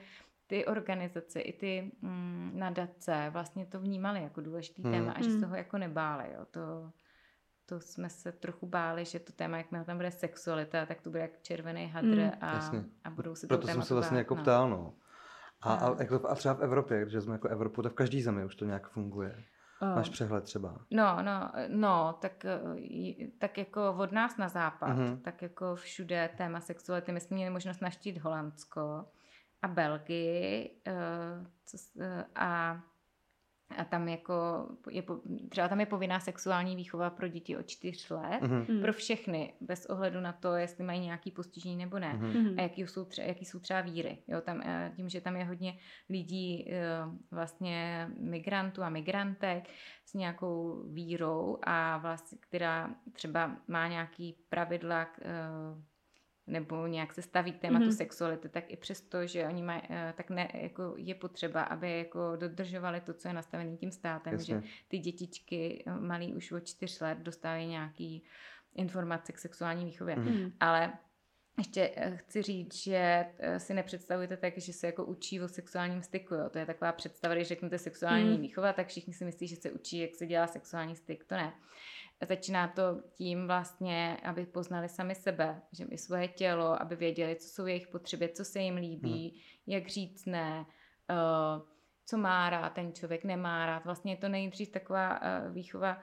ty 0.47 0.66
organizace 0.66 1.40
i 1.40 1.52
ty 1.52 1.93
mm, 2.00 2.50
nadace 2.55 3.31
vlastně 3.31 3.66
to 3.66 3.81
vnímali 3.81 4.23
jako 4.23 4.40
důležitý 4.40 4.83
hmm. 4.83 4.93
téma 4.93 5.12
a 5.12 5.19
že 5.19 5.25
se 5.25 5.31
hmm. 5.31 5.40
toho 5.40 5.57
jako 5.57 5.78
nebáli. 5.78 6.33
Jo. 6.35 6.47
To, 6.50 6.93
to 7.66 7.80
jsme 7.80 8.11
se 8.11 8.32
trochu 8.32 8.66
báli, 8.66 9.04
že 9.04 9.18
to 9.18 9.32
téma, 9.32 9.56
jakmile 9.56 9.85
tam 9.85 9.96
bude 9.96 10.11
sexualita, 10.11 10.87
tak 10.87 11.00
to 11.00 11.11
bude 11.11 11.23
jak 11.23 11.42
červený 11.42 11.87
hadr 11.87 12.06
hmm. 12.06 12.30
a, 12.40 12.70
a 13.04 13.11
budou 13.11 13.35
se 13.35 13.46
Proto 13.46 13.66
jsem 13.66 13.82
se 13.82 13.94
vlastně 13.94 14.18
jako 14.18 14.35
no. 14.35 14.42
ptal, 14.42 14.70
no. 14.70 14.94
A, 15.62 15.75
a, 15.75 15.88
a, 15.88 16.02
jako, 16.02 16.28
a 16.28 16.35
třeba 16.35 16.54
v 16.54 16.61
Evropě, 16.61 17.02
když 17.02 17.23
jsme 17.23 17.32
jako 17.32 17.49
Evropu, 17.49 17.82
tak 17.82 17.92
v 17.92 17.94
každý 17.94 18.23
zemi 18.23 18.44
už 18.44 18.56
to 18.56 18.64
nějak 18.64 18.88
funguje. 18.88 19.44
Oh. 19.80 19.88
Máš 19.88 20.08
přehled 20.08 20.44
třeba? 20.44 20.78
No, 20.90 21.23
no, 21.23 21.52
no, 21.68 22.18
tak, 22.20 22.44
eh, 22.44 22.58
tak 23.38 23.58
jako 23.58 23.94
od 23.99 24.12
nás 24.12 24.37
na 24.37 24.49
západ, 24.49 24.96
mm-hmm. 24.96 25.20
tak 25.20 25.42
jako 25.42 25.74
všude 25.74 26.31
téma 26.37 26.61
sexuality. 26.61 27.12
My 27.12 27.20
jsme 27.20 27.35
měli 27.35 27.50
možnost 27.50 27.81
naštít 27.81 28.18
Holandsko 28.18 29.05
a 29.62 29.68
Belgii 29.68 30.81
eh, 30.87 30.94
co, 31.64 31.76
eh, 32.00 32.24
a 32.35 32.81
a 33.76 33.85
tam 33.85 34.09
jako, 34.09 34.35
je, 34.90 35.02
třeba 35.48 35.68
tam 35.68 35.81
je 35.81 35.87
povinná 35.87 36.20
sexuální 36.20 36.76
výchova 36.76 37.11
pro 37.11 37.29
děti 37.29 37.57
od 37.57 37.66
čtyř 37.66 38.11
let, 38.11 38.42
mm-hmm. 38.42 38.81
pro 38.81 38.92
všechny, 38.92 39.55
bez 39.61 39.87
ohledu 39.87 40.20
na 40.20 40.33
to, 40.33 40.55
jestli 40.55 40.85
mají 40.85 41.00
nějaký 41.00 41.31
postižení 41.31 41.76
nebo 41.76 41.98
ne. 41.98 42.18
Mm-hmm. 42.20 42.55
A 42.59 42.62
jaký 42.62 42.83
jsou, 42.83 43.05
třeba, 43.05 43.29
jaký 43.29 43.44
jsou 43.44 43.59
třeba 43.59 43.81
víry. 43.81 44.18
Jo, 44.29 44.40
tam, 44.40 44.61
eh, 44.64 44.92
tím, 44.96 45.09
že 45.09 45.20
tam 45.20 45.37
je 45.37 45.44
hodně 45.44 45.79
lidí, 46.11 46.70
vlastně 47.31 48.09
migrantů 48.20 48.83
a 48.83 48.88
migrantek 48.88 49.68
s 50.05 50.14
nějakou 50.14 50.83
vírou 50.87 51.59
a 51.62 51.98
vlastně, 51.98 52.38
která 52.40 52.94
třeba 53.12 53.57
má 53.68 53.88
nějaký 53.88 54.37
pravidla, 54.48 55.07
nebo 56.46 56.87
nějak 56.87 57.14
se 57.14 57.22
staví 57.22 57.52
k 57.52 57.59
tématu 57.59 57.85
mm-hmm. 57.85 57.96
sexuality, 57.96 58.48
tak 58.48 58.64
i 58.68 58.76
přesto, 58.76 59.26
že 59.26 59.46
oni 59.46 59.62
mají, 59.62 59.82
eh, 59.90 60.14
tak 60.16 60.30
ne, 60.30 60.48
jako 60.54 60.94
je 60.96 61.14
potřeba, 61.14 61.62
aby 61.62 61.98
jako 61.98 62.37
dodržovali 62.37 63.00
to, 63.00 63.14
co 63.14 63.28
je 63.28 63.35
nastavené 63.35 63.76
tím 63.76 63.90
státem, 63.90 64.32
Jasně. 64.32 64.54
že 64.54 64.62
ty 64.88 64.98
dětičky 64.98 65.85
eh, 65.87 65.90
malí 66.00 66.35
už 66.35 66.52
od 66.52 66.61
čtyř 66.61 67.00
let 67.00 67.18
dostávají 67.18 67.66
nějaký 67.66 68.24
informace 68.74 69.32
k 69.32 69.38
sexuální 69.38 69.85
výchově. 69.85 70.16
Mm-hmm. 70.16 70.52
Ale 70.61 70.92
ještě 71.59 71.92
eh, 71.96 72.16
chci 72.16 72.42
říct, 72.42 72.74
že 72.74 73.26
si 73.59 73.74
nepředstavujete 73.74 74.37
tak, 74.37 74.59
že 74.59 74.72
se 74.72 74.87
jako 74.87 75.04
učí 75.04 75.40
o 75.40 75.48
sexuálním 75.48 76.02
styku. 76.02 76.35
Jo. 76.35 76.50
To 76.50 76.59
je 76.59 76.66
taková 76.66 76.92
představa, 76.92 77.35
když 77.35 77.48
řeknete 77.48 77.78
sexuální 77.78 78.37
mm. 78.37 78.40
výchova, 78.40 78.72
tak 78.72 78.88
všichni 78.88 79.14
si 79.14 79.24
myslí, 79.24 79.46
že 79.48 79.56
se 79.56 79.70
učí, 79.70 79.98
jak 79.98 80.14
se 80.14 80.26
dělá 80.26 80.46
sexuální 80.46 80.96
styk. 80.96 81.24
To 81.24 81.35
ne. 81.35 81.52
Začíná 82.24 82.68
to 82.68 83.02
tím 83.14 83.46
vlastně, 83.46 84.16
aby 84.22 84.46
poznali 84.46 84.88
sami 84.88 85.14
sebe, 85.14 85.62
že 85.72 85.85
i 85.85 85.98
svoje 85.98 86.29
tělo, 86.29 86.83
aby 86.83 86.96
věděli, 86.96 87.37
co 87.37 87.48
jsou 87.48 87.66
jejich 87.66 87.88
potřeby, 87.88 88.29
co 88.29 88.44
se 88.44 88.61
jim 88.61 88.76
líbí, 88.76 89.29
hmm. 89.29 89.40
jak 89.74 89.88
říct 89.88 90.26
ne, 90.26 90.66
uh, 91.11 91.68
co 92.07 92.18
má 92.18 92.50
rád 92.50 92.72
ten 92.72 92.92
člověk, 92.92 93.24
nemá 93.24 93.66
rád. 93.66 93.85
Vlastně 93.85 94.12
je 94.12 94.16
to 94.16 94.29
nejdřív 94.29 94.70
taková 94.70 95.20
uh, 95.20 95.55
výchova 95.55 95.98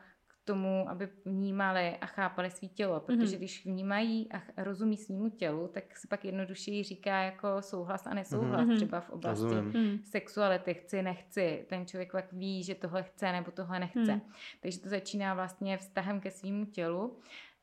tomu, 0.45 0.89
aby 0.89 1.09
vnímali 1.25 1.97
a 1.97 2.05
chápali 2.05 2.51
svý 2.51 2.69
tělo, 2.69 2.99
protože 2.99 3.35
mm-hmm. 3.35 3.37
když 3.37 3.65
vnímají 3.65 4.29
a 4.31 4.63
rozumí 4.63 4.97
svýmu 4.97 5.29
tělu, 5.29 5.67
tak 5.67 5.97
se 5.97 6.07
pak 6.07 6.25
jednodušeji 6.25 6.83
říká 6.83 7.21
jako 7.21 7.47
souhlas 7.61 8.07
a 8.07 8.13
nesouhlas, 8.13 8.67
mm-hmm. 8.67 8.75
třeba 8.75 9.01
v 9.01 9.09
oblasti 9.09 9.45
mm-hmm. 9.45 9.99
sexuality, 10.03 10.73
chci, 10.73 11.01
nechci. 11.01 11.65
Ten 11.69 11.85
člověk 11.85 12.11
pak 12.11 12.33
ví, 12.33 12.63
že 12.63 12.75
tohle 12.75 13.03
chce 13.03 13.31
nebo 13.31 13.51
tohle 13.51 13.79
nechce. 13.79 14.13
Mm. 14.15 14.21
Takže 14.61 14.79
to 14.79 14.89
začíná 14.89 15.33
vlastně 15.33 15.77
vztahem 15.77 16.19
ke 16.19 16.31
svýmu 16.31 16.65
tělu 16.65 17.17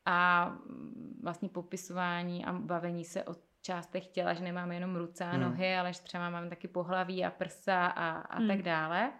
a 0.07 0.53
vlastně 1.23 1.49
popisování 1.49 2.45
a 2.45 2.53
bavení 2.53 3.05
se 3.05 3.25
o 3.25 3.35
částech 3.63 4.07
těla, 4.07 4.35
že 4.35 4.45
nemáme 4.45 4.75
jenom 4.75 4.97
ruce 4.97 5.25
a 5.25 5.37
nohy, 5.37 5.73
mm. 5.73 5.81
ale 5.81 5.93
že 5.93 6.01
třeba 6.01 6.31
máme 6.31 6.49
taky 6.49 6.69
pohlaví 6.69 7.25
a 7.25 7.31
prsa 7.31 7.87
a, 7.87 8.11
a 8.11 8.41
mm. 8.41 8.49
tak 8.49 8.63
dále 8.63 9.13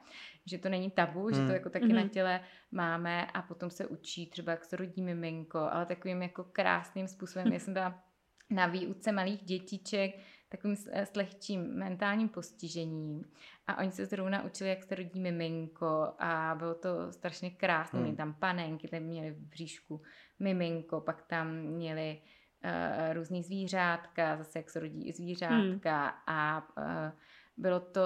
že 0.47 0.59
to 0.59 0.69
není 0.69 0.91
tabu, 0.91 1.21
hmm. 1.21 1.31
že 1.31 1.41
to 1.41 1.45
hmm. 1.45 1.55
jako 1.55 1.71
taky 1.71 1.85
hmm. 1.85 1.97
na 1.97 2.09
těle 2.09 2.41
máme 2.73 3.27
a 3.27 3.43
potom 3.43 3.71
se 3.71 3.87
učí 3.87 4.27
třeba, 4.27 4.53
jak 4.53 4.65
se 4.65 4.77
rodí 4.77 5.03
miminko, 5.03 5.59
ale 5.59 5.87
takovým 5.87 6.23
jako 6.23 6.45
krásným 6.45 7.09
způsobem. 7.09 7.53
Já 7.53 7.59
jsem 7.59 7.75
byla 7.75 8.03
na 8.51 8.67
výuce 8.67 9.13
malých 9.13 9.43
dětiček 9.43 10.19
takovým 10.49 10.77
s 10.77 11.17
lehčím 11.17 11.75
mentálním 11.75 12.29
postižením 12.29 13.25
a 13.67 13.79
oni 13.79 13.91
se 13.91 14.07
zrovna 14.07 14.45
učili, 14.45 14.71
jak 14.71 14.83
se 14.83 14.95
rodí 14.95 15.21
miminko 15.21 16.13
a 16.19 16.55
bylo 16.59 16.75
to 16.75 17.13
strašně 17.13 17.51
krásné. 17.51 17.97
Hmm. 17.97 18.03
Měli 18.03 18.17
tam 18.17 18.35
panenky, 18.35 18.89
tam 18.89 19.03
měli 19.03 19.31
v 19.31 19.39
bříšku 19.39 20.03
miminko, 20.39 21.01
pak 21.01 21.23
tam 21.23 21.53
měli 21.57 22.21
uh, 22.65 23.15
různý 23.15 23.43
zvířátka, 23.43 24.37
zase 24.37 24.59
jak 24.59 24.71
se 24.71 24.81
rodí 24.81 25.09
i 25.09 25.13
zvířátka 25.13 26.01
hmm. 26.07 26.11
a 26.27 26.69
uh, 26.79 27.13
bylo 27.57 27.81
to, 27.81 28.01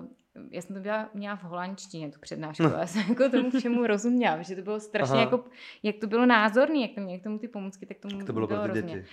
uh, 0.00 0.08
já 0.50 0.62
jsem 0.62 0.76
to 0.76 0.82
byla, 0.82 1.10
měla 1.14 1.36
v 1.36 1.42
holandštině 1.42 2.10
tu 2.10 2.20
přednášku, 2.20 2.62
no. 2.62 2.70
já 2.70 2.86
jsem 2.86 3.02
jako 3.08 3.28
tomu 3.28 3.50
všemu 3.50 3.86
rozuměla, 3.86 4.42
že 4.42 4.56
to 4.56 4.62
bylo 4.62 4.80
strašně 4.80 5.14
Aha. 5.14 5.22
jako, 5.22 5.44
jak 5.82 5.96
to 5.96 6.06
bylo 6.06 6.26
názorný, 6.26 6.82
jak 6.82 6.90
to 6.94 7.00
měli 7.00 7.20
k 7.20 7.24
tomu 7.24 7.38
ty 7.38 7.48
pomůcky, 7.48 7.86
tak 7.86 7.98
tomu 7.98 8.24
to 8.24 8.32
bylo, 8.32 8.46
bylo 8.46 8.66
rozumět. 8.66 9.04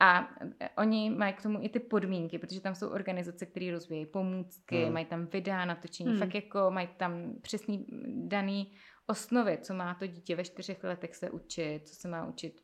A 0.00 0.28
eh, 0.60 0.68
oni 0.78 1.10
mají 1.10 1.32
k 1.32 1.42
tomu 1.42 1.58
i 1.62 1.68
ty 1.68 1.80
podmínky, 1.80 2.38
protože 2.38 2.60
tam 2.60 2.74
jsou 2.74 2.88
organizace, 2.88 3.46
které 3.46 3.70
rozvíjejí 3.70 4.06
pomůcky, 4.06 4.84
hmm. 4.84 4.92
mají 4.92 5.06
tam 5.06 5.26
videa 5.26 5.64
natočení, 5.64 6.10
hmm. 6.10 6.18
fakt 6.18 6.34
jako 6.34 6.70
mají 6.70 6.88
tam 6.96 7.32
přesný 7.40 7.86
daný 8.06 8.72
osnovy, 9.06 9.58
co 9.62 9.74
má 9.74 9.94
to 9.94 10.06
dítě 10.06 10.36
ve 10.36 10.44
čtyřech 10.44 10.84
letech 10.84 11.16
se 11.16 11.30
učit, 11.30 11.88
co 11.88 11.94
se 11.94 12.08
má 12.08 12.26
učit 12.26 12.60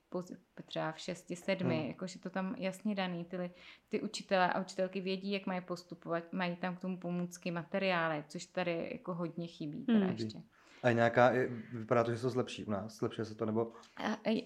třeba 0.67 0.93
v 0.93 1.01
šesti, 1.01 1.37
sedmi, 1.37 1.79
hmm. 1.79 1.89
jakože 1.89 2.19
to 2.19 2.31
tam 2.31 2.55
jasně 2.59 2.95
daný. 2.95 3.25
Ty, 3.25 3.51
ty 3.89 4.01
učitelé 4.01 4.53
a 4.53 4.61
učitelky 4.61 5.01
vědí, 5.01 5.33
jak 5.33 5.47
mají 5.47 5.61
postupovat, 5.61 6.33
mají 6.33 6.57
tam 6.57 6.77
k 6.77 6.81
tomu 6.81 6.97
pomůcky, 6.97 7.51
materiály, 7.51 8.25
což 8.29 8.47
tady 8.47 8.89
jako 8.93 9.15
hodně 9.15 9.47
chybí 9.47 9.85
teda 9.85 9.99
hmm. 9.99 10.11
ještě. 10.11 10.43
A 10.83 10.93
nějaká, 10.93 11.33
vypadá 11.73 12.05
to, 12.05 12.11
že 12.11 12.17
se 12.17 12.23
to 12.23 12.31
zlepší 12.31 12.65
u 12.65 12.71
nás? 12.71 12.97
Zlepšuje 12.97 13.25
se 13.25 13.35
to, 13.35 13.47
nebo? 13.47 13.73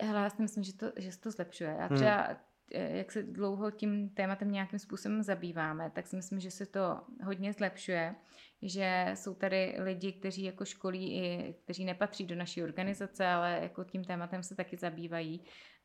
Hele, 0.00 0.20
já 0.20 0.30
si 0.30 0.42
myslím, 0.42 0.64
že, 0.64 0.72
to, 0.72 0.87
že 0.96 1.12
se 1.12 1.20
to 1.20 1.30
zlepšuje. 1.30 1.76
Já 1.78 1.87
hmm. 1.87 1.96
třeba 1.96 2.22
hmm 2.22 2.37
jak 2.70 3.12
se 3.12 3.22
dlouho 3.22 3.70
tím 3.70 4.09
tématem 4.09 4.53
nějakým 4.53 4.79
způsobem 4.79 5.22
zabýváme, 5.22 5.90
tak 5.90 6.07
si 6.07 6.16
myslím, 6.16 6.40
že 6.40 6.50
se 6.50 6.66
to 6.66 7.00
hodně 7.24 7.53
zlepšuje, 7.53 8.14
že 8.62 9.11
jsou 9.14 9.35
tady 9.35 9.77
lidi, 9.79 10.12
kteří 10.12 10.44
jako 10.44 10.64
školí 10.64 11.18
i, 11.18 11.55
kteří 11.64 11.85
nepatří 11.85 12.27
do 12.27 12.35
naší 12.35 12.62
organizace, 12.62 13.27
ale 13.27 13.59
jako 13.62 13.85
tím 13.85 14.05
tématem 14.05 14.42
se 14.42 14.55
taky 14.55 14.77
zabývají 14.77 15.40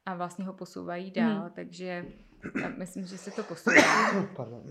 a 0.05 0.15
vlastně 0.15 0.45
ho 0.45 0.53
posouvají 0.53 1.11
dál, 1.11 1.39
hmm. 1.39 1.51
takže 1.55 2.05
myslím, 2.77 3.05
že 3.05 3.17
se 3.17 3.31
to 3.31 3.43
posouvá. 3.43 4.25
Pardon. 4.35 4.63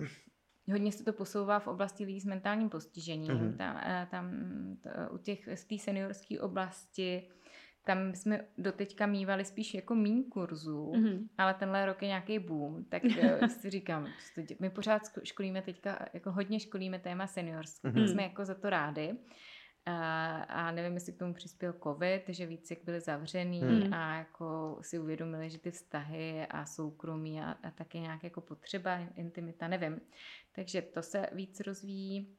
Hodně 0.70 0.92
se 0.92 1.04
to 1.04 1.12
posouvá 1.12 1.58
v 1.58 1.66
oblasti 1.66 2.04
lidí 2.04 2.20
s 2.20 2.24
mentálním 2.24 2.68
postižením. 2.68 3.32
Mm-hmm. 3.32 3.56
Tam, 3.56 4.06
tam 4.10 4.30
u 5.10 5.18
těch, 5.18 5.48
z 5.54 5.64
té 5.64 5.78
seniorské 5.78 6.40
oblasti 6.40 7.28
tam 7.88 8.14
jsme 8.14 8.44
doteďka 8.58 9.06
mývali 9.06 9.44
spíš 9.44 9.74
jako 9.74 9.94
míň 9.94 10.24
kurzů, 10.24 10.92
mm-hmm. 10.92 11.28
ale 11.38 11.54
tenhle 11.54 11.86
rok 11.86 12.02
je 12.02 12.08
nějaký 12.08 12.38
boom, 12.38 12.84
tak 12.84 13.02
eh, 13.04 13.48
si 13.60 13.70
říkám, 13.70 14.06
my 14.60 14.70
pořád 14.70 15.02
školíme 15.24 15.62
teďka, 15.62 16.06
jako 16.12 16.32
hodně 16.32 16.60
školíme 16.60 16.98
téma 16.98 17.26
seniorské, 17.26 17.88
mm-hmm. 17.88 18.04
jsme 18.04 18.22
jako 18.22 18.44
za 18.44 18.54
to 18.54 18.70
rádi. 18.70 19.14
A, 19.86 20.36
a 20.42 20.70
nevím, 20.70 20.94
jestli 20.94 21.12
k 21.12 21.18
tomu 21.18 21.34
přispěl 21.34 21.74
covid, 21.82 22.22
že 22.28 22.46
víc 22.46 22.70
jak 22.70 22.84
byli 22.84 23.00
zavřený 23.00 23.60
mm. 23.60 23.94
a 23.94 24.18
jako 24.18 24.78
si 24.80 24.98
uvědomili, 24.98 25.50
že 25.50 25.58
ty 25.58 25.70
vztahy 25.70 26.46
a 26.46 26.66
soukromí 26.66 27.40
a, 27.40 27.50
a 27.62 27.70
taky 27.70 28.00
nějak 28.00 28.24
jako 28.24 28.40
potřeba, 28.40 28.98
intimita, 29.16 29.68
nevím. 29.68 30.00
Takže 30.52 30.82
to 30.82 31.02
se 31.02 31.26
víc 31.32 31.60
rozvíjí. 31.60 32.37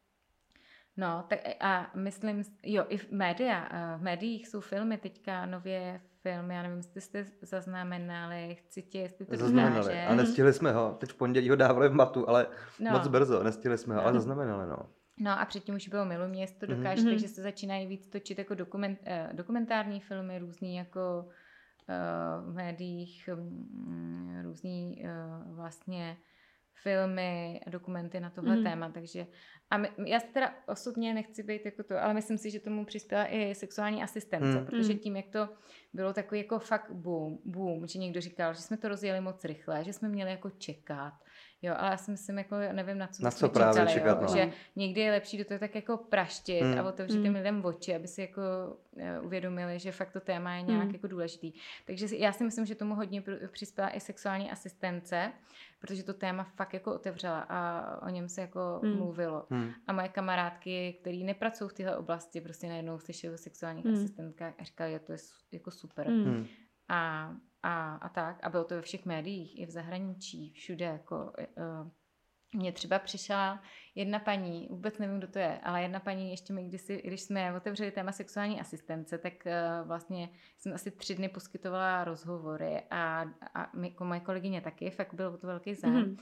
No, 1.00 1.26
tak 1.28 1.40
a 1.60 1.92
myslím, 1.96 2.44
jo, 2.64 2.86
i 2.90 2.98
v 2.98 3.12
média, 3.12 3.70
v 3.98 4.02
médiích 4.02 4.48
jsou 4.48 4.60
filmy, 4.60 4.98
teďka 4.98 5.46
nově 5.46 6.02
filmy, 6.22 6.56
já 6.56 6.62
nevím, 6.62 6.78
jestli 6.78 7.02
jste 7.02 7.26
zaznamenali, 7.42 8.56
chci 8.56 8.82
tě, 8.82 9.00
jestli 9.00 9.26
to 9.26 9.36
Zaznamenali, 9.36 9.86
dokáže. 9.86 10.06
a 10.06 10.16
nestihli 10.16 10.54
jsme 10.54 10.72
ho, 10.72 10.98
teď 11.00 11.10
v 11.10 11.16
pondělí 11.16 11.50
ho 11.50 11.56
dávali 11.56 11.90
v 11.90 11.94
matu, 11.94 12.30
ale 12.30 12.48
no. 12.80 12.92
moc 12.92 13.08
brzo, 13.08 13.44
nestihli 13.44 13.78
jsme 13.78 13.96
ho, 13.96 14.02
no. 14.02 14.08
ale 14.08 14.14
zaznamenali, 14.14 14.68
no. 14.70 14.78
No 15.20 15.40
a 15.40 15.46
předtím 15.46 15.76
už 15.76 15.88
bylo 15.88 16.06
Milu 16.06 16.28
město, 16.28 16.66
dokáže, 16.66 17.02
mm-hmm. 17.02 17.10
takže 17.10 17.28
se 17.28 17.42
začínají 17.42 17.88
víc 17.88 18.08
točit 18.08 18.38
jako 18.38 18.56
dokument, 18.56 19.00
eh, 19.06 19.30
dokumentární 19.34 20.00
filmy, 20.00 20.40
různý 20.40 20.76
jako 20.76 21.26
uh, 21.26 22.52
v 22.52 22.56
médiích, 22.56 23.30
um, 23.34 24.40
různý 24.44 25.04
uh, 25.04 25.56
vlastně 25.56 26.18
filmy 26.84 27.62
a 27.68 27.70
dokumenty 27.70 28.20
na 28.20 28.30
tohle 28.30 28.56
mm. 28.56 28.64
téma, 28.64 28.90
takže 28.90 29.28
a 29.70 29.78
my, 29.78 29.90
já 30.06 30.20
teda 30.20 30.54
osobně 30.68 31.14
nechci 31.14 31.44
být 31.44 31.66
jako 31.66 31.84
to, 31.84 32.04
ale 32.04 32.14
myslím 32.14 32.38
si, 32.38 32.52
že 32.52 32.60
tomu 32.60 32.86
přispěla 32.86 33.26
i 33.26 33.56
sexuální 33.56 34.04
asistence, 34.04 34.60
mm. 34.60 34.66
protože 34.66 34.94
tím, 34.94 35.16
jak 35.16 35.30
to 35.30 35.50
bylo 35.94 36.14
takový 36.14 36.42
jako 36.42 36.60
fakt 36.60 36.92
boom, 36.92 37.40
boom, 37.46 37.88
že 37.88 38.00
někdo 38.00 38.22
říkal, 38.22 38.54
že 38.54 38.62
jsme 38.62 38.78
to 38.78 38.88
rozjeli 38.88 39.22
moc 39.22 39.46
rychle, 39.46 39.84
že 39.84 39.94
jsme 39.94 40.10
měli 40.10 40.32
jako 40.32 40.50
čekat, 40.50 41.14
Jo, 41.62 41.74
ale 41.78 41.92
já 41.92 41.98
si 41.98 42.12
myslím, 42.12 42.38
jako 42.38 42.56
nevím, 42.72 42.98
na 42.98 43.08
co, 43.08 43.24
na 43.24 43.32
co 43.32 43.50
právě 43.50 43.74
čekali, 43.74 43.94
čekat, 43.94 44.22
jo, 44.22 44.28
no. 44.28 44.36
že 44.36 44.52
někdy 44.76 45.02
je 45.02 45.12
lepší 45.12 45.38
do 45.38 45.46
toho 45.46 45.60
tak 45.60 45.76
jako 45.76 45.98
praštit 45.98 46.62
hmm. 46.62 46.80
a 46.80 46.84
otevřít 46.84 47.16
hmm. 47.16 47.24
těm 47.24 47.34
lidem 47.34 47.66
oči, 47.66 47.96
aby 47.96 48.08
si 48.08 48.22
jako 48.22 48.42
uh, 48.92 49.26
uvědomili, 49.26 49.80
že 49.80 49.92
fakt 49.92 50.12
to 50.12 50.20
téma 50.20 50.56
je 50.56 50.62
nějak 50.62 50.84
hmm. 50.84 50.94
jako 50.94 51.08
důležitý. 51.08 51.54
Takže 51.86 52.08
já 52.18 52.32
si 52.32 52.44
myslím, 52.44 52.66
že 52.66 52.76
tomu 52.76 52.96
hodně 52.96 53.24
přispěla 53.52 53.90
i 53.90 54.00
sexuální 54.00 54.52
asistence, 54.52 55.32
protože 55.80 56.04
to 56.04 56.14
téma 56.14 56.44
fakt 56.44 56.74
jako 56.74 56.96
otevřela 56.96 57.40
a 57.50 58.02
o 58.06 58.10
něm 58.10 58.30
se 58.30 58.42
jako 58.42 58.80
hmm. 58.84 58.98
mluvilo. 58.98 59.46
Hmm. 59.50 59.72
A 59.88 59.94
moje 59.94 60.10
kamarádky, 60.10 60.98
které 61.02 61.18
nepracují 61.18 61.70
v 61.70 61.74
téhle 61.74 61.98
oblasti, 61.98 62.42
prostě 62.42 62.68
najednou 62.68 63.00
slyšeli 63.00 63.34
o 63.34 63.38
sexuálních 63.38 63.86
hmm. 63.86 63.94
asistentkách 63.94 64.54
a 64.60 64.64
říkali, 64.64 64.92
že 64.92 65.00
to 65.00 65.12
je 65.12 65.18
jako 65.52 65.72
super. 65.72 66.08
Hmm. 66.08 66.48
A 66.90 67.32
a, 67.64 67.96
a 67.96 68.10
tak. 68.10 68.44
A 68.44 68.50
bylo 68.50 68.64
to 68.64 68.76
ve 68.76 68.82
všech 68.82 69.06
médiích, 69.06 69.60
i 69.60 69.66
v 69.66 69.70
zahraničí, 69.70 70.52
všude. 70.52 70.86
Jako, 70.86 71.34
uh, 71.58 71.90
mně 72.54 72.72
třeba 72.72 73.00
přišla 73.00 73.62
jedna 73.96 74.20
paní, 74.20 74.68
vůbec 74.72 74.98
nevím, 74.98 75.18
kdo 75.18 75.28
to 75.28 75.40
je, 75.40 75.60
ale 75.64 75.82
jedna 75.82 76.00
paní, 76.00 76.32
ještě 76.32 76.54
mi 76.54 76.64
kdysi, 76.64 77.02
když 77.06 77.22
jsme 77.22 77.58
otevřeli 77.58 77.92
téma 77.92 78.12
sexuální 78.12 78.62
asistence, 78.62 79.18
tak 79.18 79.34
uh, 79.46 79.88
vlastně 79.88 80.30
jsem 80.58 80.74
asi 80.74 80.92
tři 80.92 81.16
dny 81.16 81.30
poskytovala 81.30 82.04
rozhovory 82.04 82.84
a, 82.92 83.26
a 83.54 83.70
my, 83.76 83.88
jako 83.88 84.06
moje 84.06 84.20
kolegyně 84.20 84.62
taky, 84.62 84.90
fakt 84.90 85.14
byl 85.14 85.38
to 85.38 85.48
velký 85.48 85.76
zájem. 85.76 86.16
Mm-hmm. 86.16 86.20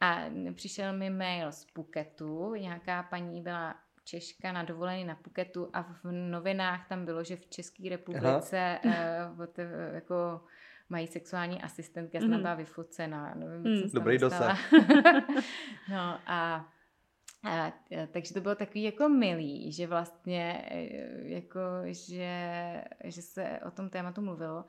A 0.00 0.30
přišel 0.54 0.92
mi 0.92 1.10
mail 1.10 1.52
z 1.52 1.64
Puketu, 1.64 2.54
nějaká 2.54 3.02
paní 3.02 3.42
byla 3.42 3.74
Češka 4.04 4.52
na 4.52 4.62
dovolený 4.62 5.04
na 5.04 5.14
Puketu 5.14 5.70
a 5.72 5.82
v 5.82 6.12
novinách 6.12 6.88
tam 6.88 7.04
bylo, 7.04 7.24
že 7.24 7.36
v 7.36 7.46
České 7.46 7.88
republice 7.88 8.78
uh, 8.84 9.46
jako 9.94 10.40
mají 10.88 11.06
sexuální 11.06 11.62
asistentky, 11.62 12.16
já 12.16 12.20
jsem 12.20 12.30
mm. 12.30 12.40
byla 12.40 12.54
vyfocená. 12.54 13.34
Nevím, 13.34 13.74
mm. 13.74 13.90
Dobrý 13.94 14.18
dosah. 14.18 14.72
no 15.90 16.20
a 16.26 16.68
a, 17.44 17.72
takže 18.12 18.34
to 18.34 18.40
bylo 18.40 18.54
takový 18.54 18.82
jako 18.82 19.08
milý, 19.08 19.72
že 19.72 19.86
vlastně 19.86 20.64
e, 20.70 20.88
jako, 21.28 21.60
že, 21.84 22.84
že 23.04 23.22
se 23.22 23.60
o 23.66 23.70
tom 23.70 23.90
tématu 23.90 24.22
mluvilo. 24.22 24.64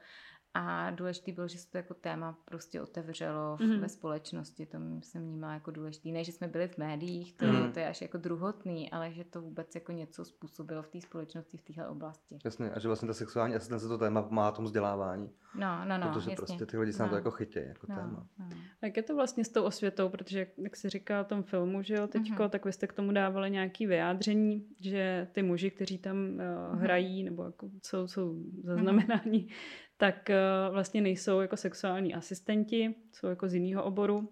A 0.54 0.92
důležité 0.92 1.32
bylo, 1.32 1.48
že 1.48 1.58
se 1.58 1.72
to 1.72 1.78
jako 1.78 1.94
téma 1.94 2.38
prostě 2.46 2.82
otevřelo 2.82 3.58
v, 3.58 3.60
mm-hmm. 3.60 3.80
ve 3.80 3.90
společnosti. 3.90 4.66
To 4.66 4.78
jsem 5.02 5.22
vnímala 5.22 5.54
jako 5.54 5.72
důležité. 5.72 6.10
Ne, 6.10 6.24
že 6.24 6.32
jsme 6.32 6.48
byli 6.48 6.68
v 6.68 6.78
médiích, 6.78 7.34
to, 7.34 7.46
mm. 7.46 7.72
to 7.72 7.80
je 7.80 7.88
až 7.88 8.02
jako 8.02 8.18
druhotný, 8.18 8.92
ale 8.92 9.12
že 9.12 9.24
to 9.24 9.42
vůbec 9.42 9.76
jako 9.76 9.92
něco 9.92 10.26
způsobilo 10.26 10.84
v 10.84 10.88
té 10.88 11.02
společnosti 11.02 11.58
v 11.58 11.62
téhle 11.62 11.88
oblasti. 11.88 12.40
Jasně, 12.46 12.72
a 12.72 12.80
že 12.80 12.88
vlastně 12.88 13.08
ta 13.08 13.14
sexuální 13.14 13.56
asistence 13.56 13.88
to 13.88 13.98
téma 13.98 14.28
má 14.30 14.52
tomu 14.52 14.66
vzdělávání. 14.66 15.30
No, 15.56 15.86
no, 15.86 15.98
no. 15.98 16.08
Protože 16.08 16.32
jasně. 16.32 16.36
prostě 16.36 16.66
ty 16.66 16.78
lidi 16.78 16.94
se 16.94 17.04
no. 17.04 17.06
na 17.06 17.10
to 17.10 17.14
no. 17.14 17.18
jako 17.18 17.32
chytí 17.32 17.60
jako 17.60 17.88
no, 17.90 17.96
téma. 17.96 18.28
No. 18.40 18.50
Jak 18.82 18.98
je 18.98 19.04
to 19.04 19.16
vlastně 19.16 19.46
s 19.46 19.50
tou 19.50 19.64
osvětou, 19.64 20.10
protože 20.10 20.48
jak 20.58 20.76
se 20.76 20.90
říká 20.90 21.22
o 21.22 21.24
tom 21.24 21.44
filmu, 21.44 21.84
že 21.84 21.94
jo, 21.94 22.08
teďko, 22.08 22.44
mm-hmm. 22.44 22.50
tak 22.50 22.66
vy 22.66 22.74
jste 22.74 22.88
k 22.88 22.94
tomu 22.94 23.12
dávali 23.12 23.52
nějaký 23.52 23.86
vyjádření, 23.88 24.68
že 24.80 25.28
ty 25.32 25.44
muži, 25.44 25.72
kteří 25.72 25.98
tam 25.98 26.18
uh, 26.18 26.40
mm-hmm. 26.40 26.78
hrají, 26.78 27.24
nebo 27.24 27.44
jako 27.44 27.70
jsou, 27.84 28.08
jsou 28.08 28.44
zaznamenáni, 28.64 29.40
mm-hmm 29.40 29.89
tak 30.00 30.30
eh, 30.30 30.38
vlastně 30.72 31.02
nejsou 31.02 31.40
jako 31.40 31.58
sexuální 31.58 32.14
asistenti, 32.14 32.96
jsou 33.12 33.28
jako 33.28 33.50
z 33.50 33.54
jiného 33.54 33.84
oboru. 33.84 34.30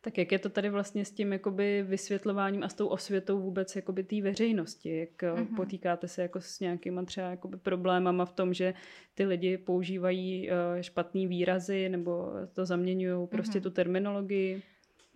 Tak 0.00 0.18
jak 0.18 0.32
je 0.32 0.38
to 0.38 0.48
tady 0.48 0.70
vlastně 0.70 1.04
s 1.04 1.10
tím 1.10 1.32
jakoby 1.32 1.82
vysvětlováním 1.82 2.62
a 2.62 2.68
s 2.68 2.74
tou 2.74 2.86
osvětou 2.86 3.40
vůbec 3.40 3.76
jakoby 3.76 4.04
té 4.04 4.22
veřejnosti? 4.22 4.96
Jak 4.96 5.22
mm-hmm. 5.22 5.56
potýkáte 5.56 6.08
se 6.08 6.22
jako 6.22 6.40
s 6.40 6.60
nějakýma 6.60 7.04
třeba 7.04 7.30
jakoby 7.30 7.56
problémama 7.56 8.24
v 8.24 8.32
tom, 8.32 8.54
že 8.54 8.74
ty 9.14 9.26
lidi 9.26 9.58
používají 9.58 10.50
uh, 10.50 10.56
špatný 10.80 11.26
výrazy 11.26 11.88
nebo 11.88 12.32
to 12.52 12.66
zaměňují 12.66 13.28
prostě 13.28 13.58
mm-hmm. 13.58 13.62
tu 13.62 13.70
terminologii? 13.70 14.62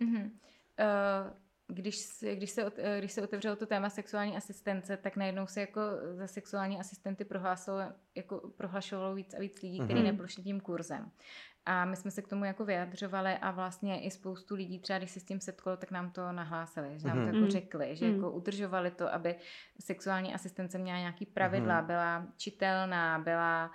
Mm-hmm. 0.01 0.23
Uh 0.23 1.33
když, 1.69 2.07
když, 2.33 2.51
se, 2.51 2.71
když 2.97 3.11
se 3.11 3.21
otevřelo 3.21 3.55
to 3.55 3.65
téma 3.65 3.89
sexuální 3.89 4.37
asistence, 4.37 4.97
tak 4.97 5.15
najednou 5.15 5.47
se 5.47 5.61
jako 5.61 5.81
za 6.13 6.27
sexuální 6.27 6.79
asistenty 6.79 7.25
prohlásilo, 7.25 7.79
jako 8.15 8.51
prohlašovalo 8.57 9.15
víc 9.15 9.33
a 9.33 9.39
víc 9.39 9.61
lidí, 9.61 9.79
kteří 9.79 9.99
mm-hmm. 9.99 10.03
neprošli 10.03 10.43
tím 10.43 10.59
kurzem. 10.59 11.11
A 11.65 11.85
my 11.85 11.95
jsme 11.95 12.11
se 12.11 12.21
k 12.21 12.27
tomu 12.27 12.45
jako 12.45 12.65
vyjadřovali 12.65 13.33
a 13.33 13.51
vlastně 13.51 14.01
i 14.01 14.11
spoustu 14.11 14.55
lidí, 14.55 14.79
třeba 14.79 14.99
když 14.99 15.11
se 15.11 15.19
s 15.19 15.23
tím 15.23 15.39
setkalo, 15.39 15.77
tak 15.77 15.91
nám 15.91 16.11
to 16.11 16.31
nahlásili, 16.31 16.99
že 16.99 17.07
nám 17.07 17.17
mm-hmm. 17.17 17.21
to 17.21 17.27
jako 17.27 17.39
mhm. 17.39 17.49
řekli, 17.49 17.95
že 17.95 18.05
mm-hmm. 18.05 18.15
jako 18.15 18.31
udržovali 18.31 18.91
to, 18.91 19.13
aby 19.13 19.35
sexuální 19.79 20.33
asistence 20.33 20.77
měla 20.77 20.99
nějaký 20.99 21.25
pravidla, 21.25 21.81
mm-hmm. 21.81 21.85
byla 21.85 22.27
čitelná, 22.37 23.19
byla 23.19 23.71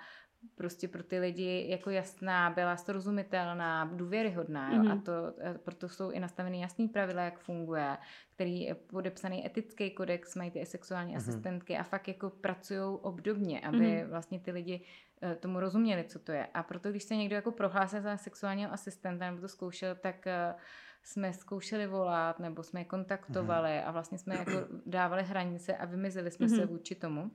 prostě 0.55 0.87
pro 0.87 1.03
ty 1.03 1.19
lidi 1.19 1.65
jako 1.69 1.89
jasná, 1.89 2.49
byla 2.49 2.77
srozumitelná, 2.77 3.85
důvěryhodná. 3.85 4.73
Jo? 4.73 4.81
Mm-hmm. 4.81 4.99
A 4.99 5.01
to, 5.01 5.11
e, 5.41 5.57
proto 5.57 5.89
jsou 5.89 6.11
i 6.11 6.19
nastaveny 6.19 6.61
jasný 6.61 6.87
pravidla, 6.87 7.23
jak 7.23 7.39
funguje, 7.39 7.97
který 8.35 8.61
je 8.61 8.75
podepsaný 8.75 9.45
etický 9.45 9.91
kodex, 9.91 10.35
mají 10.35 10.51
ty 10.51 10.65
sexuální 10.65 11.13
mm-hmm. 11.13 11.17
asistentky 11.17 11.77
a 11.77 11.83
fakt 11.83 12.07
jako 12.07 12.29
pracují 12.29 12.99
obdobně, 13.01 13.61
aby 13.61 13.77
mm-hmm. 13.77 14.09
vlastně 14.09 14.39
ty 14.39 14.51
lidi 14.51 14.81
e, 15.21 15.35
tomu 15.35 15.59
rozuměli, 15.59 16.03
co 16.03 16.19
to 16.19 16.31
je. 16.31 16.45
A 16.53 16.63
proto, 16.63 16.89
když 16.89 17.03
se 17.03 17.15
někdo 17.15 17.35
jako 17.35 17.51
prohlásil 17.51 18.01
za 18.01 18.17
sexuálního 18.17 18.73
asistenta 18.73 19.25
nebo 19.25 19.41
to 19.41 19.47
zkoušel, 19.47 19.95
tak 19.95 20.25
uh, 20.25 20.59
jsme 21.05 21.33
zkoušeli 21.33 21.87
volat, 21.87 22.39
nebo 22.39 22.63
jsme 22.63 22.81
je 22.81 22.85
kontaktovali 22.85 23.71
mm. 23.71 23.87
a 23.87 23.91
vlastně 23.91 24.17
jsme 24.17 24.35
jako 24.35 24.51
dávali 24.85 25.23
hranice 25.23 25.77
a 25.77 25.85
vymizeli 25.85 26.31
jsme 26.31 26.45
mm. 26.45 26.55
se 26.55 26.61
mhm. 26.61 26.67
vůči 26.67 26.95
tomu, 26.95 27.31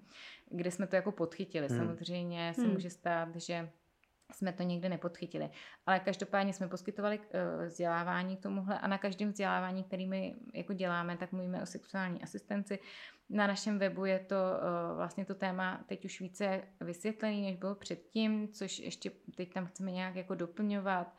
kde 0.50 0.70
jsme 0.70 0.87
to 0.87 0.96
jako 0.96 1.12
podchytili. 1.12 1.68
Mm. 1.70 1.76
Samozřejmě 1.76 2.52
se 2.54 2.62
mm. 2.62 2.72
může 2.72 2.90
stát, 2.90 3.37
že 3.37 3.70
jsme 4.35 4.52
to 4.52 4.62
nikdy 4.62 4.88
nepodchytili. 4.88 5.50
Ale 5.87 6.00
každopádně 6.00 6.52
jsme 6.52 6.68
poskytovali 6.68 7.18
uh, 7.18 7.24
vzdělávání 7.66 8.37
k 8.37 8.42
tomuhle 8.42 8.78
a 8.78 8.87
na 8.88 8.98
každém 8.98 9.28
vzdělávání, 9.28 9.85
který 9.85 10.06
my 10.06 10.37
jako 10.54 10.72
děláme, 10.72 11.16
tak 11.16 11.33
mluvíme 11.33 11.62
o 11.62 11.66
sexuální 11.66 12.22
asistenci. 12.22 12.78
Na 13.30 13.46
našem 13.46 13.78
webu 13.78 14.04
je 14.04 14.18
to 14.18 14.37
uh, 14.37 14.96
vlastně 14.96 15.24
to 15.24 15.35
téma 15.35 15.85
teď 15.87 16.04
už 16.04 16.20
více 16.20 16.62
vysvětlený, 16.80 17.42
než 17.42 17.56
bylo 17.56 17.74
předtím, 17.74 18.48
což 18.48 18.78
ještě 18.78 19.11
teď 19.37 19.52
tam 19.52 19.66
chceme 19.66 19.90
nějak 19.90 20.16
jako 20.16 20.35
doplňovat. 20.35 21.16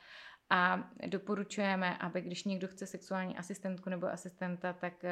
A 0.53 0.89
doporučujeme, 1.07 1.97
aby 1.97 2.21
když 2.21 2.43
někdo 2.43 2.67
chce 2.67 2.85
sexuální 2.85 3.37
asistentku 3.37 3.89
nebo 3.89 4.07
asistenta, 4.07 4.73
tak 4.73 4.93
uh, 5.03 5.09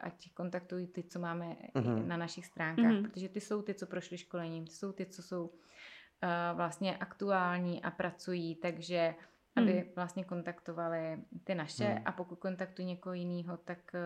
ať 0.00 0.32
kontaktují 0.34 0.86
ty, 0.86 1.02
co 1.02 1.18
máme 1.18 1.56
uh-huh. 1.74 2.06
na 2.06 2.16
našich 2.16 2.46
stránkách, 2.46 2.84
uh-huh. 2.84 3.02
protože 3.02 3.28
ty 3.28 3.40
jsou 3.40 3.62
ty, 3.62 3.74
co 3.74 3.86
prošli 3.86 4.18
školením, 4.18 4.66
ty 4.66 4.72
jsou 4.72 4.92
ty, 4.92 5.06
co 5.06 5.22
jsou 5.22 5.46
uh, 5.46 6.56
vlastně 6.56 6.96
aktuální 6.96 7.82
a 7.82 7.90
pracují, 7.90 8.56
takže 8.56 9.14
aby 9.56 9.72
hmm. 9.72 9.90
vlastně 9.96 10.24
kontaktovali 10.24 11.18
ty 11.44 11.54
naše 11.54 11.84
hmm. 11.84 12.02
a 12.04 12.12
pokud 12.12 12.38
kontaktují 12.38 12.88
někoho 12.88 13.12
jiného, 13.12 13.56
tak 13.56 13.78
eh, 13.94 14.00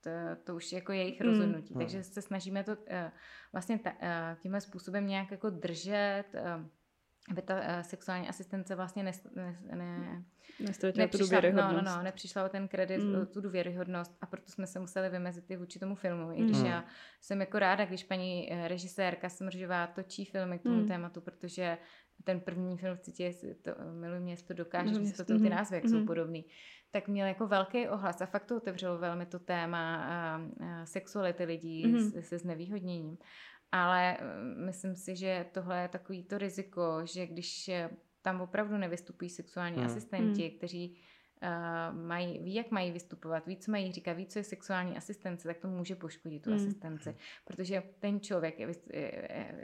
to, 0.00 0.10
to 0.44 0.56
už 0.56 0.72
je 0.72 0.76
jako 0.78 0.92
jejich 0.92 1.20
hmm. 1.20 1.30
rozhodnutí. 1.30 1.74
Hmm. 1.74 1.82
Takže 1.82 2.02
se 2.02 2.22
snažíme 2.22 2.64
to 2.64 2.72
uh, 2.72 2.76
vlastně 3.52 3.78
ta, 3.78 3.90
uh, 3.92 4.40
tímhle 4.40 4.60
způsobem 4.60 5.06
nějak 5.06 5.30
jako 5.30 5.50
držet, 5.50 6.24
uh, 6.34 6.66
aby 7.30 7.42
ta 7.42 7.54
uh, 7.54 7.80
sexuální 7.82 8.28
asistence 8.28 8.74
vlastně 8.74 9.02
ne, 9.02 9.12
ne, 9.34 9.58
ne, 9.74 10.24
nepřišla, 10.60 11.06
tu 11.06 11.18
důvěryhodnost. 11.18 11.74
No, 11.74 11.82
no, 11.82 11.96
no, 11.96 12.02
nepřišla 12.02 12.44
o 12.44 12.48
ten 12.48 12.68
kredit, 12.68 13.02
mm. 13.02 13.14
o 13.22 13.26
tu 13.26 13.40
důvěryhodnost 13.40 14.16
a 14.20 14.26
proto 14.26 14.50
jsme 14.52 14.66
se 14.66 14.78
museli 14.78 15.08
vymezit 15.08 15.50
i 15.50 15.56
vůči 15.56 15.78
tomu 15.78 15.94
filmu. 15.94 16.32
I 16.32 16.44
když 16.44 16.58
mm. 16.58 16.66
já 16.66 16.84
jsem 17.20 17.40
jako 17.40 17.58
ráda, 17.58 17.84
když 17.84 18.04
paní 18.04 18.48
režisérka 18.66 19.28
Smržová 19.28 19.86
točí 19.86 20.24
filmy 20.24 20.58
k 20.58 20.62
tomu 20.62 20.76
mm. 20.76 20.88
tématu, 20.88 21.20
protože 21.20 21.78
ten 22.24 22.40
první 22.40 22.78
film 22.78 22.96
v 22.96 23.00
Citě, 23.00 23.34
to, 23.62 23.70
Miluji 24.00 24.20
město, 24.20 24.54
dokáže, 24.54 25.04
že 25.04 25.12
to 25.12 25.24
ty 25.24 25.32
mhm. 25.32 25.48
názvy, 25.48 25.76
jak 25.76 25.84
mm. 25.84 25.90
jsou 25.90 25.96
mhm. 25.96 26.06
podobný, 26.06 26.44
tak 26.90 27.08
měl 27.08 27.26
jako 27.26 27.46
velký 27.46 27.88
ohlas 27.88 28.20
a 28.20 28.26
fakt 28.26 28.44
to 28.44 28.56
otevřelo 28.56 28.98
velmi 28.98 29.26
to 29.26 29.38
téma 29.38 29.96
a, 29.96 30.40
a 30.66 30.86
sexuality 30.86 31.44
lidí 31.44 31.86
mm. 31.86 32.10
se, 32.10 32.22
se 32.22 32.38
znevýhodněním. 32.38 33.18
Ale 33.74 34.16
mm, 34.20 34.66
myslím 34.66 34.96
si, 34.96 35.16
že 35.16 35.46
tohle 35.52 35.82
je 35.82 35.88
takový 35.88 36.22
to 36.22 36.38
riziko, 36.38 37.00
že 37.04 37.26
když 37.26 37.70
tam 38.22 38.40
opravdu 38.40 38.76
nevystupují 38.76 39.30
sexuální 39.30 39.78
mm. 39.78 39.86
asistenti, 39.86 40.50
mm. 40.50 40.58
kteří 40.58 40.96
uh, 41.42 41.96
mají, 42.06 42.38
ví, 42.38 42.54
jak 42.54 42.70
mají 42.70 42.92
vystupovat, 42.92 43.46
ví, 43.46 43.56
co 43.56 43.70
mají 43.70 43.92
říkat, 43.92 44.12
ví, 44.12 44.26
co 44.26 44.38
je 44.38 44.44
sexuální 44.44 44.96
asistence, 44.96 45.48
tak 45.48 45.58
to 45.58 45.68
může 45.68 45.96
poškodit 45.96 46.42
tu 46.42 46.50
mm. 46.50 46.56
asistenci. 46.56 47.16
Protože 47.44 47.82
ten 47.98 48.20
člověk, 48.20 48.54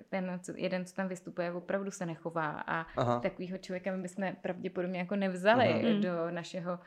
ten 0.09 0.41
jeden, 0.57 0.85
co 0.85 0.95
tam 0.95 1.09
vystupuje, 1.09 1.53
opravdu 1.53 1.91
se 1.91 2.07
nechová 2.07 2.51
a 2.51 2.87
Aha. 2.97 3.21
takovýho 3.21 3.59
člověka 3.59 3.97
my 3.97 4.03
bychom 4.03 4.33
pravděpodobně 4.43 4.99
jako 4.99 5.17
nevzali 5.17 5.95
mm. 5.95 6.01
do 6.01 6.31
našeho 6.31 6.79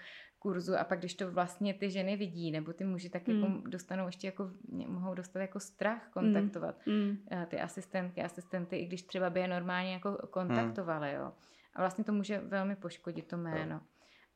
kurzu 0.44 0.76
a 0.76 0.84
pak 0.84 1.00
když 1.00 1.16
to 1.16 1.32
vlastně 1.32 1.74
ty 1.74 1.90
ženy 1.90 2.18
vidí, 2.18 2.52
nebo 2.52 2.74
ty 2.74 2.84
muži 2.84 3.10
tak 3.10 3.28
jako 3.28 3.48
mm. 3.48 3.64
dostanou 3.64 4.06
ještě 4.06 4.28
jako, 4.28 4.52
mohou 4.88 5.14
dostat 5.14 5.40
jako 5.40 5.60
strach 5.60 6.10
kontaktovat 6.14 6.76
mm. 6.86 7.18
ty 7.48 7.60
asistentky, 7.60 8.22
asistenty, 8.22 8.78
i 8.78 8.86
když 8.86 9.02
třeba 9.04 9.30
by 9.30 9.40
je 9.40 9.48
normálně 9.48 9.94
jako 9.94 10.28
kontaktovali, 10.30 11.14
jo. 11.14 11.32
A 11.76 11.82
vlastně 11.82 12.04
to 12.04 12.14
může 12.14 12.40
velmi 12.40 12.76
poškodit 12.76 13.28
to 13.28 13.38
jméno. 13.38 13.82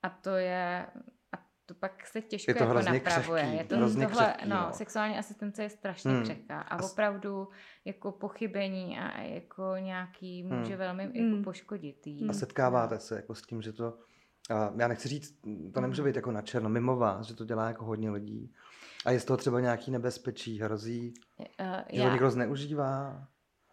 A 0.03 0.09
to 0.09 0.29
je, 0.29 0.85
a 1.31 1.37
to 1.65 1.73
pak 1.73 2.07
se 2.07 2.21
těžko 2.21 2.51
je 2.51 2.55
to 2.55 2.63
jako 2.63 2.73
napravuje. 2.73 3.41
Křehký, 3.41 3.57
je 3.57 3.63
to 3.63 3.77
hrozně 3.77 4.07
tohle, 4.07 4.23
křehký, 4.23 4.49
no, 4.49 4.55
no. 4.55 4.73
sexuální 4.73 5.17
asistence 5.17 5.63
je 5.63 5.69
strašně 5.69 6.11
hmm. 6.11 6.23
křehká 6.23 6.61
a 6.61 6.83
opravdu 6.83 7.47
jako 7.85 8.11
pochybení 8.11 8.99
a 8.99 9.21
jako 9.21 9.75
nějaký 9.79 10.43
může 10.43 10.69
hmm. 10.69 10.77
velmi 10.77 11.03
jako 11.03 11.35
hmm. 11.35 11.43
poškodit 11.43 12.07
jí. 12.07 12.29
A 12.29 12.33
setkáváte 12.33 12.99
se 12.99 13.15
jako 13.15 13.35
s 13.35 13.41
tím, 13.41 13.61
že 13.61 13.73
to 13.73 13.97
já 14.77 14.87
nechci 14.87 15.07
říct, 15.07 15.39
to 15.73 15.81
nemůže 15.81 16.03
být 16.03 16.15
jako 16.15 16.31
na 16.31 16.41
černo, 16.41 16.69
mimo 16.69 16.95
vás, 16.95 17.27
že 17.27 17.35
to 17.35 17.45
dělá 17.45 17.67
jako 17.67 17.85
hodně 17.85 18.11
lidí. 18.11 18.53
A 19.05 19.11
je 19.11 19.19
z 19.19 19.25
toho 19.25 19.37
třeba 19.37 19.59
nějaký 19.59 19.91
nebezpečí, 19.91 20.59
hrozí, 20.59 21.13
uh, 21.39 21.45
že 21.91 21.99
já... 21.99 22.05
to 22.05 22.11
někdo 22.11 22.31
zneužívá? 22.31 23.27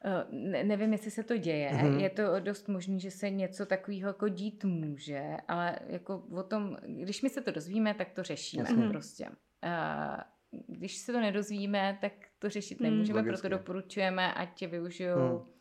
Eh, 0.04 0.26
ne, 0.30 0.64
nevím, 0.64 0.92
jestli 0.92 1.10
se 1.10 1.22
to 1.22 1.36
děje. 1.36 1.70
Mm-hmm. 1.70 1.98
Je 1.98 2.10
to 2.10 2.40
dost 2.40 2.68
možné, 2.68 2.98
že 2.98 3.10
se 3.10 3.30
něco 3.30 3.66
takového 3.66 4.08
jako 4.08 4.28
dít 4.28 4.64
může, 4.64 5.36
ale 5.48 5.78
jako 5.86 6.18
o 6.18 6.42
tom, 6.42 6.76
když 6.86 7.22
my 7.22 7.30
se 7.30 7.40
to 7.40 7.50
dozvíme, 7.50 7.94
tak 7.94 8.10
to 8.10 8.22
řešíme 8.22 8.64
Jasně. 8.68 8.88
prostě. 8.88 9.28
Uh, 9.28 10.20
když 10.66 10.96
se 10.96 11.12
to 11.12 11.20
nedozvíme, 11.20 11.98
tak 12.00 12.12
to 12.38 12.50
řešit 12.50 12.80
nemůžeme, 12.80 13.22
mm, 13.22 13.28
proto 13.28 13.48
doporučujeme, 13.48 14.34
ať 14.34 14.66
využijou 14.66 15.38
mm. 15.38 15.53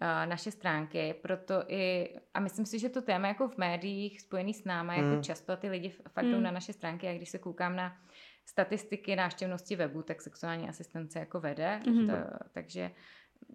Uh, 0.00 0.28
naše 0.28 0.50
stránky, 0.50 1.14
proto 1.22 1.64
i, 1.68 2.08
a 2.34 2.40
myslím 2.40 2.66
si, 2.66 2.78
že 2.78 2.88
to 2.88 3.02
téma 3.02 3.28
jako 3.28 3.48
v 3.48 3.58
médiích 3.58 4.20
spojený 4.20 4.54
s 4.54 4.64
náma, 4.64 4.92
mm. 4.92 4.98
jako 4.98 5.12
hmm. 5.12 5.22
často 5.22 5.52
a 5.52 5.56
ty 5.56 5.68
lidi 5.68 5.90
fakt 6.08 6.26
jdou 6.26 6.36
mm. 6.36 6.42
na 6.42 6.50
naše 6.50 6.72
stránky 6.72 7.08
a 7.08 7.14
když 7.14 7.30
se 7.30 7.38
koukám 7.38 7.76
na 7.76 7.96
statistiky 8.44 9.16
návštěvnosti 9.16 9.76
webu, 9.76 10.02
tak 10.02 10.22
sexuální 10.22 10.68
asistence 10.68 11.18
jako 11.18 11.40
vede, 11.40 11.80
mm. 11.86 12.06
to, 12.06 12.14
takže 12.52 12.90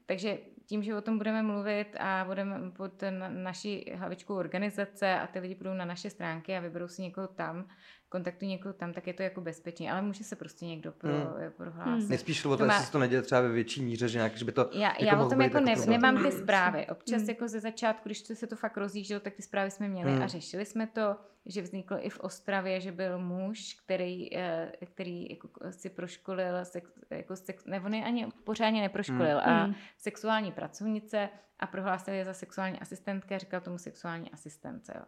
takže 0.06 0.38
tím, 0.65 0.84
že 0.84 0.95
o 0.95 1.01
tom 1.01 1.17
budeme 1.17 1.43
mluvit 1.43 1.95
a 1.99 2.23
budeme 2.25 2.71
pod 2.71 3.04
naší 3.30 3.91
hlavičkou 3.95 4.36
organizace 4.36 5.19
a 5.19 5.27
ty 5.27 5.39
lidi 5.39 5.56
budou 5.56 5.73
na 5.73 5.86
naše 5.86 6.10
stránky 6.10 6.58
a 6.58 6.60
vyberou 6.60 6.88
si 6.88 7.01
někoho 7.01 7.27
tam, 7.27 7.67
kontaktují 8.12 8.52
někoho 8.52 8.74
tam, 8.74 8.93
tak 8.93 9.08
je 9.08 9.13
to 9.13 9.24
jako 9.24 9.41
bezpečný, 9.41 9.89
ale 9.89 10.02
může 10.02 10.24
se 10.24 10.36
prostě 10.36 10.65
někdo 10.65 10.91
pro, 10.91 11.12
hmm. 11.12 11.52
prohlásit. 11.58 12.02
Hmm. 12.02 12.10
Nespíš 12.10 12.45
o 12.45 12.58
to, 12.58 12.63
jestli 12.63 12.86
se 12.86 12.91
to 12.91 13.00
neděje 13.00 13.21
třeba 13.21 13.41
ve 13.41 13.52
větší 13.52 13.82
míře, 13.82 14.08
že 14.08 14.17
nějak, 14.17 14.38
že 14.38 14.45
by 14.45 14.52
to 14.52 14.69
Já, 14.74 14.88
jako 14.88 15.06
já 15.06 15.26
o 15.26 15.30
tom 15.30 15.41
jako 15.41 15.60
ne, 15.60 15.76
nemám 15.88 16.24
ty 16.24 16.32
zprávy. 16.32 16.88
Občas 16.88 17.21
hmm. 17.21 17.30
jako 17.30 17.47
ze 17.47 17.60
začátku, 17.60 18.10
když 18.10 18.21
to 18.21 18.36
se 18.36 18.47
to 18.47 18.56
fakt 18.56 18.78
rozjíždělo, 18.78 19.19
tak 19.19 19.34
ty 19.34 19.41
zprávy 19.41 19.71
jsme 19.71 19.88
měli 19.88 20.12
hmm. 20.12 20.21
a 20.21 20.28
řešili 20.28 20.65
jsme 20.65 20.88
to, 20.88 21.15
že 21.45 21.62
vznikl 21.62 21.97
i 22.00 22.10
v 22.10 22.19
Ostravě, 22.19 22.82
že 22.82 22.91
byl 22.91 23.19
muž, 23.19 23.78
který, 23.86 24.38
eh, 24.38 24.71
který 24.86 25.30
jako 25.30 25.50
si 25.71 25.89
proškolil, 25.89 26.65
sex, 26.65 26.91
jako 27.10 27.36
sex, 27.36 27.65
nebo 27.65 27.89
ne, 27.89 28.04
ani 28.04 28.28
pořádně 28.43 28.82
neproškolil 28.82 29.39
hmm. 29.39 29.54
a 29.54 29.63
hmm. 29.63 29.76
sexuální 29.97 30.52
pracovnice 30.52 31.30
a 31.60 31.67
prohlásil 31.67 32.13
je 32.13 32.26
za 32.26 32.34
sexuální 32.34 32.80
asistentky 32.80 33.36
a 33.36 33.38
říkal 33.38 33.62
tomu 33.62 33.78
sexuální 33.78 34.32
asistence. 34.32 34.93
Jo. 34.95 35.04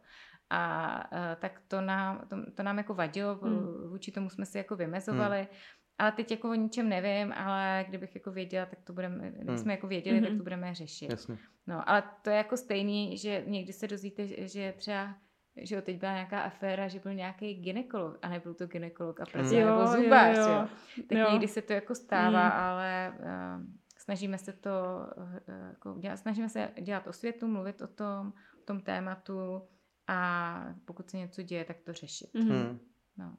A 0.53 1.03
uh, 1.11 1.19
tak 1.39 1.61
to 1.67 1.81
nám, 1.81 2.21
to, 2.29 2.51
to 2.51 2.63
nám 2.63 2.77
jako 2.77 2.93
vadilo, 2.93 3.35
hmm. 3.35 3.89
vůči 3.89 4.11
tomu 4.11 4.29
jsme 4.29 4.45
si 4.45 4.57
jako 4.57 4.75
vymezovali. 4.75 5.37
Hmm. 5.37 5.47
Ale 5.97 6.11
teď 6.11 6.31
jako 6.31 6.49
o 6.49 6.53
ničem 6.53 6.89
nevím, 6.89 7.33
ale 7.33 7.85
kdybych 7.89 8.15
jako 8.15 8.31
věděla, 8.31 8.65
tak 8.65 8.79
to 8.83 8.93
budeme, 8.93 9.31
kdybychom 9.31 9.61
hmm. 9.61 9.71
jako 9.71 9.87
věděli, 9.87 10.17
hmm. 10.17 10.27
tak 10.27 10.37
to 10.37 10.43
budeme 10.43 10.75
řešit. 10.75 11.09
Jasně. 11.09 11.37
No, 11.67 11.89
ale 11.89 12.03
to 12.21 12.29
je 12.29 12.35
jako 12.35 12.57
stejný, 12.57 13.17
že 13.17 13.43
někdy 13.47 13.73
se 13.73 13.87
dozvíte, 13.87 14.47
že 14.47 14.73
třeba 14.77 15.15
že 15.61 15.75
jo, 15.75 15.81
teď 15.81 15.99
byla 15.99 16.13
nějaká 16.13 16.41
aféra, 16.41 16.87
že 16.87 16.99
byl 16.99 17.13
nějaký 17.13 17.53
ginekolog 17.53 18.17
a 18.21 18.29
nebyl 18.29 18.53
to 18.53 18.67
ginekolog 18.67 19.19
a 19.19 19.25
prostě 19.25 19.55
hmm. 19.55 19.65
nebo 19.65 19.87
zubář, 19.87 20.37
jo, 20.37 20.43
jo. 20.43 20.49
jo. 20.49 20.67
Tak 21.09 21.17
jo. 21.17 21.31
někdy 21.31 21.47
se 21.47 21.61
to 21.61 21.73
jako 21.73 21.95
stává, 21.95 22.49
hmm. 22.49 22.59
ale 22.59 23.13
uh, 23.19 23.65
snažíme 23.97 24.37
se 24.37 24.53
to 24.53 24.69
uh, 25.17 25.33
jako 25.67 25.95
dělat, 25.99 26.17
snažíme 26.17 26.49
se 26.49 26.69
dělat 26.81 27.07
osvětu, 27.07 27.47
mluvit 27.47 27.81
o 27.81 27.87
tom, 27.87 28.33
o 28.61 28.63
tom 28.65 28.81
tématu, 28.81 29.61
a 30.07 30.75
pokud 30.85 31.09
se 31.09 31.17
něco 31.17 31.41
děje, 31.41 31.65
tak 31.65 31.77
to 31.79 31.93
řešit. 31.93 32.33
Mm-hmm. 32.35 32.79
No. 33.17 33.37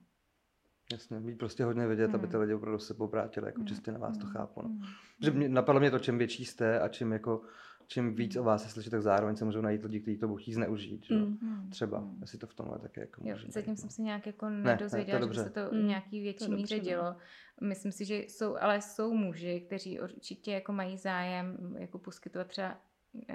Jasně, 0.93 1.21
mít 1.21 1.39
prostě 1.39 1.65
hodně 1.65 1.87
vědět, 1.87 2.09
mm. 2.09 2.15
aby 2.15 2.27
ty 2.27 2.37
lidi 2.37 2.55
opravdu 2.55 2.79
se 2.79 2.95
obrátili, 2.95 3.47
jako 3.47 3.61
mm. 3.61 3.67
čistě 3.67 3.93
na 3.93 3.99
vás 3.99 4.19
to 4.19 4.25
hmm. 4.25 4.33
chápu. 4.33 4.63
No. 4.63 4.69
Mm. 4.69 4.83
Že 5.23 5.31
mě, 5.31 5.49
napadlo 5.49 5.81
mě 5.81 5.91
to, 5.91 5.99
čím 5.99 6.19
větší 6.19 6.45
jste 6.45 6.81
a 6.81 6.89
čím 6.89 7.13
jako 7.13 7.43
čím 7.87 8.15
víc 8.15 8.37
o 8.37 8.43
vás 8.43 8.63
se 8.63 8.69
slyší, 8.69 8.91
tak 8.91 9.03
zároveň 9.03 9.37
se 9.37 9.45
můžou 9.45 9.61
najít 9.61 9.85
lidi, 9.85 10.01
kteří 10.01 10.19
to 10.19 10.29
budou 10.29 10.37
chtít 10.37 10.53
zneužít. 10.53 11.05
Že? 11.05 11.15
Mm. 11.15 11.71
Třeba, 11.71 12.01
mm. 12.01 12.19
jestli 12.21 12.39
to 12.39 12.47
v 12.47 12.55
tomhle 12.55 12.79
také 12.79 13.01
jako 13.01 13.23
jo, 13.25 13.37
Zatím 13.49 13.73
být, 13.73 13.79
jsem 13.79 13.87
no. 13.87 13.91
se 13.91 14.03
nějak 14.03 14.27
jako 14.27 14.51
nedozvěděla, 14.51 15.19
ne, 15.19 15.27
ne, 15.27 15.35
že 15.35 15.43
se 15.43 15.51
to 15.51 15.71
v 15.71 15.73
mm. 15.73 15.87
nějaký 15.87 16.21
větší 16.21 16.51
míře 16.51 16.77
no. 16.77 16.85
dělo. 16.85 17.17
Myslím 17.61 17.93
si, 17.93 18.05
že 18.05 18.17
jsou, 18.17 18.57
ale 18.57 18.81
jsou 18.81 19.15
muži, 19.15 19.61
kteří 19.67 20.01
určitě 20.01 20.53
jako 20.53 20.73
mají 20.73 20.99
zájem 20.99 21.77
jako 21.79 21.99
poskytovat 21.99 22.47
třeba 22.47 22.81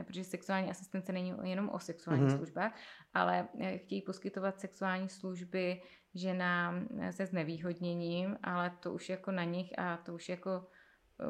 protože 0.06 0.24
sexuální 0.24 0.70
asistence 0.70 1.12
není 1.12 1.34
jenom 1.44 1.70
o 1.70 1.80
sexuálních 1.80 2.28
mm-hmm. 2.28 2.38
službách, 2.38 2.76
ale 3.14 3.48
eh, 3.60 3.78
chtějí 3.78 4.02
poskytovat 4.02 4.60
sexuální 4.60 5.10
služby 5.10 5.82
ženám 6.16 6.88
eh, 7.00 7.14
se 7.14 7.26
znevýhodněním, 7.26 8.38
ale 8.44 8.72
to 8.80 8.94
už 8.94 9.10
jako 9.10 9.32
na 9.32 9.44
nich 9.44 9.80
a 9.80 9.98
to 9.98 10.14
už 10.14 10.30
jako 10.30 10.68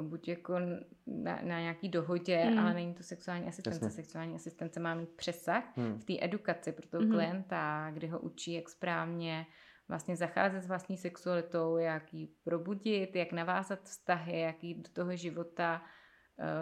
buď 0.02 0.28
jako 0.28 0.60
na, 1.08 1.40
na 1.44 1.60
nějaký 1.60 1.90
dohodě, 1.90 2.46
mm. 2.46 2.60
ale 2.60 2.74
není 2.74 2.94
to 2.94 3.04
sexuální 3.04 3.48
asistence. 3.48 3.86
Jasně. 3.86 4.04
Sexuální 4.04 4.36
asistence 4.36 4.80
má 4.80 4.96
mít 4.96 5.10
přesah 5.10 5.78
mm. 5.78 6.00
v 6.00 6.06
té 6.06 6.14
edukaci 6.22 6.72
pro 6.72 6.88
toho 6.88 7.04
mm. 7.04 7.12
klienta, 7.12 7.92
kdy 7.92 8.08
ho 8.08 8.20
učí, 8.20 8.54
jak 8.54 8.70
správně 8.70 9.46
vlastně 9.88 10.16
zacházet 10.16 10.64
s 10.64 10.68
vlastní 10.68 10.98
sexualitou, 10.98 11.78
jak 11.78 12.14
ji 12.14 12.28
probudit, 12.44 13.16
jak 13.16 13.32
navázat 13.32 13.84
vztahy, 13.84 14.40
jak 14.40 14.64
jít 14.64 14.78
do 14.78 14.94
toho 14.94 15.16
života 15.16 15.82
Eh, 15.82 15.99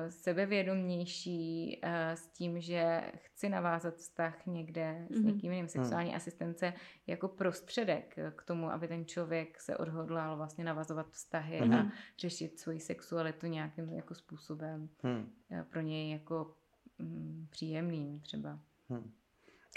sebevědomější 0.09 1.79
eh, 1.81 2.15
s 2.15 2.27
tím, 2.27 2.61
že 2.61 3.11
chci 3.15 3.49
navázat 3.49 3.95
vztah 3.95 4.45
někde 4.45 5.07
s 5.09 5.19
mhm. 5.19 5.27
někým 5.27 5.51
jiným. 5.51 5.67
Sexuální 5.67 6.09
hmm. 6.09 6.17
asistence 6.17 6.73
jako 7.07 7.27
prostředek 7.27 8.15
k 8.35 8.43
tomu, 8.43 8.71
aby 8.71 8.87
ten 8.87 9.05
člověk 9.05 9.61
se 9.61 9.77
odhodlal 9.77 10.37
vlastně 10.37 10.63
navazovat 10.63 11.09
vztahy 11.11 11.57
hmm. 11.57 11.73
a 11.73 11.77
mhm. 11.77 11.91
řešit 12.17 12.59
svoji 12.59 12.79
sexualitu 12.79 13.47
nějakým 13.47 13.93
jako 13.93 14.15
způsobem 14.15 14.89
hmm. 15.03 15.31
pro 15.69 15.81
něj 15.81 16.11
jako 16.11 16.55
mm, 16.99 17.47
příjemným 17.49 18.19
třeba. 18.19 18.59
Hmm. 18.89 19.11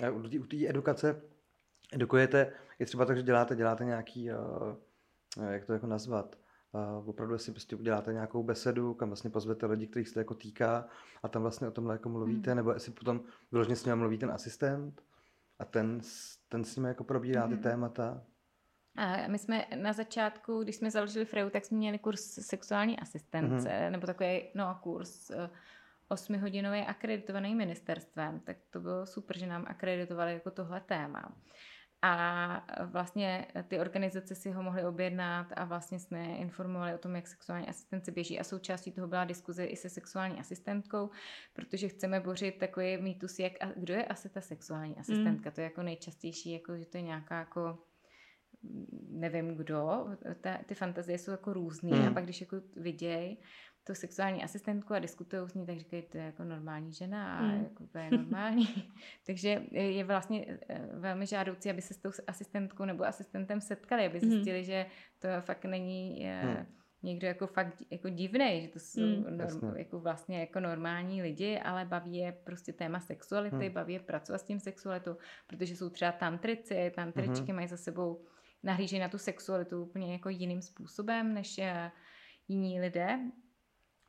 A 0.06 0.10
u 0.10 0.46
té 0.46 0.68
edukace 0.68 1.22
edukujete, 1.92 2.52
je 2.78 2.86
třeba 2.86 3.04
tak, 3.04 3.16
že 3.16 3.22
děláte, 3.22 3.56
děláte 3.56 3.84
nějaký, 3.84 4.24
jak 5.50 5.64
to 5.64 5.72
jako 5.72 5.86
nazvat, 5.86 6.39
a 6.72 7.02
opravdu 7.06 7.38
si 7.38 7.50
prostě 7.50 7.76
uděláte 7.76 8.12
nějakou 8.12 8.42
besedu, 8.42 8.94
kam 8.94 9.09
vlastně 9.09 9.30
pozvete 9.30 9.66
lidi, 9.66 9.87
kterých 9.87 10.09
se 10.09 10.14
to 10.14 10.20
jako 10.20 10.35
týká 10.35 10.88
a 11.22 11.28
tam 11.28 11.42
vlastně 11.42 11.68
o 11.68 11.70
tomhle 11.70 11.94
jako 11.94 12.09
mluvíte, 12.09 12.50
hmm. 12.50 12.56
nebo 12.56 12.72
jestli 12.72 12.92
potom 12.92 13.20
vyloženě 13.52 13.76
s 13.76 13.85
ním 13.85 13.96
mluví 13.96 14.18
ten 14.18 14.30
asistent 14.30 15.02
a 15.59 15.64
ten, 15.64 16.00
ten 16.48 16.64
s 16.64 16.76
ním 16.76 16.85
jako 16.85 17.04
probírá 17.04 17.46
ty 17.48 17.54
hmm. 17.54 17.62
témata. 17.62 18.22
A 18.96 19.28
my 19.28 19.38
jsme 19.38 19.66
na 19.83 19.92
začátku, 19.92 20.62
když 20.62 20.76
jsme 20.76 20.90
založili 20.90 21.24
Freu, 21.24 21.50
tak 21.50 21.64
jsme 21.64 21.76
měli 21.76 21.98
kurz 21.98 22.20
sexuální 22.20 23.00
asistence, 23.00 23.68
mm-hmm. 23.68 23.90
nebo 23.90 24.06
takový 24.06 24.42
no, 24.54 24.78
kurz 24.83 25.30
osmihodinový 26.09 26.80
akreditovaný 26.80 27.54
ministerstvem, 27.54 28.40
tak 28.40 28.56
to 28.70 28.80
bylo 28.80 29.06
super, 29.06 29.38
že 29.38 29.46
nám 29.46 29.64
akreditovali 29.68 30.33
jako 30.33 30.50
tohle 30.50 30.80
téma. 30.80 31.33
A 32.02 32.66
vlastně 32.84 33.46
ty 33.68 33.78
organizace 33.78 34.34
si 34.34 34.50
ho 34.50 34.62
mohly 34.62 34.84
objednat 34.84 35.46
a 35.56 35.64
vlastně 35.64 35.98
jsme 36.00 36.24
informovali 36.24 36.94
o 36.94 36.98
tom, 36.98 37.16
jak 37.16 37.26
sexuální 37.26 37.68
asistence 37.68 38.12
běží 38.12 38.40
a 38.40 38.44
součástí 38.44 38.92
toho 38.92 39.08
byla 39.08 39.24
diskuze 39.24 39.64
i 39.64 39.76
se 39.76 39.88
sexuální 39.88 40.40
asistentkou, 40.40 41.10
protože 41.52 41.88
chceme 41.88 42.20
bořit 42.20 42.58
takový 42.58 42.96
mýtus, 42.96 43.38
jak, 43.38 43.52
a 43.60 43.66
kdo 43.76 43.94
je 43.94 44.04
asi 44.04 44.28
ta 44.28 44.40
sexuální 44.40 44.96
asistentka. 44.96 45.50
Mm. 45.50 45.54
To 45.54 45.60
je 45.60 45.64
jako 45.64 45.82
nejčastější, 45.82 46.52
jako, 46.52 46.78
že 46.78 46.86
to 46.86 46.96
je 46.96 47.02
nějaká 47.02 47.38
jako 47.38 47.78
nevím 49.08 49.56
kdo, 49.56 50.06
ta, 50.40 50.58
ty 50.66 50.74
fantazie 50.74 51.18
jsou 51.18 51.30
jako 51.30 51.52
různý 51.52 51.92
mm. 51.92 52.08
a 52.08 52.10
pak 52.10 52.24
když 52.24 52.40
jako 52.40 52.56
vidějí, 52.76 53.38
tu 53.87 53.95
sexuální 53.95 54.45
asistentku 54.45 54.95
a 54.95 54.99
diskutují 54.99 55.49
s 55.49 55.55
ní, 55.55 55.66
tak 55.66 55.79
říkají, 55.79 56.03
to 56.03 56.19
je 56.19 56.25
jako 56.25 56.45
normální 56.45 56.93
žena 56.93 57.38
a 57.38 57.43
mm. 57.43 57.62
jako 57.62 57.87
to 57.87 57.99
je 57.99 58.11
normální. 58.11 58.93
Takže 59.27 59.62
je 59.71 60.05
vlastně 60.05 60.59
eh, 60.69 60.88
velmi 60.93 61.27
žádoucí, 61.27 61.71
aby 61.71 61.83
se 61.83 61.95
s 61.95 61.99
tou 61.99 62.11
asistentkou 62.27 62.85
nebo 62.85 63.05
asistentem 63.05 63.61
setkali, 63.61 64.07
aby 64.07 64.19
hmm. 64.19 64.31
zjistili, 64.31 64.59
mm. 64.59 64.64
že 64.64 64.87
to 65.19 65.29
fakt 65.40 65.64
není 65.64 66.27
mm. 66.45 66.66
někdo 67.03 67.27
jako 67.27 67.47
fakt 67.47 67.83
jako 67.90 68.09
divný, 68.09 68.62
že 68.62 68.69
to 68.69 68.79
jsou 68.79 69.01
mm. 69.01 69.37
norm, 69.37 69.77
jako 69.77 70.01
vlastně 70.01 70.40
jako 70.40 70.61
normální 70.61 71.23
lidi, 71.23 71.59
ale 71.59 71.85
baví 71.85 72.16
je 72.16 72.33
prostě 72.33 72.73
téma 72.73 73.01
sexuality, 73.01 73.69
mm. 73.69 73.75
baví 73.75 73.93
je 73.93 74.01
pracovat 74.01 74.38
s 74.38 74.45
tím 74.45 74.61
sexualitou, 74.61 75.16
protože 75.47 75.77
jsou 75.77 75.90
třeba 75.90 76.12
tantrici, 76.12 76.93
tantričky 76.95 77.53
mm. 77.53 77.57
mají 77.57 77.69
za 77.69 77.77
sebou 77.77 78.25
nahlížejí 78.62 79.01
na 79.01 79.09
tu 79.09 79.19
sexualitu 79.19 79.83
úplně 79.83 80.12
jako 80.12 80.29
jiným 80.29 80.62
způsobem 80.62 81.35
než 81.35 81.59
eh, 81.59 81.90
jiní 82.49 82.81
lidé 82.81 83.19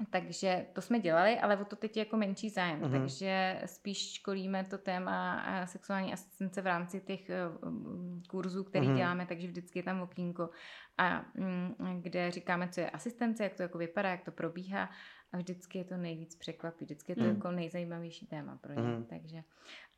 takže 0.09 0.65
to 0.73 0.81
jsme 0.81 0.99
dělali, 0.99 1.39
ale 1.39 1.57
o 1.57 1.65
to 1.65 1.75
teď 1.75 1.97
je 1.97 2.01
jako 2.01 2.17
menší 2.17 2.49
zájem. 2.49 2.81
Uh-huh. 2.81 2.91
Takže 2.91 3.61
spíš 3.65 4.13
školíme 4.13 4.63
to 4.63 4.77
téma 4.77 5.43
eh, 5.47 5.67
sexuální 5.67 6.13
asistence 6.13 6.61
v 6.61 6.65
rámci 6.65 7.01
těch 7.01 7.29
eh, 7.29 7.35
mm, 7.65 8.23
kurzů, 8.29 8.63
který 8.63 8.87
uh-huh. 8.87 8.97
děláme, 8.97 9.25
takže 9.25 9.47
vždycky 9.47 9.79
je 9.79 9.83
tam 9.83 10.01
okýnko, 10.01 10.49
a 10.97 11.25
mm, 11.35 12.01
kde 12.01 12.31
říkáme, 12.31 12.69
co 12.69 12.81
je 12.81 12.89
asistence, 12.89 13.43
jak 13.43 13.53
to 13.53 13.61
jako 13.61 13.77
vypadá, 13.77 14.09
jak 14.09 14.23
to 14.23 14.31
probíhá. 14.31 14.89
A 15.33 15.37
vždycky 15.37 15.77
je 15.77 15.83
to 15.83 15.97
nejvíc 15.97 16.35
překvapí, 16.35 16.85
vždycky 16.85 17.11
je 17.11 17.15
to 17.15 17.21
uh-huh. 17.21 17.35
jako 17.35 17.51
nejzajímavější 17.51 18.27
téma 18.27 18.57
pro 18.61 18.73
ně. 18.73 18.81
Uh-huh. 18.81 19.05
Takže. 19.05 19.43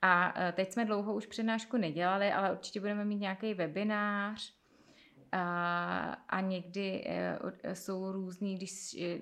A 0.01 0.33
eh, 0.37 0.51
teď 0.51 0.71
jsme 0.71 0.85
dlouho 0.85 1.13
už 1.13 1.25
přednášku 1.25 1.77
nedělali, 1.77 2.31
ale 2.31 2.51
určitě 2.51 2.79
budeme 2.79 3.05
mít 3.05 3.19
nějaký 3.19 3.53
webinář, 3.53 4.62
a, 5.33 6.13
a 6.29 6.41
někdy 6.41 7.03
e, 7.05 7.39
jsou 7.75 8.11
různý, 8.11 8.55
když 8.55 8.95
e, 9.01 9.19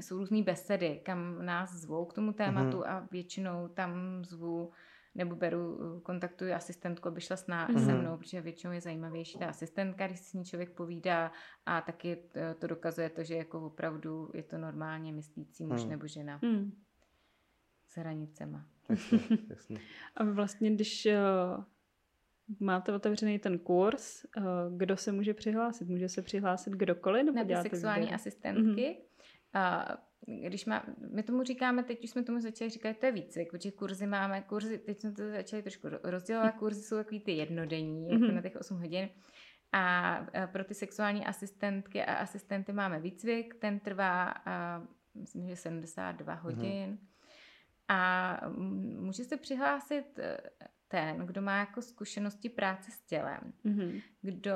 jsou 0.00 0.18
různý 0.18 0.42
besedy, 0.42 1.00
kam 1.02 1.44
nás 1.44 1.74
zvou 1.74 2.04
k 2.04 2.12
tomu 2.12 2.32
tématu 2.32 2.78
mm-hmm. 2.78 2.88
a 2.88 3.08
většinou 3.10 3.68
tam 3.68 4.24
zvu 4.24 4.70
nebo 5.14 5.36
beru, 5.36 5.78
kontaktuji 6.02 6.52
asistentku, 6.52 7.08
aby 7.08 7.20
šla 7.20 7.36
s 7.36 7.46
ná, 7.46 7.68
mm-hmm. 7.68 7.84
se 7.84 7.94
mnou, 7.94 8.16
protože 8.16 8.40
většinou 8.40 8.72
je 8.72 8.80
zajímavější 8.80 9.38
ta 9.38 9.46
asistentka, 9.46 10.06
když 10.06 10.20
s 10.20 10.32
ní 10.32 10.44
člověk 10.44 10.70
povídá 10.70 11.32
a 11.66 11.80
taky 11.80 12.18
to 12.58 12.66
dokazuje 12.66 13.10
to, 13.10 13.24
že 13.24 13.34
jako 13.34 13.66
opravdu 13.66 14.30
je 14.34 14.42
to 14.42 14.58
normálně 14.58 15.12
myslící 15.12 15.66
muž 15.66 15.84
mm. 15.84 15.90
nebo 15.90 16.06
žena 16.06 16.40
mm. 16.42 16.72
s 17.86 17.96
hranicema. 17.96 18.66
Jasně, 18.88 19.18
jasně. 19.50 19.80
A 20.16 20.24
vlastně, 20.24 20.70
když 20.70 21.08
máte 22.60 22.92
otevřený 22.92 23.38
ten 23.38 23.58
kurz, 23.58 24.24
eh, 24.24 24.40
kdo 24.76 24.96
se 24.96 25.12
může 25.12 25.34
přihlásit? 25.34 25.88
Může 25.88 26.08
se 26.08 26.22
přihlásit 26.22 26.72
kdokoliv? 26.72 27.24
Nebo 27.26 27.38
Na 27.38 27.44
ty 27.44 27.56
sexuální 27.68 28.00
výběr? 28.00 28.14
asistentky. 28.14 28.96
Mm-hmm. 29.54 29.98
když 30.48 30.64
má, 30.64 30.84
my 31.10 31.22
tomu 31.22 31.42
říkáme, 31.42 31.82
teď 31.82 32.04
už 32.04 32.10
jsme 32.10 32.22
tomu 32.22 32.40
začali 32.40 32.70
říkat, 32.70 32.96
to 32.96 33.06
je 33.06 33.12
výcvik, 33.12 33.50
protože 33.50 33.70
kurzy 33.70 34.06
máme, 34.06 34.42
kurzy, 34.42 34.78
teď 34.78 35.00
jsme 35.00 35.12
to 35.12 35.30
začali 35.30 35.62
trošku 35.62 35.88
rozdělovat, 36.02 36.54
kurzy 36.54 36.82
jsou 36.82 36.96
takový 36.96 37.20
ty 37.20 37.32
jednodenní, 37.32 38.08
mm-hmm. 38.08 38.22
jako 38.22 38.34
na 38.34 38.42
těch 38.42 38.56
8 38.56 38.78
hodin. 38.78 39.08
A 39.72 40.26
pro 40.52 40.64
ty 40.64 40.74
sexuální 40.74 41.26
asistentky 41.26 42.04
a 42.04 42.14
asistenty 42.14 42.72
máme 42.72 43.00
výcvik, 43.00 43.54
ten 43.54 43.80
trvá, 43.80 44.34
myslím, 45.14 45.48
že 45.48 45.56
72 45.56 46.34
hodin. 46.34 46.90
Mm-hmm. 46.90 47.14
A 47.88 48.40
může 49.00 49.24
se 49.24 49.36
přihlásit 49.36 50.18
e, 50.18 50.36
ten, 50.94 51.26
kdo 51.26 51.42
má 51.42 51.58
jako 51.58 51.82
zkušenosti 51.82 52.48
práce 52.48 52.90
s 52.90 53.00
tělem, 53.00 53.52
mm-hmm. 53.64 54.02
kdo 54.22 54.54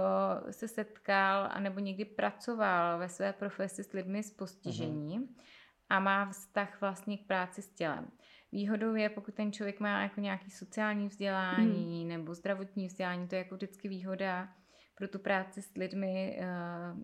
se 0.50 0.68
setkal 0.68 1.48
anebo 1.50 1.80
někdy 1.80 2.04
pracoval 2.04 2.98
ve 2.98 3.08
své 3.08 3.32
profesi 3.32 3.84
s 3.84 3.92
lidmi 3.92 4.22
s 4.22 4.30
postižením 4.30 5.22
mm-hmm. 5.22 5.42
a 5.88 6.00
má 6.00 6.30
vztah 6.30 6.80
vlastně 6.80 7.18
k 7.18 7.26
práci 7.26 7.62
s 7.62 7.70
tělem. 7.70 8.10
Výhodou 8.52 8.94
je, 8.94 9.08
pokud 9.08 9.34
ten 9.34 9.52
člověk 9.52 9.80
má 9.80 10.02
jako 10.02 10.20
nějaký 10.20 10.50
sociální 10.50 11.08
vzdělání 11.08 12.04
mm. 12.04 12.08
nebo 12.08 12.34
zdravotní 12.34 12.86
vzdělání, 12.86 13.28
to 13.28 13.34
je 13.34 13.38
jako 13.38 13.54
vždycky 13.54 13.88
výhoda 13.88 14.54
pro 14.94 15.08
tu 15.08 15.18
práci 15.18 15.62
s 15.62 15.74
lidmi 15.74 16.40
uh, 16.40 16.98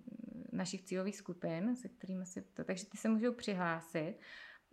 našich 0.53 0.83
cílových 0.83 1.17
skupin, 1.17 1.77
se 1.77 1.89
kterými 1.89 2.27
si 2.27 2.43
to, 2.43 2.65
takže 2.65 2.87
ty 2.87 2.97
se 2.97 3.09
můžou 3.09 3.33
přihlásit, 3.33 4.15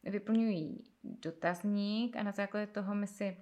vyplňují 0.03 0.83
dotazník 1.03 2.15
a 2.15 2.23
na 2.23 2.31
základě 2.31 2.67
toho 2.67 2.95
my 2.95 3.07
si 3.07 3.37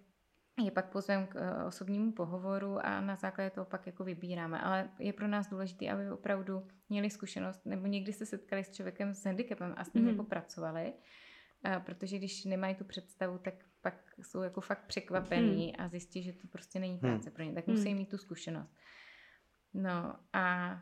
je 0.65 0.72
pak 0.72 0.91
pozvem 0.91 1.28
k 1.28 1.36
eh, 1.36 1.63
osobnímu 1.63 2.12
pohovoru 2.12 2.86
a 2.86 3.02
na 3.02 3.15
základě 3.15 3.50
toho 3.50 3.65
pak 3.65 3.88
jako 3.88 4.04
vybíráme. 4.04 4.60
Ale 4.60 4.89
je 5.00 5.13
pro 5.13 5.28
nás 5.28 5.50
důležité, 5.50 5.89
aby 5.89 6.12
opravdu 6.12 6.67
měli 6.89 7.10
zkušenost 7.10 7.65
nebo 7.65 7.88
někdy 7.88 8.13
se 8.13 8.26
setkali 8.26 8.63
s 8.63 8.72
člověkem 8.72 9.13
s 9.13 9.26
handicapem 9.26 9.74
a 9.78 9.84
s 9.84 9.93
ním 9.93 10.04
mm. 10.04 10.10
jako 10.10 10.24
pracovali. 10.24 10.93
A 11.63 11.80
protože 11.80 12.17
když 12.17 12.45
nemají 12.45 12.76
tu 12.76 12.84
představu, 12.84 13.38
tak 13.38 13.54
pak 13.82 13.95
jsou 14.22 14.41
jako 14.41 14.62
fakt 14.62 14.88
překvapení 14.88 15.67
mm. 15.67 15.86
a 15.86 15.89
zjistí, 15.89 16.24
že 16.24 16.34
to 16.34 16.48
prostě 16.48 16.80
není 16.80 16.93
hmm. 16.93 17.02
práce 17.02 17.30
mm. 17.30 17.36
pro 17.36 17.43
ně. 17.43 17.54
Tak 17.54 17.67
mm. 17.67 17.74
musí 17.74 17.95
mít 17.95 18.10
tu 18.10 18.17
zkušenost. 18.17 18.76
No 19.74 20.15
a 20.34 20.76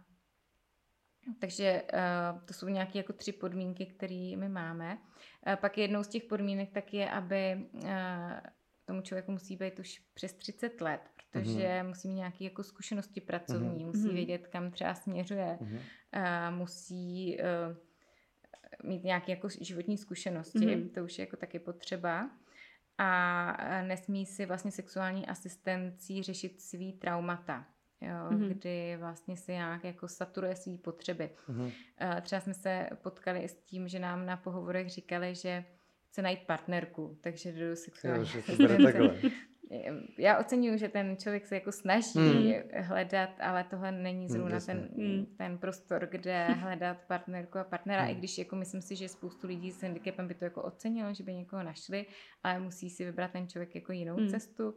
takže 1.39 1.83
uh, 1.93 2.45
to 2.45 2.53
jsou 2.53 2.67
nějaké 2.67 2.97
jako 2.97 3.13
tři 3.13 3.31
podmínky, 3.31 3.85
které 3.85 4.33
my 4.37 4.49
máme. 4.49 4.97
Uh, 5.47 5.55
pak 5.55 5.77
jednou 5.77 6.03
z 6.03 6.07
těch 6.07 6.23
podmínek 6.23 6.71
tak 6.71 6.93
je, 6.93 7.09
aby 7.09 7.69
uh, 7.73 7.89
tomu 8.87 9.01
člověku 9.01 9.31
musí 9.31 9.55
být 9.55 9.79
už 9.79 10.01
přes 10.13 10.33
30 10.33 10.81
let, 10.81 11.01
protože 11.31 11.67
mm-hmm. 11.67 11.87
musí 11.87 12.07
mít 12.07 12.15
nějaké 12.15 12.43
jako 12.43 12.63
zkušenosti 12.63 13.21
pracovní, 13.21 13.69
mm-hmm. 13.69 13.85
musí 13.85 14.05
mhm. 14.05 14.13
vědět, 14.13 14.47
kam 14.47 14.71
třeba 14.71 14.95
směřuje, 14.95 15.57
mm-hmm. 15.61 15.79
uh, 16.49 16.57
musí 16.57 17.37
uh, 17.39 18.89
mít 18.89 19.03
nějaké 19.03 19.31
jako 19.31 19.49
životní 19.61 19.97
zkušenosti, 19.97 20.59
mm-hmm. 20.59 20.89
to 20.91 21.03
už 21.03 21.17
je 21.19 21.23
jako 21.23 21.37
taky 21.37 21.59
potřeba. 21.59 22.29
A 22.97 23.81
nesmí 23.81 24.25
si 24.25 24.45
vlastně 24.45 24.71
sexuální 24.71 25.27
asistencí 25.27 26.23
řešit 26.23 26.61
svý 26.61 26.93
traumata. 26.93 27.65
Jo, 28.01 28.09
mm-hmm. 28.29 28.47
kdy 28.47 28.97
vlastně 28.99 29.37
si 29.37 29.51
nějak 29.51 29.83
jako 29.83 30.07
saturuje 30.07 30.55
své 30.55 30.77
potřeby. 30.77 31.29
Mm-hmm. 31.49 31.71
Třeba 32.21 32.41
jsme 32.41 32.53
se 32.53 32.89
potkali 33.01 33.43
s 33.43 33.55
tím, 33.55 33.87
že 33.87 33.99
nám 33.99 34.25
na 34.25 34.37
pohovorech 34.37 34.89
říkali, 34.89 35.35
že 35.35 35.65
chce 36.09 36.21
najít 36.21 36.47
partnerku, 36.47 37.17
takže 37.21 37.51
jdu 37.51 37.75
sexuální 37.75 38.29
jo, 38.59 39.13
Já 40.17 40.39
oceňuji, 40.39 40.77
že 40.77 40.89
ten 40.89 41.17
člověk 41.17 41.45
se 41.45 41.55
jako 41.55 41.71
snaží 41.71 42.19
mm. 42.19 42.53
hledat, 42.81 43.29
ale 43.39 43.63
tohle 43.63 43.91
není 43.91 44.19
hmm, 44.19 44.29
zrovna 44.29 44.57
mm, 44.57 44.65
ten, 44.65 44.89
mm. 44.95 45.25
ten 45.37 45.57
prostor, 45.57 46.07
kde 46.11 46.45
hledat 46.45 46.97
partnerku 47.07 47.59
a 47.59 47.63
partnera, 47.63 48.03
mm. 48.03 48.09
i 48.09 48.15
když 48.15 48.37
jako 48.37 48.55
myslím 48.55 48.81
si, 48.81 48.95
že 48.95 49.09
spoustu 49.09 49.47
lidí 49.47 49.71
s 49.71 49.81
handicapem 49.81 50.27
by 50.27 50.33
to 50.33 50.43
jako 50.43 50.63
ocenilo, 50.63 51.13
že 51.13 51.23
by 51.23 51.33
někoho 51.33 51.63
našli, 51.63 52.05
ale 52.43 52.59
musí 52.59 52.89
si 52.89 53.05
vybrat 53.05 53.31
ten 53.31 53.47
člověk 53.47 53.75
jako 53.75 53.91
jinou 53.91 54.17
mm. 54.17 54.27
cestu. 54.27 54.73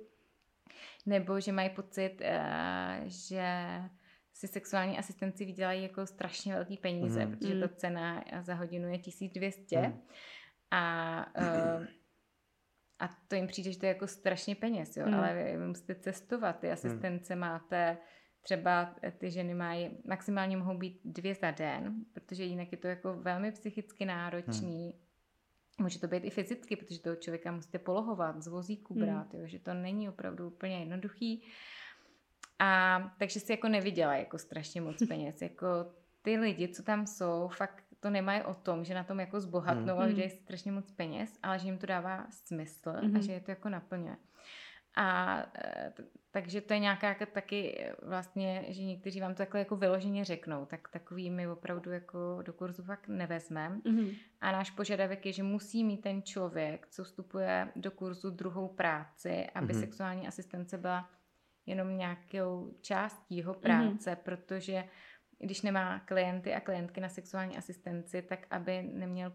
Nebo 1.07 1.40
že 1.40 1.53
mají 1.53 1.71
pocit, 1.71 2.16
uh, 2.21 3.05
že 3.07 3.45
si 4.33 4.49
sexuální 4.49 4.99
asistenci 4.99 5.45
vydělají 5.45 5.83
jako 5.83 6.07
strašně 6.07 6.55
velký 6.55 6.77
peníze, 6.77 7.27
mm. 7.27 7.37
protože 7.37 7.61
ta 7.61 7.66
hmm. 7.66 7.77
cena 7.77 8.25
za 8.40 8.55
hodinu 8.55 8.88
je 8.88 8.99
1200. 8.99 9.79
Mm 9.81 10.01
a, 10.70 11.26
uh, 11.40 11.87
a 12.98 13.09
to 13.28 13.35
jim 13.35 13.46
přijde, 13.46 13.72
že 13.72 13.78
to 13.78 13.87
je 13.87 13.92
jako 13.92 14.06
strašně 14.06 14.54
peněz, 14.54 14.96
jo, 14.96 15.06
mm. 15.06 15.14
ale 15.14 15.56
vy 15.59 15.66
musíte 15.66 15.94
cestovat, 15.94 16.59
ty 16.61 16.66
hmm. 16.66 16.74
asistence 16.74 17.35
mm. 17.35 17.40
máte, 17.40 17.98
třeba 18.40 18.94
ty 19.18 19.31
ženy 19.31 19.54
mají, 19.54 19.90
maximálně 20.04 20.56
mohou 20.56 20.79
být 20.79 21.00
dvě 21.04 21.35
za 21.35 21.50
den, 21.50 22.04
protože 22.12 22.44
jinak 22.44 22.73
je 22.73 22.79
to 22.79 22.88
jako 22.88 23.14
velmi 23.14 23.52
psychicky 23.52 24.04
náročný. 24.04 24.87
Mm. 24.87 25.85
Může 25.85 25.98
to 25.98 26.08
být 26.08 26.25
i 26.25 26.31
fyzicky, 26.31 26.77
protože 26.77 27.00
toho 27.00 27.16
člověka 27.16 27.52
musíte 27.52 27.79
polohovat, 27.79 28.42
z 28.42 28.46
vozíku 28.46 28.94
hmm. 28.94 29.04
brát, 29.04 29.35
jo, 29.35 29.40
že 29.44 29.58
to 29.58 29.75
není 29.75 30.08
opravdu 30.08 30.46
úplně 30.46 30.79
jednoduchý. 30.79 31.44
A 32.58 33.00
takže 33.18 33.40
si 33.40 33.52
jako 33.52 33.68
neviděla 33.68 34.16
jako 34.16 34.38
strašně 34.38 34.81
moc 34.81 34.96
peněz. 35.08 35.42
Jako 35.42 35.66
ty 36.23 36.37
lidi, 36.37 36.68
co 36.68 36.83
tam 36.83 37.06
jsou, 37.06 37.48
fakt 37.48 37.85
to 38.01 38.11
nemají 38.11 38.42
o 38.42 38.55
tom, 38.55 38.85
že 38.85 38.94
na 38.94 39.05
tom 39.05 39.21
jako 39.21 39.40
zbohatnou 39.40 39.94
mm. 39.94 40.01
a 40.01 40.07
vydělají 40.07 40.31
strašně 40.31 40.73
moc 40.73 40.90
peněz, 40.90 41.38
ale 41.42 41.59
že 41.59 41.69
jim 41.69 41.79
to 41.79 41.87
dává 41.87 42.27
smysl 42.31 42.90
mm. 42.90 42.98
a 42.98 43.01
mhm. 43.03 43.23
že 43.23 43.33
je 43.33 43.40
to 43.40 43.51
jako 43.51 43.69
naplňuje. 43.69 44.17
A 44.96 45.38
eh, 45.65 45.92
takže 46.31 46.61
to 46.61 46.73
je 46.73 46.79
nějaká 46.79 47.09
jako 47.09 47.27
taky 47.27 47.87
vlastně, 48.03 48.65
že 48.69 48.83
někteří 48.83 49.21
vám 49.21 49.35
to 49.35 49.38
takhle 49.38 49.61
jako 49.61 49.77
vyloženě 49.77 50.25
řeknou, 50.25 50.67
tak 50.67 50.88
takový 50.88 51.31
my 51.31 51.48
opravdu 51.48 51.90
jako 51.90 52.42
do 52.42 52.53
kurzu 52.53 52.83
fakt 52.83 53.09
nevezmeme. 53.09 53.77
Mm-hmm. 53.77 54.17
A 54.40 54.53
náš 54.53 54.71
požadavek 54.71 55.27
je, 55.27 55.33
že 55.33 55.42
musí 55.42 55.85
mít 55.85 56.01
ten 56.01 56.23
člověk, 56.23 56.87
co 56.90 57.05
vstupuje 57.05 57.69
do 57.77 57.90
kurzu 57.90 58.31
druhou 58.31 58.69
práci, 58.69 59.46
aby 59.55 59.75
mm-hmm. 59.75 59.81
sexuální 59.81 60.29
asistence 60.29 60.79
byla 60.79 61.11
jenom 61.67 61.96
nějakou 61.96 62.75
částí 62.81 63.37
jeho 63.37 63.55
práce, 63.55 64.11
mm-hmm. 64.11 64.23
protože 64.23 64.85
když 65.41 65.63
nemá 65.63 65.99
klienty 65.99 66.55
a 66.55 66.61
klientky 66.61 67.01
na 67.01 67.09
sexuální 67.09 67.57
asistenci, 67.57 68.23
tak 68.23 68.47
aby 68.51 68.83
neměl 68.83 69.33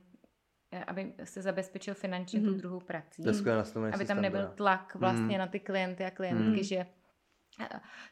eh, 0.72 0.84
aby 0.84 1.14
se 1.24 1.42
zabezpečil 1.42 1.94
finančně 1.94 2.40
mm-hmm. 2.40 2.46
tu 2.46 2.52
mhm. 2.52 2.60
druhou 2.60 2.80
prací. 2.80 3.24
Aby 3.96 4.06
tam 4.06 4.22
nebyl 4.22 4.48
tlak 4.56 4.96
vlastně 4.96 5.36
mm. 5.36 5.40
na 5.40 5.48
ty 5.48 5.60
klienty 5.60 6.06
a 6.06 6.12
klientky, 6.12 6.58
mm. 6.58 6.64
že 6.64 6.86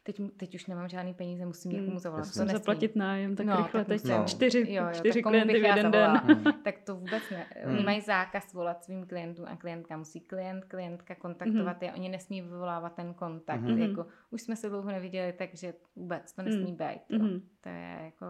Teď, 0.04 0.22
teď 0.38 0.56
už 0.56 0.66
nemám 0.66 0.90
žádný 0.90 1.14
peníze, 1.14 1.46
musím 1.46 1.72
hmm. 1.72 1.82
někomu 1.82 2.00
zavolat. 2.00 2.26
Musím 2.26 2.48
zaplatit 2.48 2.96
nájem, 2.96 3.36
tak 3.36 3.46
no, 3.46 3.58
rychle 3.58 3.86
teď 3.86 4.04
no. 4.04 4.24
čtyři, 4.28 4.60
jo, 4.60 4.84
jo, 4.86 4.90
čtyři 4.94 5.24
klienty 5.24 5.60
v 5.60 5.64
jeden 5.64 5.92
den. 5.92 6.12
Hmm. 6.12 6.44
tak 6.64 6.80
to 6.80 6.96
vůbec 6.96 7.24
ne. 7.32 7.46
Hmm. 7.64 7.76
Oni 7.76 7.84
mají 7.84 8.02
zákaz 8.02 8.54
volat 8.54 8.84
svým 8.84 9.06
klientům 9.08 9.46
a 9.48 9.56
klientka 9.56 9.98
musí 9.98 10.20
klient, 10.20 10.66
klientka 10.66 11.16
kontaktovat 11.16 11.82
hmm. 11.82 11.90
je. 11.90 11.94
Oni 11.94 12.10
nesmí 12.10 12.42
vyvolávat 12.42 12.96
ten 12.96 13.14
kontakt. 13.14 13.62
Hmm. 13.62 13.82
Jako, 13.82 14.06
už 14.32 14.42
jsme 14.42 14.56
se 14.56 14.70
dlouho 14.70 14.92
neviděli, 14.92 15.34
takže 15.34 15.74
vůbec 15.96 16.34
to 16.34 16.42
nesmí 16.42 16.66
hmm. 16.66 16.78
být. 16.78 17.20
Hmm. 17.20 17.42
To 17.62 17.70
je 17.70 18.00
jako 18.04 18.26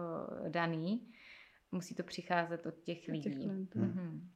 daný. 0.48 1.08
Musí 1.72 1.94
to 1.94 2.02
přicházet 2.02 2.66
od 2.66 2.74
těch 2.74 3.08
lidí. 3.08 3.22
Těch 3.22 3.76
hmm. 3.76 4.28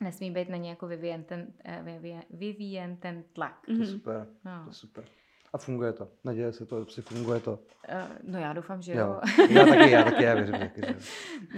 Nesmí 0.00 0.30
být 0.30 0.48
na 0.48 0.56
ně 0.56 0.70
jako 0.70 0.86
vyvíjen 0.86 1.24
ten, 1.24 1.52
eh, 1.64 1.82
vyvíjen, 1.84 2.22
vyvíjen 2.30 2.96
ten 2.96 3.24
tlak. 3.32 3.66
To 3.66 3.72
je 3.72 3.86
super. 3.86 4.26
No. 4.44 4.62
To 4.64 4.70
je 4.70 4.74
super. 4.74 5.04
A 5.52 5.58
funguje 5.58 5.92
to. 5.92 6.08
Naděje 6.24 6.52
se 6.52 6.66
to, 6.66 6.86
si 6.86 7.02
funguje 7.02 7.40
to. 7.40 7.52
Uh, 7.52 7.58
no 8.22 8.38
já 8.38 8.52
doufám, 8.52 8.82
že 8.82 8.92
jo. 8.92 8.98
jo. 8.98 9.20
Já 9.50 9.66
taky, 9.66 9.90
já 9.90 10.04
taky, 10.04 10.24
já 10.24 10.34
věřím 10.34 10.58
taky, 10.58 10.80
že 10.86 10.96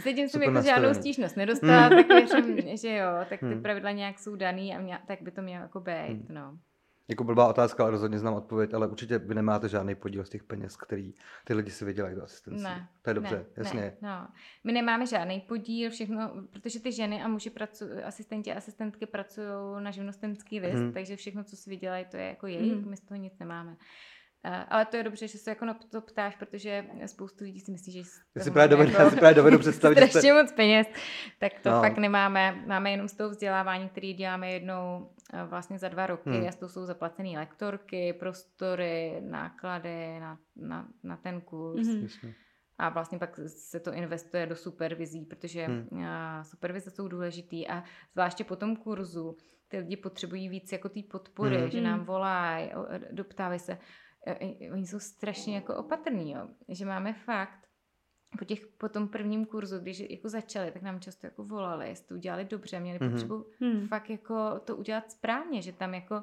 Zatím 0.04 0.28
jsem 0.28 0.42
jako 0.42 0.62
žádnou 0.62 0.94
stížnost 0.94 1.36
nedostala, 1.36 1.88
tak 1.88 2.08
věřím, 2.08 2.76
že 2.76 2.96
jo. 2.96 3.08
Tak 3.28 3.40
ty 3.40 3.46
hmm. 3.46 3.62
pravidla 3.62 3.90
nějak 3.90 4.18
jsou 4.18 4.36
daný 4.36 4.74
a 4.74 4.78
mě, 4.78 4.98
tak 5.06 5.22
by 5.22 5.30
to 5.30 5.42
mělo 5.42 5.62
jako 5.62 5.80
být, 5.80 6.08
hmm. 6.08 6.26
no. 6.28 6.58
Jako 7.12 7.24
blbá 7.24 7.48
otázka, 7.48 7.82
ale 7.82 7.90
rozhodně 7.90 8.18
znám 8.18 8.34
odpověď, 8.34 8.74
ale 8.74 8.86
určitě 8.86 9.18
vy 9.18 9.34
nemáte 9.34 9.68
žádný 9.68 9.94
podíl 9.94 10.24
z 10.24 10.30
těch 10.30 10.42
peněz, 10.42 10.76
který 10.76 11.14
ty 11.44 11.54
lidi 11.54 11.70
si 11.70 11.84
vydělají 11.84 12.16
do 12.16 12.22
asistence. 12.22 12.62
Ne, 12.62 12.88
to 13.02 13.10
je 13.10 13.14
dobře, 13.14 13.36
ne, 13.36 13.44
jasně. 13.56 13.80
Ne, 13.80 13.96
no. 14.02 14.28
My 14.64 14.72
nemáme 14.72 15.06
žádný 15.06 15.40
podíl, 15.40 15.90
všechno, 15.90 16.32
protože 16.52 16.80
ty 16.80 16.92
ženy 16.92 17.22
a 17.22 17.28
muži 17.28 17.50
pracují, 17.50 17.90
asistenti 17.90 18.52
a 18.52 18.56
asistentky 18.56 19.06
pracují 19.06 19.48
na 19.78 19.90
živnostenský 19.90 20.60
list, 20.60 20.80
mm. 20.80 20.92
takže 20.92 21.16
všechno, 21.16 21.44
co 21.44 21.56
si 21.56 21.70
vydělají, 21.70 22.04
to 22.10 22.16
je 22.16 22.24
jako 22.24 22.46
jejich, 22.46 22.84
mm. 22.84 22.90
my 22.90 22.96
z 22.96 23.00
toho 23.00 23.20
nic 23.20 23.38
nemáme. 23.38 23.76
Eh, 24.44 24.64
ale 24.68 24.86
to 24.86 24.96
je 24.96 25.02
dobře, 25.02 25.28
že 25.28 25.38
se 25.38 25.50
jako 25.50 25.64
na 25.64 25.74
to 25.74 26.00
ptáš, 26.00 26.36
protože 26.36 26.84
spoustu 27.06 27.44
lidí 27.44 27.60
si 27.60 27.72
myslí, 27.72 27.92
že 27.92 27.98
já 28.34 28.44
si 28.44 28.50
právě 28.50 28.68
dovedu, 28.68 28.90
jako, 28.90 29.02
já 29.02 29.10
si 29.10 29.16
právě 29.16 29.34
dovedu 29.34 29.58
představit, 29.58 29.96
strašně 29.96 30.20
jste... 30.20 30.42
moc 30.42 30.52
peněz, 30.52 30.86
tak 31.38 31.52
to 31.62 31.70
no. 31.70 31.80
fakt 31.80 31.98
nemáme. 31.98 32.64
Máme 32.66 32.90
jenom 32.90 33.08
z 33.08 33.16
toho 33.16 33.30
vzdělávání, 33.30 33.88
který 33.88 34.14
děláme 34.14 34.52
jednou 34.52 35.10
eh, 35.32 35.44
vlastně 35.44 35.78
za 35.78 35.88
dva 35.88 36.06
roky 36.06 36.30
hmm. 36.30 36.48
a 36.48 36.52
z 36.52 36.56
toho 36.56 36.68
jsou 36.68 36.84
zaplacené 36.84 37.38
lektorky, 37.38 38.12
prostory, 38.12 39.20
náklady 39.20 40.20
na, 40.20 40.38
na, 40.56 40.88
na 41.02 41.16
ten 41.16 41.40
kurz. 41.40 41.86
Hmm. 41.86 42.08
A 42.78 42.88
vlastně 42.88 43.18
pak 43.18 43.40
se 43.46 43.80
to 43.80 43.92
investuje 43.92 44.46
do 44.46 44.56
supervizí, 44.56 45.24
protože 45.24 45.66
hmm. 45.66 45.88
Eh, 46.02 46.44
supervize 46.44 46.90
jsou 46.90 47.08
důležitý 47.08 47.68
a 47.68 47.84
zvláště 48.12 48.44
po 48.44 48.56
tom 48.56 48.76
kurzu 48.76 49.36
ty 49.68 49.78
lidi 49.78 49.96
potřebují 49.96 50.48
víc 50.48 50.72
jako 50.72 50.88
té 50.88 51.00
podpory, 51.10 51.56
hmm. 51.56 51.70
že 51.70 51.80
nám 51.80 51.96
hmm. 51.96 52.06
volají, 52.06 52.70
doptávají 53.12 53.60
se, 53.60 53.78
oni 54.72 54.86
jsou 54.86 54.98
strašně 54.98 55.54
jako 55.54 55.76
opatrní, 55.76 56.32
jo. 56.32 56.48
že 56.68 56.84
máme 56.84 57.12
fakt, 57.12 57.62
po, 58.38 58.44
těch, 58.44 58.66
po 58.66 58.88
tom 58.88 59.08
prvním 59.08 59.46
kurzu, 59.46 59.78
když 59.78 60.00
jako 60.00 60.28
začali, 60.28 60.70
tak 60.70 60.82
nám 60.82 61.00
často 61.00 61.26
jako 61.26 61.44
volali, 61.44 61.88
jestli 61.88 62.06
to 62.06 62.14
udělali 62.14 62.44
dobře, 62.44 62.80
měli 62.80 62.98
mm-hmm. 62.98 63.10
potřebu 63.10 63.46
hmm. 63.60 63.88
fakt 63.88 64.10
jako 64.10 64.60
to 64.64 64.76
udělat 64.76 65.10
správně, 65.10 65.62
že 65.62 65.72
tam 65.72 65.94
jako 65.94 66.22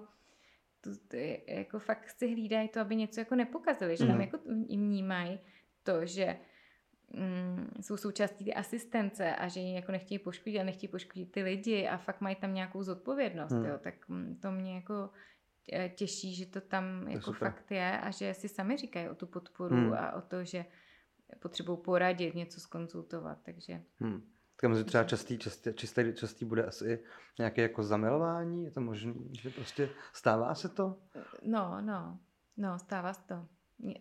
to, 0.81 0.89
to, 1.07 1.17
jako 1.47 1.79
fakt 1.79 2.09
si 2.09 2.27
hlídají 2.27 2.69
to, 2.69 2.79
aby 2.79 2.95
něco 2.95 3.19
jako 3.19 3.35
nepokazili, 3.35 3.97
že 3.97 4.03
mm-hmm. 4.03 4.07
tam 4.07 4.17
mhm. 4.17 4.25
jako 4.25 4.37
vnímají 4.77 5.39
to, 5.83 6.05
že 6.05 6.37
mm, 7.13 7.69
jsou 7.81 7.97
součástí 7.97 8.45
ty 8.45 8.53
asistence 8.53 9.35
a 9.35 9.47
že 9.47 9.59
ji 9.59 9.75
jako 9.75 9.91
nechtějí 9.91 10.19
poškodit 10.19 10.59
a 10.59 10.63
nechtějí 10.63 10.91
poškodit 10.91 11.31
ty 11.31 11.43
lidi 11.43 11.87
a 11.87 11.97
fakt 11.97 12.21
mají 12.21 12.35
tam 12.35 12.53
nějakou 12.53 12.83
zodpovědnost, 12.83 13.51
mm. 13.51 13.65
jo, 13.65 13.77
tak 13.77 14.09
mm, 14.09 14.39
to 14.41 14.51
mě 14.51 14.75
jako 14.75 15.09
těší, 15.95 16.35
že 16.35 16.45
to 16.45 16.61
tam 16.61 17.07
jako 17.07 17.23
super. 17.23 17.39
fakt 17.39 17.71
je 17.71 17.99
a 17.99 18.11
že 18.11 18.33
si 18.33 18.49
sami 18.49 18.77
říkají 18.77 19.09
o 19.09 19.15
tu 19.15 19.27
podporu 19.27 19.75
hmm. 19.75 19.93
a 19.93 20.13
o 20.13 20.21
to, 20.21 20.43
že 20.43 20.65
potřebují 21.39 21.77
poradit, 21.77 22.35
něco 22.35 22.59
skonzultovat, 22.59 23.37
takže... 23.43 23.81
Hmm. 23.99 24.21
Tak 24.61 24.69
mezi 24.69 24.83
třeba 24.83 25.03
častý, 25.03 25.37
častý, 25.37 25.73
častý, 25.73 26.13
častý 26.13 26.45
bude 26.45 26.65
asi 26.65 27.03
nějaké 27.39 27.61
jako 27.61 27.83
zamilování, 27.83 28.65
je 28.65 28.71
to 28.71 28.81
možné, 28.81 29.13
že 29.41 29.49
prostě 29.49 29.89
stává 30.13 30.55
se 30.55 30.69
to? 30.69 30.97
No, 31.43 31.81
no, 31.81 32.19
no, 32.57 32.79
stává 32.79 33.13
se 33.13 33.21
to. 33.27 33.47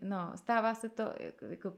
No, 0.03 0.33
stává 0.37 0.75
se 0.75 0.89
to 0.89 1.13
jako 1.49 1.73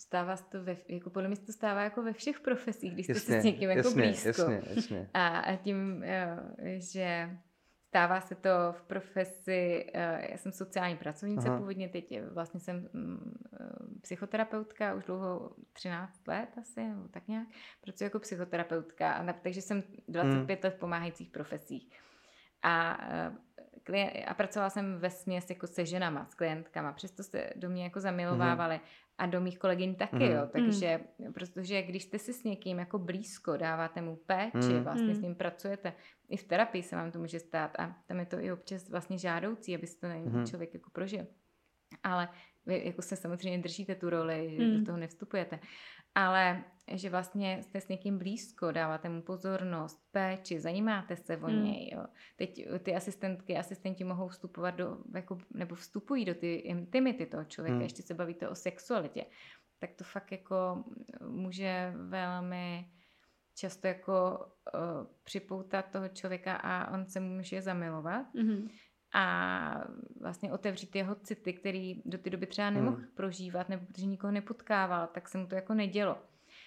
stává 0.00 0.36
se 0.36 0.44
to 0.44 0.64
ve, 0.64 0.76
jako 0.88 1.10
podle 1.10 1.28
mě 1.28 1.36
se 1.36 1.46
to 1.46 1.52
stává 1.52 1.82
jako 1.82 2.02
ve 2.02 2.12
všech 2.12 2.40
profesích, 2.40 2.92
když 2.92 3.08
jasně, 3.08 3.20
jste 3.20 3.40
s 3.40 3.44
někým 3.44 3.70
jako 3.70 3.88
jasně, 3.88 4.02
blízko. 4.02 4.28
Jasně, 4.28 4.62
jasně. 4.74 5.10
A, 5.14 5.38
a 5.38 5.56
tím, 5.56 6.04
jo, 6.04 6.36
že 6.92 7.30
Stává 7.96 8.20
se 8.20 8.34
to 8.34 8.50
v 8.72 8.82
profesi, 8.82 9.86
eh, 9.94 10.28
já 10.30 10.38
jsem 10.38 10.52
sociální 10.52 10.96
pracovnice 10.96 11.48
Aha. 11.48 11.58
původně, 11.58 11.88
teď 11.88 12.20
vlastně 12.32 12.60
jsem 12.60 12.88
mm, 12.92 13.34
eh, 13.60 14.00
psychoterapeutka, 14.00 14.94
už 14.94 15.04
dlouho 15.04 15.50
13 15.72 16.28
let 16.28 16.48
asi, 16.60 16.80
nebo 16.80 17.08
tak 17.08 17.28
nějak, 17.28 17.48
pracuji 17.80 18.04
jako 18.04 18.18
psychoterapeutka, 18.18 19.34
takže 19.42 19.62
jsem 19.62 19.82
25 20.08 20.58
hmm. 20.58 20.64
let 20.64 20.76
v 20.76 20.78
pomáhajících 20.78 21.30
profesích. 21.30 21.90
A 22.62 22.98
eh, 23.10 24.24
a 24.26 24.34
pracovala 24.34 24.70
jsem 24.70 24.98
ve 24.98 25.10
směs 25.10 25.50
jako 25.50 25.66
se 25.66 25.86
ženama, 25.86 26.26
s 26.26 26.34
klientkama, 26.34 26.92
přesto 26.92 27.22
se 27.22 27.50
do 27.56 27.70
mě 27.70 27.84
jako 27.84 28.00
zamilovávali 28.00 28.74
mm. 28.74 28.80
A 29.18 29.26
do 29.26 29.40
mých 29.40 29.58
kolegyň 29.58 29.94
taky, 29.94 30.16
mm. 30.16 30.30
jo, 30.30 30.40
mhm. 30.40 30.50
takže, 30.52 31.00
mm. 31.18 31.32
protože 31.32 31.82
když 31.82 32.02
jste 32.02 32.18
si 32.18 32.32
s 32.32 32.44
někým 32.44 32.78
jako 32.78 32.98
blízko, 32.98 33.56
dáváte 33.56 34.02
mu 34.02 34.16
péči, 34.16 34.72
mm. 34.72 34.82
vlastně 34.82 35.14
s 35.14 35.18
mhm. 35.18 35.22
ním 35.22 35.34
pracujete, 35.34 35.92
i 36.28 36.36
v 36.36 36.44
terapii 36.44 36.82
se 36.82 36.96
vám 36.96 37.10
to 37.10 37.18
může 37.18 37.40
stát 37.40 37.70
a 37.78 37.96
tam 38.06 38.18
je 38.18 38.26
to 38.26 38.40
i 38.40 38.52
občas 38.52 38.88
vlastně 38.88 39.18
žádoucí, 39.18 39.74
aby 39.74 39.86
si 39.86 40.00
to 40.00 40.06
mm. 40.06 40.46
člověk 40.46 40.74
jako 40.74 40.90
prožil. 40.90 41.26
Ale 42.02 42.28
vy 42.66 42.82
jako 42.84 43.02
se 43.02 43.16
samozřejmě 43.16 43.58
držíte 43.58 43.94
tu 43.94 44.10
roli, 44.10 44.58
mm. 44.60 44.78
do 44.78 44.86
toho 44.86 44.98
nevstupujete 44.98 45.58
ale 46.16 46.64
že 46.94 47.10
vlastně 47.10 47.62
jste 47.62 47.80
s 47.80 47.88
někým 47.88 48.18
blízko, 48.18 48.72
dáváte 48.72 49.08
mu 49.08 49.22
pozornost, 49.22 50.08
péči, 50.10 50.60
zajímáte 50.60 51.16
se 51.16 51.36
o 51.36 51.46
hmm. 51.46 51.64
něj. 51.64 51.90
Jo. 51.94 52.06
Teď 52.36 52.68
ty 52.82 52.94
asistentky, 52.94 53.56
asistenti 53.56 54.04
mohou 54.04 54.28
vstupovat 54.28 54.70
do, 54.70 54.98
jako, 55.14 55.38
nebo 55.54 55.74
vstupují 55.74 56.24
do 56.24 56.34
ty 56.34 56.54
intimity 56.54 57.26
toho 57.26 57.44
člověka, 57.44 57.74
hmm. 57.74 57.82
ještě 57.82 58.02
se 58.02 58.14
bavíte 58.14 58.48
o 58.48 58.54
sexualitě. 58.54 59.26
Tak 59.78 59.92
to 59.92 60.04
fakt 60.04 60.32
jako 60.32 60.84
může 61.28 61.92
velmi 61.96 62.90
často 63.54 63.86
jako 63.86 64.46
uh, 64.74 64.80
připoutat 65.24 65.90
toho 65.90 66.08
člověka 66.08 66.56
a 66.56 66.94
on 66.94 67.06
se 67.06 67.20
může 67.20 67.62
zamilovat. 67.62 68.26
Mm-hmm 68.34 68.68
a 69.12 69.84
vlastně 70.20 70.52
otevřít 70.52 70.96
jeho 70.96 71.14
city, 71.14 71.52
který 71.52 72.02
do 72.04 72.18
té 72.18 72.30
doby 72.30 72.46
třeba 72.46 72.70
nemohl 72.70 72.96
hmm. 72.96 73.06
prožívat, 73.14 73.68
nebo 73.68 73.86
protože 73.86 74.06
nikoho 74.06 74.30
nepotkával, 74.30 75.06
tak 75.06 75.28
se 75.28 75.38
mu 75.38 75.46
to 75.46 75.54
jako 75.54 75.74
nedělo. 75.74 76.18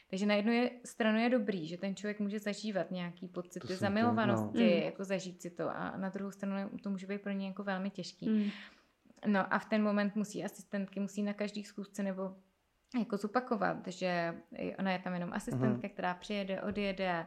Takže 0.09 0.25
na 0.25 0.35
jednu 0.35 0.51
je, 0.51 0.71
stranu 0.85 1.19
je 1.19 1.29
dobrý, 1.29 1.67
že 1.67 1.77
ten 1.77 1.95
člověk 1.95 2.19
může 2.19 2.39
zažívat 2.39 2.91
nějaký 2.91 3.27
pocity 3.27 3.75
zamilovanosti, 3.75 4.79
no. 4.79 4.85
jako 4.85 5.03
zažít 5.03 5.41
si 5.41 5.49
to 5.49 5.69
a 5.69 5.97
na 5.97 6.09
druhou 6.09 6.31
stranu 6.31 6.69
to 6.83 6.89
může 6.89 7.07
být 7.07 7.21
pro 7.21 7.31
ně 7.31 7.47
jako 7.47 7.63
velmi 7.63 7.89
těžký. 7.89 8.27
Hmm. 8.27 8.49
No 9.27 9.53
a 9.53 9.59
v 9.59 9.65
ten 9.65 9.83
moment 9.83 10.15
musí 10.15 10.43
asistentky, 10.43 10.99
musí 10.99 11.23
na 11.23 11.33
každý 11.33 11.63
schůzce 11.63 12.03
nebo 12.03 12.35
jako 12.99 13.17
zopakovat, 13.17 13.87
že 13.87 14.35
ona 14.79 14.91
je 14.91 14.99
tam 14.99 15.13
jenom 15.13 15.33
asistentka, 15.33 15.87
hmm. 15.87 15.93
která 15.93 16.13
přijede, 16.13 16.61
odjede, 16.61 17.25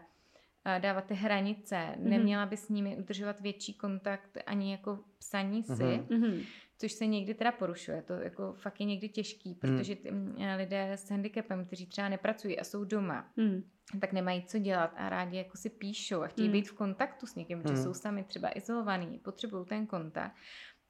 dávat 0.79 1.05
ty 1.05 1.15
hranice, 1.15 1.77
mm-hmm. 1.77 2.09
neměla 2.09 2.47
by 2.47 2.57
s 2.57 2.69
nimi 2.69 2.97
udržovat 2.97 3.41
větší 3.41 3.75
kontakt 3.75 4.39
ani 4.47 4.73
jako 4.73 4.99
psaní 5.19 5.63
si, 5.63 5.73
mm-hmm. 5.73 6.47
což 6.79 6.93
se 6.93 7.07
někdy 7.07 7.35
teda 7.35 7.53
porušuje. 7.53 8.03
To 8.03 8.13
jako 8.13 8.53
fakt 8.53 8.81
je 8.81 8.87
někdy 8.87 9.09
těžký, 9.09 9.51
mhm. 9.51 9.59
protože 9.59 9.97
ty 9.97 10.11
lidé 10.57 10.93
s 10.93 11.11
handicapem, 11.11 11.65
kteří 11.65 11.87
třeba 11.87 12.09
nepracují 12.09 12.61
a 12.61 12.65
jsou 12.65 12.85
doma, 12.85 13.33
mm. 13.37 13.63
tak 14.01 14.13
nemají 14.13 14.43
co 14.43 14.59
dělat 14.59 14.95
a 14.97 15.09
rádi 15.09 15.37
jako 15.37 15.57
si 15.57 15.71
píšou 15.71 16.23
a 16.23 16.27
chtějí 16.27 16.49
mm. 16.49 16.53
být 16.53 16.69
v 16.69 16.73
kontaktu 16.73 17.27
s 17.27 17.35
někým, 17.35 17.63
protože 17.63 17.75
mm. 17.75 17.83
jsou 17.83 17.95
sami 17.95 18.25
třeba 18.25 18.59
izolovaní, 18.59 19.19
potřebují 19.19 19.67
ten 19.67 19.87
kontakt 19.87 20.33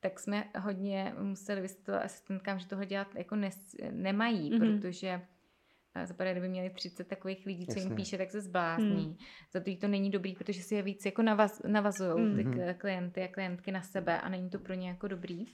tak 0.03 0.21
jsme 0.21 0.45
hodně 0.59 1.15
museli 1.19 1.61
vysvětlovat 1.61 2.05
asistentkám, 2.05 2.59
že 2.59 2.67
tohle 2.67 2.87
dělat 2.87 3.15
jako 3.15 3.37
nes, 3.37 3.77
nemají, 3.91 4.53
mm-hmm. 4.53 4.81
protože 4.81 5.23
zapadá, 6.05 6.33
kdyby 6.33 6.49
měli 6.49 6.71
30 6.71 7.09
takových 7.09 7.47
lidí, 7.47 7.67
co 7.67 7.79
jim 7.79 7.95
píše, 7.95 8.19
tak 8.19 8.31
se 8.31 8.41
zblázní. 8.41 9.05
Hmm. 9.05 9.17
Za 9.53 9.61
to 9.61 9.77
to 9.77 9.89
není 9.89 10.11
dobrý, 10.11 10.35
protože 10.35 10.63
si 10.63 10.75
je 10.75 10.83
víc 10.83 11.05
jako 11.05 11.23
navaz, 11.23 11.63
navazují 11.67 12.43
hmm. 12.43 12.53
ty 12.53 12.75
klienty 12.79 13.23
a 13.23 13.29
klientky 13.29 13.73
na 13.73 13.83
sebe 13.83 14.21
a 14.21 14.29
není 14.29 14.51
to 14.51 14.59
pro 14.59 14.75
ně 14.75 14.89
jako 14.89 15.09
dobrý 15.09 15.47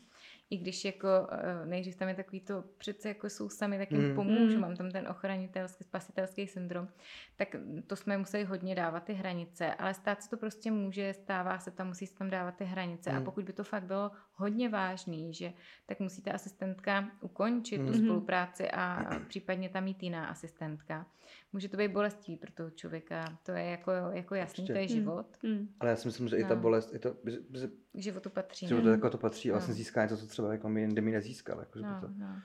i 0.50 0.56
když 0.56 0.84
jako 0.84 1.08
eh, 1.30 1.66
nejdřív 1.66 1.96
tam 1.96 2.08
je 2.08 2.14
takový 2.14 2.40
to, 2.40 2.64
přece 2.78 3.08
jako 3.08 3.30
jsou 3.30 3.48
sami, 3.48 3.78
tak 3.78 3.92
jim 3.92 4.08
mm. 4.08 4.14
pomůžu, 4.14 4.54
mm. 4.54 4.60
mám 4.60 4.76
tam 4.76 4.90
ten 4.90 5.08
ochranitelský, 5.08 5.84
spasitelský 5.84 6.46
syndrom, 6.46 6.88
tak 7.36 7.56
to 7.86 7.96
jsme 7.96 8.18
museli 8.18 8.44
hodně 8.44 8.74
dávat 8.74 9.04
ty 9.04 9.12
hranice, 9.12 9.74
ale 9.74 9.94
stát 9.94 10.22
se 10.22 10.30
to 10.30 10.36
prostě 10.36 10.70
může, 10.70 11.14
stává 11.14 11.58
se 11.58 11.70
tam, 11.70 11.86
musí 11.86 12.06
se 12.06 12.14
tam 12.14 12.30
dávat 12.30 12.56
ty 12.56 12.64
hranice 12.64 13.10
mm. 13.10 13.18
a 13.18 13.20
pokud 13.20 13.44
by 13.44 13.52
to 13.52 13.64
fakt 13.64 13.84
bylo 13.84 14.10
hodně 14.38 14.68
vážný, 14.68 15.34
že 15.34 15.52
tak 15.86 16.00
musí 16.00 16.22
ta 16.22 16.32
asistentka 16.32 17.10
ukončit 17.20 17.78
mm. 17.78 17.86
tu 17.86 17.98
spolupráci 17.98 18.70
a 18.70 19.10
případně 19.28 19.68
tam 19.68 19.84
mít 19.84 20.02
jiná 20.02 20.26
asistentka. 20.26 21.06
Může 21.52 21.68
to 21.68 21.76
být 21.76 21.88
bolestivý 21.88 22.36
pro 22.36 22.52
toho 22.52 22.70
člověka, 22.70 23.38
to 23.42 23.52
je 23.52 23.64
jako, 23.64 23.90
jako 23.90 24.34
jasný, 24.34 24.62
Určitě. 24.62 24.72
to 24.72 24.78
je 24.78 24.88
život. 24.88 25.26
Mm. 25.42 25.68
Ale 25.80 25.90
já 25.90 25.96
si 25.96 26.08
myslím, 26.08 26.28
že 26.28 26.36
no. 26.36 26.40
i 26.40 26.44
ta 26.44 26.54
no. 26.54 26.60
bolest, 26.60 26.94
i 26.94 26.98
to, 26.98 27.16
že, 27.54 27.68
k 27.92 28.00
životu 28.02 28.30
patří. 28.30 28.68
Životu 28.68 28.86
no. 28.86 28.92
jako 28.92 29.10
to 29.10 29.18
patří 29.18 29.50
a 29.50 29.52
vlastně 29.52 29.72
no. 29.72 29.76
získá 29.76 30.02
něco, 30.02 30.16
co 30.16 30.26
třeba 30.26 30.52
jako 30.52 30.68
mi 30.68 30.80
jindy 30.80 31.00
mi 31.00 31.10
nezískal. 31.10 31.60
Jako, 31.60 31.78
no, 31.78 32.00
to... 32.00 32.08
no. 32.16 32.42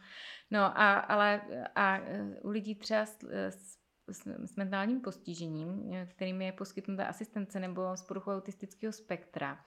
no 0.52 0.60
a, 0.60 1.00
ale 1.00 1.42
a 1.76 2.00
u 2.44 2.50
lidí 2.50 2.76
třeba 2.76 3.06
s, 3.06 3.18
s, 3.30 3.78
s, 4.10 4.28
s 4.46 4.56
mentálním 4.56 5.02
postižením, 5.02 5.92
kterým 6.06 6.42
je 6.42 6.52
poskytnuta 6.52 7.06
asistence 7.06 7.60
nebo 7.60 7.98
z 7.98 8.02
poruchou 8.02 8.32
autistického 8.32 8.94
spektra, 8.94 9.66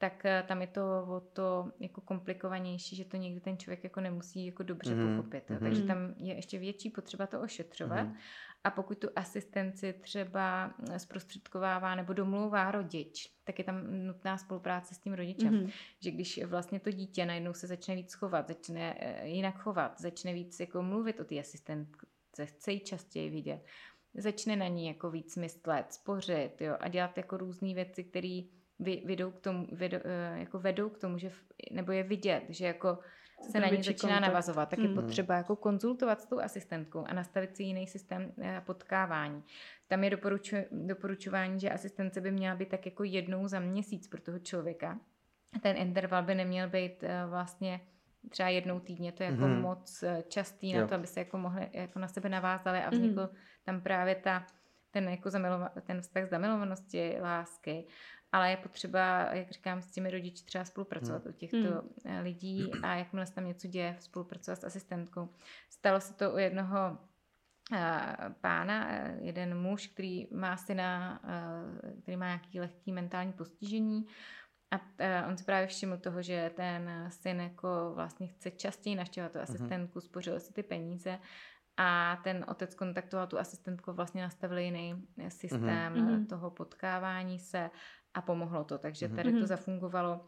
tak 0.00 0.24
eh, 0.24 0.44
tam 0.48 0.60
je 0.60 0.66
to 0.66 1.06
o 1.08 1.20
to 1.20 1.72
jako 1.80 2.00
komplikovanější, 2.00 2.96
že 2.96 3.04
to 3.04 3.16
někdy 3.16 3.40
ten 3.40 3.56
člověk 3.56 3.84
jako 3.84 4.00
nemusí 4.00 4.46
jako 4.46 4.62
dobře 4.62 4.94
mm. 4.94 5.16
pochopit. 5.16 5.50
Mm. 5.50 5.58
Takže 5.58 5.82
tam 5.82 6.14
je 6.16 6.34
ještě 6.34 6.58
větší 6.58 6.90
potřeba 6.90 7.26
to 7.26 7.40
ošetřovat. 7.40 8.06
Mm. 8.06 8.16
A 8.64 8.70
pokud 8.70 8.98
tu 8.98 9.08
asistenci 9.16 9.92
třeba 9.92 10.74
eh, 10.90 10.98
zprostředkovává 10.98 11.94
nebo 11.94 12.12
domlouvá 12.12 12.70
rodič, 12.70 13.34
tak 13.44 13.58
je 13.58 13.64
tam 13.64 14.06
nutná 14.06 14.38
spolupráce 14.38 14.94
s 14.94 14.98
tím 14.98 15.12
rodičem. 15.12 15.54
Mm-hmm. 15.54 15.72
Že 16.00 16.10
když 16.10 16.44
vlastně 16.44 16.80
to 16.80 16.90
dítě 16.90 17.26
najednou 17.26 17.54
se 17.54 17.66
začne 17.66 17.94
víc 17.94 18.14
chovat, 18.14 18.48
začne 18.48 18.96
eh, 18.98 19.28
jinak 19.28 19.58
chovat, 19.58 20.00
začne 20.00 20.32
víc 20.32 20.60
jako 20.60 20.82
mluvit 20.82 21.20
o 21.20 21.24
té 21.24 21.40
asistentce, 21.40 22.46
chce 22.46 22.72
ji 22.72 22.80
častěji 22.80 23.30
vidět, 23.30 23.64
začne 24.14 24.56
na 24.56 24.68
ní 24.68 24.86
jako 24.86 25.10
víc 25.10 25.36
myslet, 25.36 25.92
spořit 25.92 26.60
jo, 26.60 26.76
a 26.80 26.88
dělat 26.88 27.16
jako 27.16 27.36
různé 27.36 27.74
věci, 27.74 28.04
které 28.04 28.40
vedou 29.04 29.30
k 29.30 29.40
tomu, 29.40 29.66
vedou, 29.72 29.98
eh, 30.04 30.38
jako 30.38 30.58
vedou 30.58 30.88
k 30.88 30.98
tomu, 30.98 31.18
že, 31.18 31.30
nebo 31.70 31.92
je 31.92 32.02
vidět, 32.02 32.42
že 32.48 32.66
jako 32.66 32.98
se 33.50 33.60
na 33.60 33.68
ní 33.68 33.82
začíná 33.82 34.12
kontakt. 34.12 34.28
navazovat, 34.28 34.68
tak 34.68 34.78
je 34.78 34.84
hmm. 34.84 34.94
potřeba 34.94 35.34
jako 35.34 35.56
konzultovat 35.56 36.20
s 36.20 36.26
tou 36.26 36.40
asistentkou 36.40 37.04
a 37.06 37.14
nastavit 37.14 37.56
si 37.56 37.62
jiný 37.62 37.86
systém 37.86 38.32
eh, 38.42 38.62
potkávání. 38.66 39.42
Tam 39.88 40.04
je 40.04 40.10
doporuču, 40.10 40.56
doporučování, 40.70 41.60
že 41.60 41.70
asistence 41.70 42.20
by 42.20 42.30
měla 42.30 42.56
být 42.56 42.68
tak 42.68 42.86
jako 42.86 43.04
jednou 43.04 43.48
za 43.48 43.60
měsíc 43.60 44.08
pro 44.08 44.20
toho 44.20 44.38
člověka. 44.38 45.00
Ten 45.62 45.76
interval 45.76 46.22
by 46.22 46.34
neměl 46.34 46.68
být 46.68 47.02
eh, 47.02 47.26
vlastně 47.26 47.80
třeba 48.28 48.48
jednou 48.48 48.80
týdně, 48.80 49.12
to 49.12 49.22
je 49.22 49.30
jako 49.30 49.44
hmm. 49.44 49.60
moc 49.60 50.04
častý 50.28 50.70
jo. 50.70 50.80
na 50.80 50.86
to, 50.86 50.94
aby 50.94 51.06
se 51.06 51.20
jako 51.20 51.38
mohli 51.38 51.68
jako 51.72 51.98
na 51.98 52.08
sebe 52.08 52.28
navázali 52.28 52.78
a 52.78 52.90
vznikl 52.90 53.20
hmm. 53.20 53.36
tam 53.64 53.80
právě 53.80 54.14
ta 54.14 54.46
ten, 54.90 55.08
jako 55.08 55.30
zamilova, 55.30 55.68
ten 55.86 56.00
vztah 56.00 56.28
zamilovanosti, 56.28 57.16
lásky 57.20 57.86
ale 58.32 58.50
je 58.50 58.56
potřeba, 58.56 59.34
jak 59.34 59.50
říkám, 59.50 59.82
s 59.82 59.90
těmi 59.90 60.10
rodiči 60.10 60.44
třeba 60.44 60.64
spolupracovat 60.64 61.22
hmm. 61.24 61.34
u 61.34 61.36
těchto 61.36 61.56
hmm. 61.56 62.22
lidí 62.22 62.70
a 62.82 62.94
jakmile 62.94 63.26
se 63.26 63.34
tam 63.34 63.46
něco 63.46 63.68
děje, 63.68 63.96
spolupracovat 64.00 64.60
s 64.60 64.64
asistentkou. 64.64 65.28
Stalo 65.70 66.00
se 66.00 66.14
to 66.14 66.32
u 66.32 66.38
jednoho 66.38 66.98
eh, 67.72 68.16
pána, 68.40 68.90
eh, 68.90 69.18
jeden 69.20 69.60
muž, 69.60 69.86
který 69.86 70.28
má 70.32 70.56
syna, 70.56 71.20
který 72.02 72.16
má 72.16 72.26
nějaký 72.26 72.60
lehký 72.60 72.92
mentální 72.92 73.32
postižení 73.32 74.06
a 74.70 74.80
on 75.28 75.36
si 75.36 75.44
právě 75.44 75.66
všiml 75.66 75.96
toho, 75.96 76.22
že 76.22 76.50
ten 76.56 77.06
syn 77.08 77.40
jako 77.40 77.92
vlastně 77.94 78.26
chce 78.26 78.50
častěji 78.50 78.96
naštěvat 78.96 79.32
tu 79.32 79.38
mhm. 79.38 79.42
asistentku, 79.42 80.00
spořil 80.00 80.40
si 80.40 80.52
ty 80.52 80.62
peníze 80.62 81.18
a 81.76 82.20
ten 82.24 82.44
otec 82.48 82.74
kontaktoval 82.74 83.26
tu 83.26 83.38
asistentku, 83.38 83.92
vlastně 83.92 84.22
nastavil 84.22 84.58
jiný 84.58 85.06
systém 85.28 85.94
mm-hmm. 85.94 86.26
toho 86.26 86.50
potkávání 86.50 87.38
se 87.38 87.70
a 88.14 88.22
pomohlo 88.22 88.64
to. 88.64 88.78
Takže 88.78 89.08
mhm. 89.08 89.16
tady 89.16 89.30
to 89.30 89.38
mhm. 89.38 89.46
zafungovalo. 89.46 90.26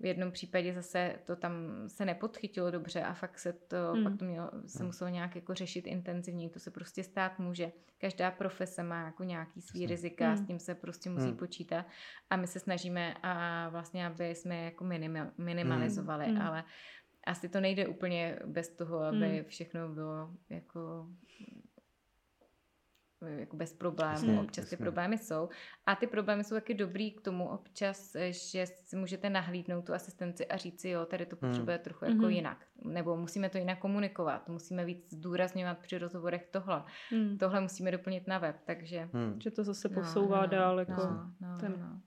V 0.00 0.06
jednom 0.06 0.32
případě 0.32 0.74
zase 0.74 1.18
to 1.24 1.36
tam 1.36 1.52
se 1.86 2.04
nepodchytilo 2.04 2.70
dobře 2.70 3.02
a 3.02 3.14
fakt 3.14 3.38
se 3.38 3.52
to, 3.52 3.76
mm. 3.94 4.04
pak 4.04 4.18
to 4.18 4.24
mělo, 4.24 4.50
se 4.66 4.78
mhm. 4.78 4.86
muselo 4.86 5.10
nějak 5.10 5.36
jako 5.36 5.54
řešit 5.54 5.86
intenzivněji. 5.86 6.50
To 6.50 6.58
se 6.58 6.70
prostě 6.70 7.02
stát 7.02 7.38
může. 7.38 7.72
Každá 7.98 8.30
profese 8.30 8.82
má 8.82 9.04
jako 9.04 9.24
nějaký 9.24 9.60
svý 9.60 9.86
rizika, 9.86 10.30
mm. 10.30 10.36
s 10.36 10.46
tím 10.46 10.58
se 10.58 10.74
prostě 10.74 11.10
musí 11.10 11.30
mm. 11.30 11.36
počítat 11.36 11.86
a 12.30 12.36
my 12.36 12.46
se 12.46 12.60
snažíme 12.60 13.14
a 13.22 13.68
vlastně, 13.68 14.06
aby 14.06 14.34
jsme 14.34 14.64
jako 14.64 14.84
minim, 14.84 15.32
minimalizovali, 15.38 16.26
mm. 16.26 16.40
ale 16.40 16.64
asi 17.26 17.48
to 17.48 17.60
nejde 17.60 17.86
úplně 17.86 18.38
bez 18.46 18.68
toho, 18.68 18.98
aby 19.00 19.38
mm. 19.38 19.44
všechno 19.44 19.88
bylo 19.88 20.30
jako 20.48 21.06
jako 23.26 23.56
bez 23.56 23.72
problémů, 23.72 24.28
hmm, 24.28 24.38
občas 24.38 24.64
jasně. 24.64 24.76
ty 24.76 24.82
problémy 24.82 25.18
jsou. 25.18 25.48
A 25.86 25.94
ty 25.96 26.06
problémy 26.06 26.44
jsou 26.44 26.54
taky 26.54 26.74
dobrý 26.74 27.12
k 27.12 27.20
tomu 27.20 27.48
občas, 27.48 28.16
že 28.30 28.66
si 28.66 28.96
můžete 28.96 29.30
nahlídnout 29.30 29.84
tu 29.84 29.94
asistenci 29.94 30.46
a 30.46 30.56
říct 30.56 30.80
si, 30.80 30.88
jo, 30.88 31.06
tady 31.06 31.26
to 31.26 31.36
hmm. 31.40 31.50
potřebuje 31.50 31.76
hmm. 31.76 31.84
trochu 31.84 32.04
jako 32.04 32.22
hmm. 32.22 32.30
jinak. 32.30 32.66
Nebo 32.84 33.16
musíme 33.16 33.48
to 33.48 33.58
jinak 33.58 33.78
komunikovat, 33.78 34.48
musíme 34.48 34.84
víc 34.84 35.12
zdůrazňovat 35.12 35.78
při 35.78 35.98
rozhovorech 35.98 36.48
tohle. 36.50 36.84
Hmm. 37.10 37.38
Tohle 37.38 37.60
musíme 37.60 37.90
doplnit 37.90 38.26
na 38.26 38.38
web, 38.38 38.56
takže... 38.64 39.08
Hmm. 39.12 39.40
Že 39.40 39.50
to 39.50 39.64
zase 39.64 39.88
no, 39.88 39.94
posouvá 39.94 40.36
no, 40.36 40.42
no, 40.42 40.48
dál 40.48 40.78
jako 40.78 40.92
no, 40.92 41.32
no, 41.40 41.58
ten 41.60 41.74
no. 41.78 42.00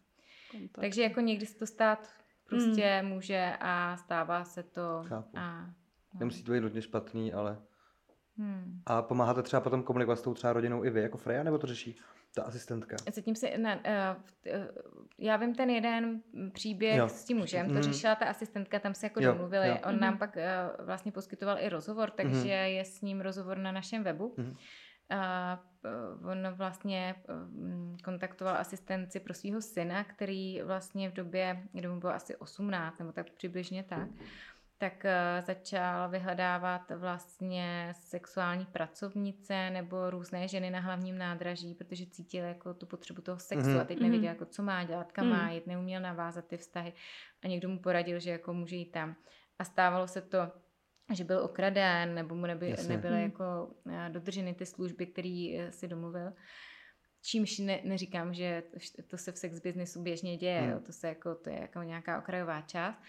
Kontakt. 0.51 0.81
Takže 0.81 1.01
jako 1.01 1.19
někdy 1.19 1.45
se 1.45 1.59
to 1.59 1.65
stát 1.65 2.09
prostě 2.49 2.99
hmm. 3.01 3.09
může 3.09 3.53
a 3.59 3.97
stává 3.97 4.43
se 4.43 4.63
to. 4.63 5.03
Chápu. 5.07 5.37
A, 5.37 5.65
no. 6.13 6.19
Nemusí 6.19 6.43
to 6.43 6.51
být 6.51 6.61
nutně 6.61 6.81
špatný, 6.81 7.33
ale 7.33 7.57
Hmm. 8.37 8.81
A 8.85 9.01
pomáháte 9.01 9.43
třeba 9.43 9.61
potom 9.61 9.83
komunikovat 9.83 10.15
s 10.15 10.21
tou 10.21 10.33
třeba 10.33 10.53
rodinou 10.53 10.85
i 10.85 10.89
vy 10.89 11.01
jako 11.01 11.17
Freja, 11.17 11.43
nebo 11.43 11.57
to 11.57 11.67
řeší 11.67 11.99
ta 12.35 12.43
asistentka? 12.43 12.95
Zatím 13.13 13.35
si, 13.35 13.57
ne, 13.57 13.75
uh, 13.75 14.61
já 15.17 15.37
vím 15.37 15.55
ten 15.55 15.69
jeden 15.69 16.21
příběh 16.53 16.97
jo. 16.97 17.09
s 17.09 17.23
tím 17.23 17.37
mužem, 17.37 17.67
to 17.67 17.73
hmm. 17.73 17.83
řešila 17.83 18.15
ta 18.15 18.25
asistentka, 18.25 18.79
tam 18.79 18.93
se 18.93 19.05
jako 19.05 19.23
jo. 19.23 19.31
domluvili. 19.31 19.67
Jo. 19.67 19.77
On 19.83 19.91
hmm. 19.91 19.99
nám 19.99 20.17
pak 20.17 20.35
uh, 20.35 20.85
vlastně 20.85 21.11
poskytoval 21.11 21.57
i 21.59 21.69
rozhovor, 21.69 22.09
takže 22.09 22.35
hmm. 22.35 22.47
je 22.47 22.85
s 22.85 23.01
ním 23.01 23.21
rozhovor 23.21 23.57
na 23.57 23.71
našem 23.71 24.03
webu. 24.03 24.35
Hmm. 24.37 24.55
Uh, 25.11 26.29
on 26.29 26.47
vlastně 26.53 27.15
kontaktoval 28.03 28.57
asistenci 28.57 29.19
pro 29.19 29.33
svého 29.33 29.61
syna, 29.61 30.03
který 30.03 30.61
vlastně 30.61 31.09
v 31.09 31.13
době, 31.13 31.63
kdy 31.71 31.87
mu 31.87 31.99
bylo 31.99 32.13
asi 32.13 32.35
18, 32.35 32.99
nebo 32.99 33.11
tak 33.11 33.29
přibližně 33.29 33.83
tak, 33.83 33.99
hmm 33.99 34.19
tak 34.83 35.05
eh, 35.05 35.43
začal 35.45 36.09
vyhledávat 36.09 36.91
vlastně 36.95 37.93
sexuální 37.97 38.65
pracovnice 38.65 39.69
nebo 39.69 40.09
různé 40.09 40.47
ženy 40.47 40.69
na 40.69 40.79
hlavním 40.79 41.17
nádraží, 41.17 41.75
protože 41.75 42.05
cítil 42.05 42.43
jako 42.43 42.73
tu 42.73 42.85
potřebu 42.85 43.21
toho 43.21 43.39
sexu 43.39 43.69
mm-hmm. 43.69 43.81
a 43.81 43.83
teď 43.83 43.99
nevěděl, 43.99 44.29
jako 44.29 44.45
co 44.45 44.63
má 44.63 44.83
dělat, 44.83 45.11
kam 45.11 45.25
mm. 45.25 45.31
má 45.31 45.51
jít, 45.51 45.67
neuměl 45.67 46.01
navázat 46.01 46.47
ty 46.47 46.57
vztahy 46.57 46.93
a 47.43 47.47
někdo 47.47 47.69
mu 47.69 47.79
poradil, 47.79 48.19
že 48.19 48.31
jako 48.31 48.53
může 48.53 48.75
jít 48.75 48.91
tam. 48.91 49.15
A 49.59 49.63
stávalo 49.63 50.07
se 50.07 50.21
to, 50.21 50.51
že 51.13 51.23
byl 51.23 51.43
okraden 51.43 52.15
nebo 52.15 52.35
mu 52.35 52.45
neby, 52.45 52.75
nebyly 52.87 53.15
mm. 53.15 53.23
jako 53.23 53.73
eh, 53.91 54.09
dodrženy 54.09 54.53
ty 54.53 54.65
služby, 54.65 55.05
které 55.05 55.55
eh, 55.57 55.71
si 55.71 55.87
domluvil. 55.87 56.33
Čímž 57.25 57.59
ne, 57.59 57.79
neříkám, 57.83 58.33
že 58.33 58.63
to, 58.71 59.03
to 59.07 59.17
se 59.17 59.31
v 59.31 59.37
sex 59.37 59.59
businessu 59.59 60.01
běžně 60.01 60.37
děje, 60.37 60.61
mm. 60.61 60.69
jo, 60.69 60.79
to, 60.79 60.91
se 60.91 61.07
jako, 61.07 61.35
to 61.35 61.49
je 61.49 61.59
jako 61.59 61.83
nějaká 61.83 62.19
okrajová 62.19 62.61
část, 62.61 62.99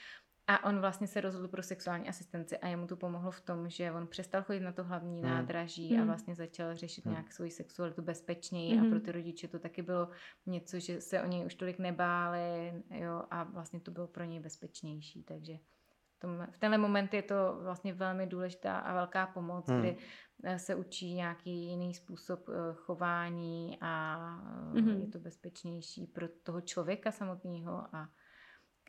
a 0.47 0.65
on 0.65 0.81
vlastně 0.81 1.07
se 1.07 1.21
rozhodl 1.21 1.49
pro 1.49 1.63
sexuální 1.63 2.09
asistenci 2.09 2.59
a 2.59 2.69
jemu 2.69 2.87
to 2.87 2.97
pomohlo 2.97 3.31
v 3.31 3.41
tom, 3.41 3.69
že 3.69 3.93
on 3.93 4.07
přestal 4.07 4.43
chodit 4.43 4.61
na 4.61 4.73
to 4.73 4.85
hlavní 4.85 5.23
hmm. 5.23 5.31
nádraží 5.31 5.91
hmm. 5.95 6.03
a 6.03 6.05
vlastně 6.05 6.35
začal 6.35 6.77
řešit 6.77 7.05
hmm. 7.05 7.15
nějak 7.15 7.33
svoji 7.33 7.51
sexualitu 7.51 8.03
bezpečněji 8.03 8.77
hmm. 8.77 8.87
a 8.87 8.91
pro 8.91 9.01
ty 9.01 9.13
rodiče 9.13 9.49
to 9.49 9.59
taky 9.59 9.83
bylo 9.83 10.09
něco, 10.47 10.79
že 10.81 11.01
se 11.01 11.23
o 11.23 11.27
něj 11.27 11.47
už 11.47 11.55
tolik 11.55 11.79
nebáli 11.79 12.83
jo, 12.91 13.23
a 13.31 13.45
vlastně 13.45 13.81
to 13.81 13.91
bylo 13.91 14.07
pro 14.07 14.25
něj 14.25 14.41
bezpečnější, 14.41 15.23
takže 15.23 15.55
v, 16.17 16.19
tom, 16.19 16.47
v 16.51 16.59
tenhle 16.59 16.79
moment 16.79 17.15
je 17.15 17.23
to 17.23 17.59
vlastně 17.63 17.95
velmi 17.95 18.27
důležitá 18.27 18.79
a 18.79 18.95
velká 18.95 19.27
pomoc, 19.27 19.69
hmm. 19.69 19.81
kdy 19.81 19.97
eh, 20.45 20.59
se 20.59 20.75
učí 20.75 21.15
nějaký 21.15 21.67
jiný 21.67 21.95
způsob 21.95 22.49
eh, 22.49 22.53
chování 22.75 23.79
a 23.81 24.17
hmm. 24.75 25.01
je 25.01 25.07
to 25.07 25.19
bezpečnější 25.19 26.07
pro 26.07 26.29
toho 26.43 26.61
člověka 26.61 27.11
samotného 27.11 27.87
a 27.93 28.09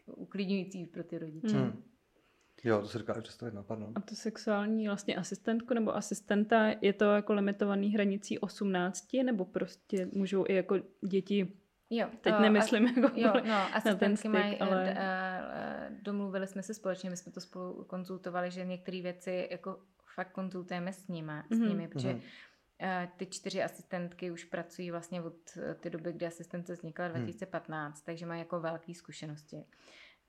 uklidňující 0.05 0.85
pro 0.85 1.03
ty 1.03 1.17
rodiče. 1.17 1.57
Hmm. 1.57 1.83
Jo, 2.63 2.81
to 2.81 2.87
se 2.87 2.97
říká 2.97 3.21
často 3.21 3.45
jedno, 3.45 3.63
pardon. 3.63 3.91
A 3.95 4.01
to 4.01 4.15
sexuální 4.15 4.87
vlastně 4.87 5.15
asistentku 5.15 5.73
nebo 5.73 5.95
asistenta, 5.95 6.75
je 6.81 6.93
to 6.93 7.05
jako 7.05 7.33
limitovaný 7.33 7.93
hranicí 7.93 8.39
18, 8.39 9.07
nebo 9.25 9.45
prostě 9.45 10.09
můžou 10.13 10.45
i 10.47 10.53
jako 10.53 10.75
děti 11.07 11.57
Jo, 11.89 12.07
teď 12.21 12.33
uh, 12.33 12.41
nemyslím 12.41 12.85
jako 12.87 13.19
jo, 13.19 13.33
no, 13.47 13.75
asistentky 13.75 14.29
mají, 14.29 14.57
ale... 14.57 14.91
Uh, 14.91 15.95
domluvili 16.01 16.47
jsme 16.47 16.63
se 16.63 16.73
společně, 16.73 17.09
my 17.09 17.17
jsme 17.17 17.31
to 17.31 17.41
spolu 17.41 17.83
konzultovali, 17.83 18.51
že 18.51 18.65
některé 18.65 19.01
věci 19.01 19.47
jako 19.51 19.79
fakt 20.15 20.31
konzultujeme 20.31 20.93
s 20.93 21.07
nimi, 21.07 21.31
mm-hmm. 21.31 21.55
s 21.55 21.59
mhm. 21.59 21.69
nimi 21.69 21.87
protože 21.87 22.13
mm-hmm 22.13 22.21
ty 23.17 23.25
čtyři 23.25 23.63
asistentky 23.63 24.31
už 24.31 24.43
pracují 24.43 24.91
vlastně 24.91 25.21
od 25.21 25.57
té 25.79 25.89
doby, 25.89 26.13
kdy 26.13 26.25
asistence 26.25 26.73
vznikla 26.73 27.07
2015, 27.07 27.95
hmm. 27.95 28.01
takže 28.05 28.25
mají 28.25 28.39
jako 28.39 28.59
velké 28.59 28.93
zkušenosti 28.93 29.65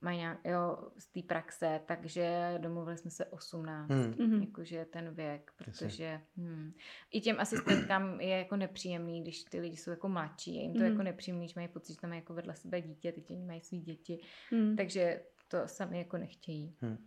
mají 0.01 0.19
nějak, 0.19 0.39
jo, 0.45 0.91
z 0.99 1.07
té 1.07 1.23
praxe, 1.23 1.81
takže 1.87 2.55
domluvili 2.59 2.99
jsme 2.99 3.11
se 3.11 3.25
18, 3.27 3.91
hmm. 3.91 4.15
Mhm. 4.19 4.43
jakože 4.43 4.85
ten 4.85 5.15
věk, 5.15 5.53
protože 5.57 6.21
hmm, 6.37 6.73
i 7.11 7.21
těm 7.21 7.41
asistentkám 7.41 8.21
je 8.21 8.39
jako 8.39 8.57
nepříjemný, 8.57 9.23
když 9.23 9.45
ty 9.45 9.61
lidi 9.61 9.77
jsou 9.77 9.91
jako 9.91 10.09
mladší, 10.09 10.55
je 10.55 10.63
jim 10.63 10.73
to 10.73 10.79
hmm. 10.79 10.91
jako 10.91 11.03
nepříjemný, 11.03 11.49
že 11.49 11.53
mají 11.57 11.69
pocit, 11.69 11.93
že 11.93 12.01
tam 12.01 12.11
mají 12.11 12.21
jako 12.21 12.35
vedle 12.35 12.55
sebe 12.55 12.81
dítě, 12.81 13.13
teď 13.13 13.31
oni 13.31 13.45
mají 13.45 13.61
svý 13.61 13.81
děti, 13.81 14.21
hmm. 14.51 14.77
takže 14.77 15.23
to 15.49 15.59
sami 15.67 15.99
jako 15.99 16.19
nechtějí. 16.19 16.77
Hmm. 16.81 17.07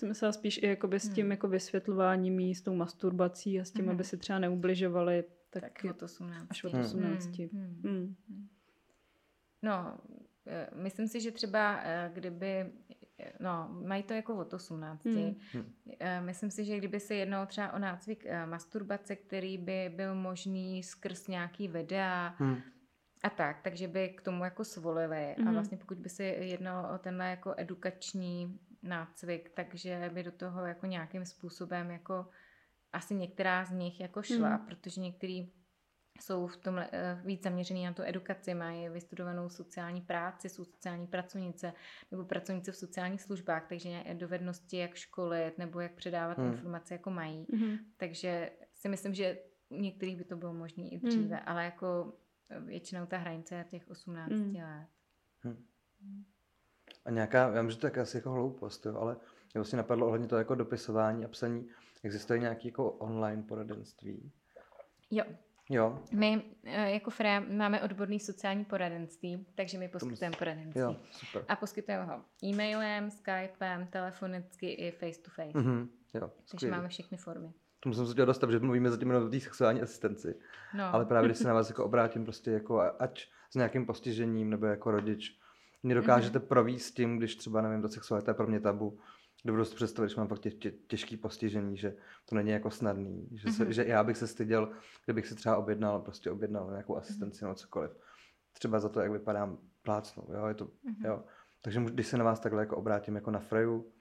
Jsem 0.00 0.08
myslela 0.08 0.32
spíš 0.32 0.58
i 0.62 0.66
jakoby 0.66 1.00
s 1.00 1.08
tím 1.08 1.24
hmm. 1.24 1.30
jako 1.30 1.48
vysvětlováním 1.48 2.40
jí, 2.40 2.54
s 2.54 2.62
tou 2.62 2.74
masturbací 2.74 3.60
a 3.60 3.64
s 3.64 3.70
tím, 3.70 3.84
hmm. 3.84 3.94
aby 3.94 4.04
si 4.04 4.16
třeba 4.16 4.38
neubližovali. 4.38 5.24
Tak, 5.50 5.62
tak 5.62 5.90
od 5.90 6.02
18. 6.02 6.46
Až 6.50 6.64
od 6.64 6.74
18. 6.74 7.38
Hmm. 7.38 7.80
Hmm. 7.82 8.16
Hmm. 8.28 8.48
No, 9.62 9.98
Eh, 10.46 10.68
myslím 10.74 11.08
si, 11.08 11.20
že 11.20 11.30
třeba 11.30 11.80
eh, 11.82 12.10
kdyby, 12.14 12.72
no, 13.40 13.68
mají 13.86 14.02
to 14.02 14.14
jako 14.14 14.36
od 14.36 14.54
18. 14.54 15.04
Hmm. 15.04 15.36
Eh, 16.00 16.20
myslím 16.20 16.50
si, 16.50 16.64
že 16.64 16.78
kdyby 16.78 17.00
se 17.00 17.14
jednalo 17.14 17.46
třeba 17.46 17.72
o 17.72 17.78
nácvik 17.78 18.26
masturbace, 18.46 19.16
který 19.16 19.58
by 19.58 19.92
byl 19.96 20.14
možný 20.14 20.82
skrz 20.82 21.28
nějaký 21.28 21.68
videa, 21.68 22.34
hmm. 22.38 22.60
A 23.22 23.30
tak, 23.30 23.60
takže 23.62 23.88
by 23.88 24.08
k 24.08 24.20
tomu 24.20 24.44
jako 24.44 24.64
svolili. 24.64 25.16
Mm-hmm. 25.16 25.40
A 25.40 25.42
hmm. 25.42 25.54
vlastně 25.54 25.78
pokud 25.78 25.98
by 25.98 26.08
se 26.08 26.24
jednalo 26.24 26.94
o 26.94 26.98
tenhle 26.98 27.30
jako 27.30 27.54
edukační 27.56 28.58
nácvik, 28.82 29.50
takže 29.54 30.10
by 30.14 30.22
do 30.22 30.32
toho 30.32 30.66
jako 30.66 30.86
nějakým 30.86 31.24
způsobem 31.24 31.90
jako 31.90 32.26
asi 32.92 33.14
některá 33.14 33.64
z 33.64 33.70
nich 33.70 34.00
jako 34.00 34.22
šla, 34.22 34.56
mm. 34.56 34.66
protože 34.66 35.00
některý 35.00 35.52
jsou 36.20 36.46
v 36.46 36.56
tom 36.56 36.78
eh, 36.78 37.20
víc 37.24 37.42
zaměřený 37.42 37.84
na 37.84 37.92
tu 37.92 38.02
edukaci, 38.02 38.54
mají 38.54 38.88
vystudovanou 38.88 39.48
sociální 39.48 40.00
práci, 40.00 40.48
jsou 40.48 40.64
sociální 40.64 41.06
pracovnice 41.06 41.72
nebo 42.10 42.24
pracovnice 42.24 42.72
v 42.72 42.76
sociálních 42.76 43.22
službách, 43.22 43.68
takže 43.68 44.04
dovednosti, 44.12 44.76
jak 44.76 44.94
školit 44.94 45.58
nebo 45.58 45.80
jak 45.80 45.94
předávat 45.94 46.38
hmm. 46.38 46.52
informace, 46.52 46.94
jako 46.94 47.10
mají. 47.10 47.46
Hmm. 47.52 47.78
Takže 47.96 48.50
si 48.74 48.88
myslím, 48.88 49.14
že 49.14 49.38
některých 49.70 50.16
by 50.16 50.24
to 50.24 50.36
bylo 50.36 50.54
možné 50.54 50.84
i 50.84 50.98
dříve, 50.98 51.36
hmm. 51.36 51.44
ale 51.46 51.64
jako 51.64 52.12
většinou 52.60 53.06
ta 53.06 53.18
hranice 53.18 53.54
je 53.54 53.64
těch 53.64 53.90
18 53.90 54.30
hmm. 54.30 54.56
let. 54.56 54.86
Hmm. 55.42 55.66
A 57.04 57.10
nějaká, 57.10 57.38
já 57.38 57.62
vím, 57.62 57.70
že 57.70 57.76
to 57.76 57.86
je 57.86 57.92
asi 57.92 58.16
jako 58.16 58.30
hloupost, 58.30 58.86
jo, 58.86 58.96
ale 58.96 59.16
mě 59.54 59.58
vlastně 59.58 59.76
napadlo 59.76 60.06
ohledně 60.06 60.28
toho 60.28 60.38
jako 60.38 60.54
dopisování 60.54 61.24
a 61.24 61.28
psaní. 61.28 61.68
Existuje 62.02 62.38
nějaký 62.38 62.68
jako 62.68 62.90
online 62.90 63.42
poradenství? 63.42 64.32
Jo, 65.10 65.24
Jo. 65.72 65.98
My 66.12 66.42
eh, 66.64 66.90
jako 66.90 67.10
FRA 67.10 67.40
máme 67.40 67.82
odborný 67.82 68.20
sociální 68.20 68.64
poradenství, 68.64 69.46
takže 69.54 69.78
my 69.78 69.88
poskytujeme 69.88 70.36
poradenství. 70.36 70.80
Jo, 70.80 70.96
super. 71.10 71.44
A 71.48 71.56
poskytujeme 71.56 72.04
ho 72.04 72.20
e-mailem, 72.44 73.10
Skypem, 73.10 73.86
telefonicky 73.90 74.70
i 74.70 74.90
face 74.90 75.20
to 75.22 75.30
face. 75.30 75.58
Mm-hmm. 75.58 75.88
Jo, 76.14 76.30
takže 76.50 76.70
máme 76.70 76.88
všechny 76.88 77.18
formy. 77.18 77.52
To 77.80 77.88
musím 77.88 78.06
se 78.06 78.14
dost, 78.14 78.44
že 78.50 78.58
mluvíme 78.58 78.90
zatím 78.90 79.10
o 79.10 79.28
té 79.28 79.40
sexuální 79.40 79.82
asistenci. 79.82 80.34
No. 80.74 80.94
Ale 80.94 81.04
právě 81.04 81.28
když 81.28 81.38
se 81.38 81.48
na 81.48 81.54
vás 81.60 81.68
jako 81.68 81.84
obrátím 81.84 82.24
prostě 82.24 82.50
jako 82.50 82.82
ať 82.98 83.26
s 83.50 83.54
nějakým 83.54 83.86
postižením 83.86 84.50
nebo 84.50 84.66
jako 84.66 84.90
rodič, 84.90 85.39
mě 85.82 85.94
dokážete 85.94 86.38
mm-hmm. 86.38 86.46
províst 86.46 86.94
tím, 86.94 87.18
když 87.18 87.36
třeba, 87.36 87.62
nevím, 87.62 87.82
to 87.82 87.88
sexualita 87.88 88.30
je 88.30 88.34
pro 88.34 88.46
mě 88.46 88.60
tabu, 88.60 88.98
dovedu 89.44 89.64
si 89.64 89.74
představit, 89.74 90.08
že 90.08 90.14
mám 90.16 90.28
fakt 90.28 90.38
tě, 90.38 90.50
tě, 90.50 90.70
těžký 90.70 91.16
postižení, 91.16 91.76
že 91.76 91.96
to 92.24 92.34
není 92.34 92.50
jako 92.50 92.70
snadný, 92.70 93.28
že, 93.32 93.52
se, 93.52 93.64
mm-hmm. 93.64 93.70
že 93.70 93.84
já 93.84 94.04
bych 94.04 94.16
se 94.16 94.26
styděl, 94.26 94.72
kdybych 95.04 95.26
si 95.26 95.34
třeba 95.34 95.56
objednal, 95.56 96.00
prostě 96.00 96.30
objednal 96.30 96.70
nějakou 96.70 96.96
asistenci 96.96 97.38
mm-hmm. 97.38 97.42
nebo 97.42 97.54
cokoliv. 97.54 97.90
Třeba 98.52 98.80
za 98.80 98.88
to, 98.88 99.00
jak 99.00 99.12
vypadám 99.12 99.58
plácnu, 99.82 100.24
jo, 100.34 100.46
je 100.46 100.54
to, 100.54 100.64
mm-hmm. 100.64 101.06
jo. 101.06 101.24
Takže 101.62 101.80
když 101.80 102.06
se 102.06 102.18
na 102.18 102.24
vás 102.24 102.40
takhle 102.40 102.62
jako 102.62 102.76
obrátím 102.76 103.14
jako 103.14 103.30
na 103.30 103.40
Freju, 103.40 103.92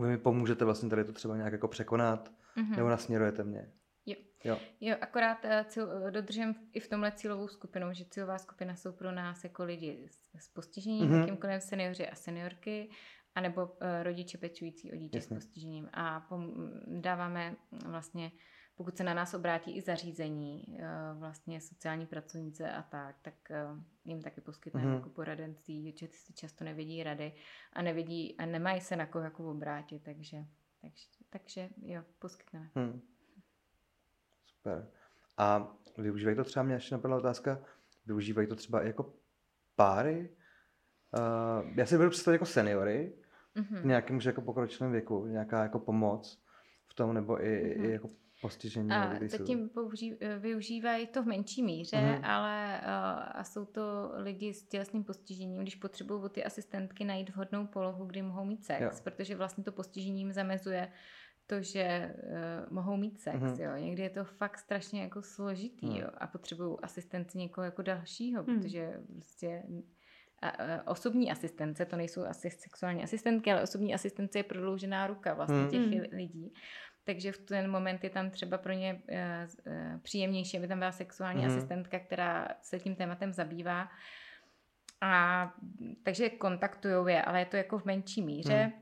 vy 0.00 0.08
mi 0.08 0.18
pomůžete 0.18 0.64
vlastně 0.64 0.90
tady 0.90 1.04
to 1.04 1.12
třeba 1.12 1.36
nějak 1.36 1.52
jako 1.52 1.68
překonat, 1.68 2.32
mm-hmm. 2.56 2.76
nebo 2.76 2.88
nasměrujete 2.88 3.44
mě. 3.44 3.72
Jo. 4.06 4.16
Jo. 4.44 4.58
jo, 4.80 4.96
akorát 5.00 5.44
uh, 5.44 5.50
cíl, 5.66 6.10
dodržím 6.10 6.54
i 6.72 6.80
v 6.80 6.88
tomhle 6.88 7.12
cílovou 7.12 7.48
skupinou, 7.48 7.92
že 7.92 8.04
cílová 8.04 8.38
skupina 8.38 8.76
jsou 8.76 8.92
pro 8.92 9.12
nás 9.12 9.44
jako 9.44 9.64
lidi 9.64 10.08
s, 10.10 10.44
s 10.44 10.48
postižením, 10.48 11.10
mm-hmm. 11.10 11.20
jakýmkoliv 11.20 11.62
seniori 11.62 12.08
a 12.08 12.14
seniorky 12.14 12.90
anebo 13.34 13.66
uh, 13.66 13.72
rodiče 14.02 14.38
pečující 14.38 14.92
o 14.92 14.96
dítě 14.96 15.18
Jasně. 15.18 15.36
s 15.36 15.38
postižením. 15.38 15.88
A 15.92 16.20
pom- 16.20 16.70
dáváme 17.00 17.56
vlastně, 17.86 18.32
pokud 18.76 18.96
se 18.96 19.04
na 19.04 19.14
nás 19.14 19.34
obrátí 19.34 19.76
i 19.76 19.82
zařízení, 19.82 20.64
uh, 20.68 21.18
vlastně 21.18 21.60
sociální 21.60 22.06
pracovnice 22.06 22.72
a 22.72 22.82
tak, 22.82 23.16
tak 23.22 23.34
uh, 23.50 23.80
jim 24.04 24.22
taky 24.22 24.40
poskytneme 24.40 24.86
mm-hmm. 24.86 24.94
jako 24.94 25.08
poradenství, 25.08 25.94
že 25.96 26.08
si 26.08 26.32
často 26.32 26.64
nevidí 26.64 27.02
rady 27.02 27.32
a 27.72 27.82
nevidí 27.82 28.38
a 28.38 28.46
nemají 28.46 28.80
se 28.80 28.96
na 28.96 29.06
koho 29.06 29.24
jako 29.24 29.50
obrátit, 29.50 30.02
takže, 30.02 30.44
takže, 30.80 31.06
takže 31.30 31.68
jo, 31.82 32.02
poskytneme. 32.18 32.70
Hmm. 32.74 33.00
Super. 34.62 34.88
A 35.38 35.76
využívají 35.98 36.36
to 36.36 36.44
třeba, 36.44 36.62
mě 36.62 36.74
ještě 36.74 36.94
napadla 36.94 37.16
otázka, 37.16 37.62
využívají 38.06 38.48
to 38.48 38.54
třeba 38.54 38.82
jako 38.82 39.14
páry? 39.76 40.30
Uh, 41.18 41.70
já 41.76 41.86
si 41.86 41.96
budu 41.96 42.10
představit 42.10 42.34
jako 42.34 42.46
seniory, 42.46 43.12
mm-hmm. 43.56 43.80
v 43.80 43.84
nějakém 43.84 44.16
už 44.16 44.24
jako 44.24 44.40
pokročilém 44.40 44.92
věku, 44.92 45.26
nějaká 45.26 45.62
jako 45.62 45.78
pomoc 45.78 46.42
v 46.86 46.94
tom, 46.94 47.14
nebo 47.14 47.44
i, 47.44 47.46
mm-hmm. 47.46 47.84
i 47.84 47.90
jako 47.92 48.08
postižení. 48.42 48.90
A 48.90 49.18
zatím 49.26 49.68
použí, 49.68 50.18
využívají 50.38 51.06
to 51.06 51.22
v 51.22 51.26
menší 51.26 51.62
míře, 51.62 51.96
mm-hmm. 51.96 52.20
ale 52.24 52.80
uh, 52.82 53.40
a 53.40 53.44
jsou 53.44 53.64
to 53.64 54.12
lidi 54.14 54.54
s 54.54 54.68
tělesným 54.68 55.04
postižením, 55.04 55.62
když 55.62 55.74
potřebují 55.74 56.30
ty 56.30 56.44
asistentky 56.44 57.04
najít 57.04 57.30
vhodnou 57.30 57.66
polohu, 57.66 58.04
kdy 58.04 58.22
mohou 58.22 58.44
mít 58.44 58.64
sex, 58.64 58.80
jo. 58.80 58.90
protože 59.04 59.36
vlastně 59.36 59.64
to 59.64 59.72
postižení 59.72 60.20
jim 60.20 60.32
zamezuje 60.32 60.92
to, 61.46 61.62
že 61.62 62.14
uh, 62.16 62.72
mohou 62.74 62.96
mít 62.96 63.20
sex, 63.20 63.38
mm-hmm. 63.38 63.62
jo. 63.62 63.84
Někdy 63.84 64.02
je 64.02 64.10
to 64.10 64.24
fakt 64.24 64.58
strašně 64.58 65.02
jako 65.02 65.22
složitý, 65.22 65.86
mm. 65.86 65.96
jo, 65.96 66.08
a 66.18 66.26
potřebují 66.26 66.76
asistenci 66.82 67.38
někoho 67.38 67.64
jako 67.64 67.82
dalšího, 67.82 68.42
mm. 68.42 68.60
protože 68.60 69.00
prostě 69.12 69.62
osobní 70.86 71.30
asistence, 71.30 71.84
to 71.84 71.96
nejsou 71.96 72.24
asi 72.24 72.50
sexuální 72.50 73.02
asistentky, 73.02 73.52
ale 73.52 73.62
osobní 73.62 73.94
asistence 73.94 74.38
je 74.38 74.42
prodloužená 74.42 75.06
ruka 75.06 75.34
vlastně 75.34 75.56
hmm. 75.56 75.70
těch 75.70 75.80
hmm. 75.80 76.00
lidí. 76.12 76.52
Takže 77.04 77.32
v 77.32 77.38
ten 77.38 77.70
moment 77.70 78.04
je 78.04 78.10
tam 78.10 78.30
třeba 78.30 78.58
pro 78.58 78.72
ně 78.72 79.02
uh, 79.10 79.18
uh, 79.72 80.00
příjemnější, 80.00 80.58
aby 80.58 80.68
tam 80.68 80.78
byla 80.78 80.92
sexuální 80.92 81.44
hmm. 81.44 81.50
asistentka, 81.50 81.98
která 81.98 82.48
se 82.62 82.78
tím 82.78 82.96
tématem 82.96 83.32
zabývá. 83.32 83.88
A 85.00 85.54
takže 86.02 86.30
kontaktují 86.30 87.14
je, 87.14 87.22
ale 87.22 87.38
je 87.38 87.46
to 87.46 87.56
jako 87.56 87.78
v 87.78 87.84
menší 87.84 88.22
míře. 88.22 88.58
Hmm. 88.58 88.72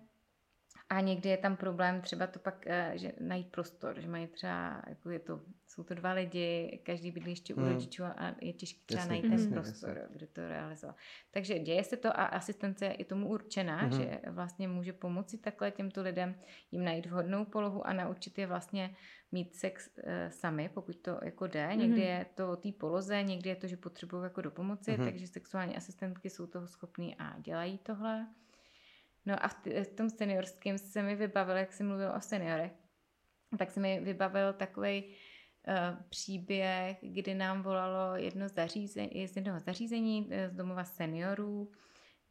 A 0.91 1.01
někdy 1.01 1.28
je 1.28 1.36
tam 1.36 1.57
problém 1.57 2.01
třeba 2.01 2.26
to 2.26 2.38
pak, 2.38 2.66
uh, 2.66 2.97
že 2.97 3.12
najít 3.20 3.51
prostor, 3.51 4.01
že 4.01 4.09
mají 4.09 4.26
třeba, 4.26 4.82
jako 4.88 5.11
je 5.11 5.18
to 5.18 5.41
jsou 5.70 5.82
to 5.82 5.95
dva 5.95 6.12
lidi, 6.12 6.80
každý 6.82 7.11
bydlí 7.11 7.32
ještě 7.32 7.55
u 7.55 7.61
hmm. 7.61 7.68
rodičů 7.68 8.05
a 8.05 8.34
je 8.41 8.53
těžké 8.53 8.80
třeba 8.86 9.05
najít 9.05 9.22
ten 9.22 9.32
jasný, 9.32 9.53
prostor, 9.53 9.97
jasný. 9.97 10.16
kde 10.16 10.26
to 10.26 10.49
realizovat. 10.49 10.97
Takže 11.30 11.59
děje 11.59 11.84
se 11.84 11.97
to 11.97 12.09
a 12.09 12.24
asistence 12.24 12.84
je 12.84 12.93
i 12.93 13.05
tomu 13.05 13.28
určená, 13.28 13.76
hmm. 13.76 13.93
že 13.93 14.20
vlastně 14.30 14.68
může 14.68 14.93
pomoci 14.93 15.38
takhle 15.38 15.70
těmto 15.70 16.03
lidem 16.03 16.34
jim 16.72 16.84
najít 16.84 17.07
vhodnou 17.07 17.45
polohu 17.45 17.86
a 17.86 17.93
naučit 17.93 18.38
je 18.38 18.47
vlastně 18.47 18.97
mít 19.32 19.55
sex 19.55 19.91
e, 19.97 20.30
sami, 20.30 20.70
pokud 20.74 20.97
to 20.97 21.20
jako 21.22 21.47
jde. 21.47 21.66
Hmm. 21.66 21.78
Někdy 21.78 22.01
je 22.01 22.26
to 22.34 22.51
o 22.51 22.57
té 22.57 22.72
poloze, 22.72 23.22
někdy 23.22 23.51
je 23.51 23.57
to, 23.57 23.66
že 23.66 23.76
potřebují 23.76 24.22
jako 24.22 24.41
do 24.41 24.51
pomoci, 24.51 24.93
hmm. 24.93 25.05
takže 25.05 25.26
sexuální 25.26 25.76
asistentky 25.76 26.30
jsou 26.30 26.47
toho 26.47 26.66
schopný 26.66 27.16
a 27.18 27.38
dělají 27.38 27.78
tohle. 27.78 28.26
No 29.27 29.45
a 29.45 29.49
v, 29.49 29.55
t- 29.55 29.85
v 29.85 29.95
tom 29.95 30.11
seniorském 30.11 30.79
se 30.79 31.03
mi 31.03 31.14
vybavil, 31.14 31.57
jak 31.57 31.73
jsem 31.73 31.89
mluvil 31.89 32.12
o 32.16 32.21
seniorech, 32.21 32.73
tak 33.59 33.71
se 33.71 33.81
mi 33.81 34.01
vybavil 34.01 34.53
takový 34.53 35.14
Eh, 35.68 35.97
příběh, 36.09 36.99
kdy 37.03 37.35
nám 37.35 37.62
volalo 37.62 38.16
jedno 38.16 38.49
zařízení, 38.49 39.29
z 39.29 39.37
jednoho 39.37 39.61
zařízení 39.61 40.29
eh, 40.31 40.49
z 40.51 40.55
domova 40.55 40.85
seniorů, 40.85 41.73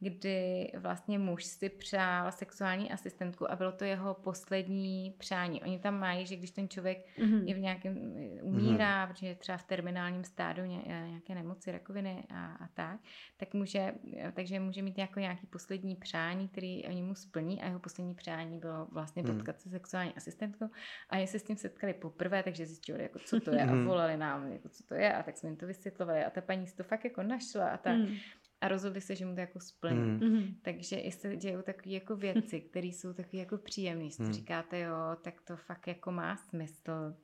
kdy 0.00 0.72
vlastně 0.78 1.18
muž 1.18 1.44
si 1.44 1.68
přál 1.68 2.32
sexuální 2.32 2.92
asistentku 2.92 3.50
a 3.50 3.56
bylo 3.56 3.72
to 3.72 3.84
jeho 3.84 4.14
poslední 4.14 5.14
přání. 5.18 5.62
Oni 5.62 5.78
tam 5.78 5.98
mají, 5.98 6.26
že 6.26 6.36
když 6.36 6.50
ten 6.50 6.68
člověk 6.68 7.06
mm-hmm. 7.18 7.44
je 7.44 7.54
v 7.54 7.58
nějakém, 7.58 7.96
umírá, 8.42 9.06
mm-hmm. 9.06 9.12
protože 9.12 9.34
třeba 9.34 9.58
v 9.58 9.64
terminálním 9.64 10.24
stádu 10.24 10.62
eh, 10.62 11.08
nějaké 11.08 11.34
nemoci, 11.34 11.72
rakoviny 11.72 12.24
a, 12.30 12.46
a 12.46 12.68
tak, 12.74 13.00
tak 13.36 13.54
může, 13.54 13.94
takže 14.32 14.60
může 14.60 14.82
mít 14.82 14.98
jako 14.98 15.20
nějaký 15.20 15.46
poslední 15.46 15.96
přání, 15.96 16.48
který 16.48 16.86
oni 16.86 17.02
mu 17.02 17.14
splní 17.14 17.62
a 17.62 17.66
jeho 17.66 17.78
poslední 17.78 18.14
přání 18.14 18.58
bylo 18.58 18.86
vlastně 18.92 19.22
mhm. 19.22 19.36
potkat 19.36 19.56
mm-hmm. 19.56 19.62
se 19.62 19.70
sexuální 19.70 20.14
asistentkou 20.14 20.66
a 21.10 21.16
oni 21.16 21.26
se 21.26 21.38
s 21.38 21.42
tím 21.42 21.56
setkali 21.56 21.94
poprvé, 21.94 22.42
takže 22.42 22.66
zjistili, 22.66 23.02
jako 23.02 23.18
co 23.18 23.40
to 23.40 23.50
je 23.50 23.62
a 23.62 23.74
mhm. 23.74 23.86
volali 23.86 24.16
nám, 24.16 24.52
jako 24.52 24.68
co 24.68 24.84
to 24.84 24.94
je 24.94 25.12
a 25.12 25.22
tak 25.22 25.36
jsme 25.36 25.48
jim 25.48 25.56
to 25.56 25.66
vysvětlovali 25.66 26.24
a 26.24 26.30
ta 26.30 26.40
paní 26.40 26.66
si 26.66 26.76
to 26.76 26.84
fakt 26.84 27.04
jako 27.04 27.22
našla 27.22 27.68
a 27.68 27.76
ta, 27.76 27.92
mm 27.92 28.16
a 28.60 28.68
rozhodli 28.68 29.00
se, 29.00 29.16
že 29.16 29.26
mu 29.26 29.34
to 29.34 29.40
jako 29.40 29.60
splní. 29.60 30.28
Mm. 30.28 30.54
Takže 30.62 30.96
i 30.96 31.12
se 31.12 31.36
dějou 31.36 31.62
takové 31.62 31.90
jako 31.90 32.16
věci, 32.16 32.60
které 32.60 32.86
jsou 32.86 33.12
takové 33.12 33.38
jako 33.38 33.58
příjemné. 33.58 34.08
Mm. 34.18 34.32
říkáte, 34.32 34.78
jo, 34.78 34.96
tak 35.22 35.40
to 35.40 35.56
fakt 35.56 35.86
jako 35.86 36.12
má 36.12 36.36
smysl. 36.36 37.16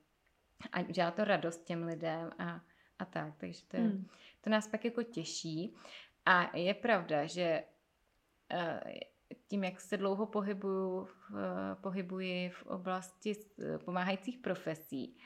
a 0.73 0.83
dělá 0.83 1.11
to 1.11 1.25
radost 1.25 1.65
těm 1.65 1.83
lidem 1.83 2.31
a, 2.39 2.61
a 2.99 3.05
tak, 3.05 3.35
takže 3.37 3.65
to, 3.69 3.77
je, 3.77 3.83
hmm. 3.83 4.07
to 4.41 4.51
nás 4.51 4.69
pak 4.69 4.85
jako 4.85 5.03
těší 5.03 5.75
a 6.27 6.57
je 6.57 6.75
pravda, 6.75 7.27
že 7.27 7.65
uh, 8.55 8.93
tím, 9.47 9.65
jak 9.65 9.81
se 9.81 9.97
dlouho 9.97 10.27
pohybuju, 10.27 11.01
uh, 11.01 11.09
pohybuji 11.81 12.49
v 12.49 12.63
oblasti 12.63 13.33
pomáhajících 13.85 14.39
profesí, 14.39 15.19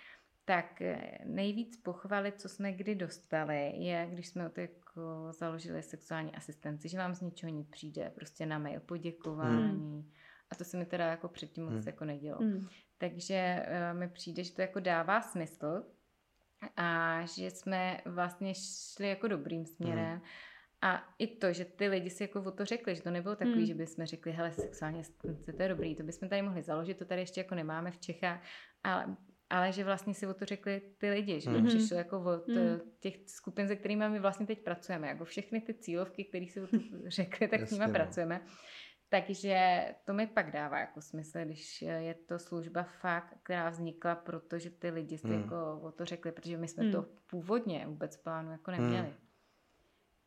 tak 0.44 0.82
nejvíc 1.24 1.76
pochvaly, 1.76 2.32
co 2.32 2.48
jsme 2.48 2.72
kdy 2.72 2.94
dostali, 2.94 3.72
je, 3.76 4.08
když 4.10 4.28
jsme 4.28 4.50
to 4.50 4.60
jako 4.90 5.32
založili 5.32 5.82
sexuální 5.82 6.34
asistenci, 6.34 6.88
že 6.88 6.98
vám 6.98 7.14
z 7.14 7.20
ničeho 7.20 7.52
nic 7.52 7.68
přijde, 7.68 8.12
prostě 8.14 8.46
na 8.46 8.58
mail 8.58 8.80
poděkování. 8.80 9.72
Hmm. 9.72 10.10
A 10.50 10.54
to 10.54 10.64
se 10.64 10.76
mi 10.76 10.86
teda 10.86 11.06
jako 11.06 11.28
předtím 11.28 11.64
moc 11.64 11.74
hmm. 11.74 11.82
jako 11.86 12.04
nedělo. 12.04 12.38
Hmm. 12.38 12.68
Takže 12.98 13.66
uh, 13.92 13.98
mi 13.98 14.08
přijde, 14.08 14.44
že 14.44 14.54
to 14.54 14.62
jako 14.62 14.80
dává 14.80 15.22
smysl 15.22 15.84
a 16.76 17.20
že 17.26 17.50
jsme 17.50 18.00
vlastně 18.04 18.54
šli 18.54 19.08
jako 19.08 19.28
dobrým 19.28 19.66
směrem. 19.66 20.10
Hmm. 20.10 20.22
A 20.82 21.14
i 21.18 21.26
to, 21.26 21.52
že 21.52 21.64
ty 21.64 21.88
lidi 21.88 22.10
si 22.10 22.22
jako 22.22 22.42
o 22.42 22.50
to 22.50 22.64
řekli, 22.64 22.94
že 22.94 23.02
to 23.02 23.10
nebylo 23.10 23.36
takový, 23.36 23.56
hmm. 23.56 23.66
že 23.66 23.74
bychom 23.74 24.06
řekli, 24.06 24.32
hele, 24.32 24.52
sexuální 24.52 25.00
asistence, 25.00 25.52
to 25.52 25.62
je 25.62 25.68
dobrý, 25.68 25.96
to 25.96 26.02
bychom 26.02 26.28
tady 26.28 26.42
mohli 26.42 26.62
založit, 26.62 26.98
to 26.98 27.04
tady 27.04 27.20
ještě 27.20 27.40
jako 27.40 27.54
nemáme 27.54 27.90
v 27.90 27.98
Čechách, 27.98 28.42
ale 28.84 29.16
ale 29.50 29.72
že 29.72 29.84
vlastně 29.84 30.14
si 30.14 30.26
o 30.26 30.34
to 30.34 30.44
řekli 30.44 30.82
ty 30.98 31.10
lidi, 31.10 31.40
že 31.40 31.50
mm-hmm. 31.50 31.66
přišlo 31.66 31.96
jako 31.96 32.20
od 32.20 32.48
mm. 32.48 32.80
těch 33.00 33.14
skupin, 33.26 33.68
se 33.68 33.76
kterými 33.76 34.08
my 34.08 34.20
vlastně 34.20 34.46
teď 34.46 34.64
pracujeme, 34.64 35.08
jako 35.08 35.24
všechny 35.24 35.60
ty 35.60 35.74
cílovky, 35.74 36.24
které 36.24 36.46
si 36.46 36.60
o 36.60 36.66
to 36.66 36.76
řekli, 37.06 37.48
tak 37.48 37.60
s 37.60 37.70
nimi 37.70 37.86
no. 37.86 37.92
pracujeme. 37.92 38.40
Takže 39.08 39.84
to 40.04 40.12
mi 40.12 40.26
pak 40.26 40.52
dává 40.52 40.78
jako 40.78 41.02
smysl, 41.02 41.38
když 41.44 41.82
je 41.82 42.14
to 42.14 42.38
služba 42.38 42.82
fakt, 42.82 43.36
která 43.42 43.70
vznikla, 43.70 44.14
protože 44.14 44.70
ty 44.70 44.90
lidi 44.90 45.18
si 45.18 45.26
mm. 45.26 45.42
jako 45.42 45.80
o 45.82 45.92
to 45.92 46.04
řekli, 46.04 46.32
protože 46.32 46.56
my 46.56 46.68
jsme 46.68 46.84
mm. 46.84 46.92
to 46.92 47.06
původně 47.26 47.86
vůbec 47.86 48.16
plánu 48.16 48.52
jako 48.52 48.70
neměli. 48.70 49.08
Mm. 49.08 49.14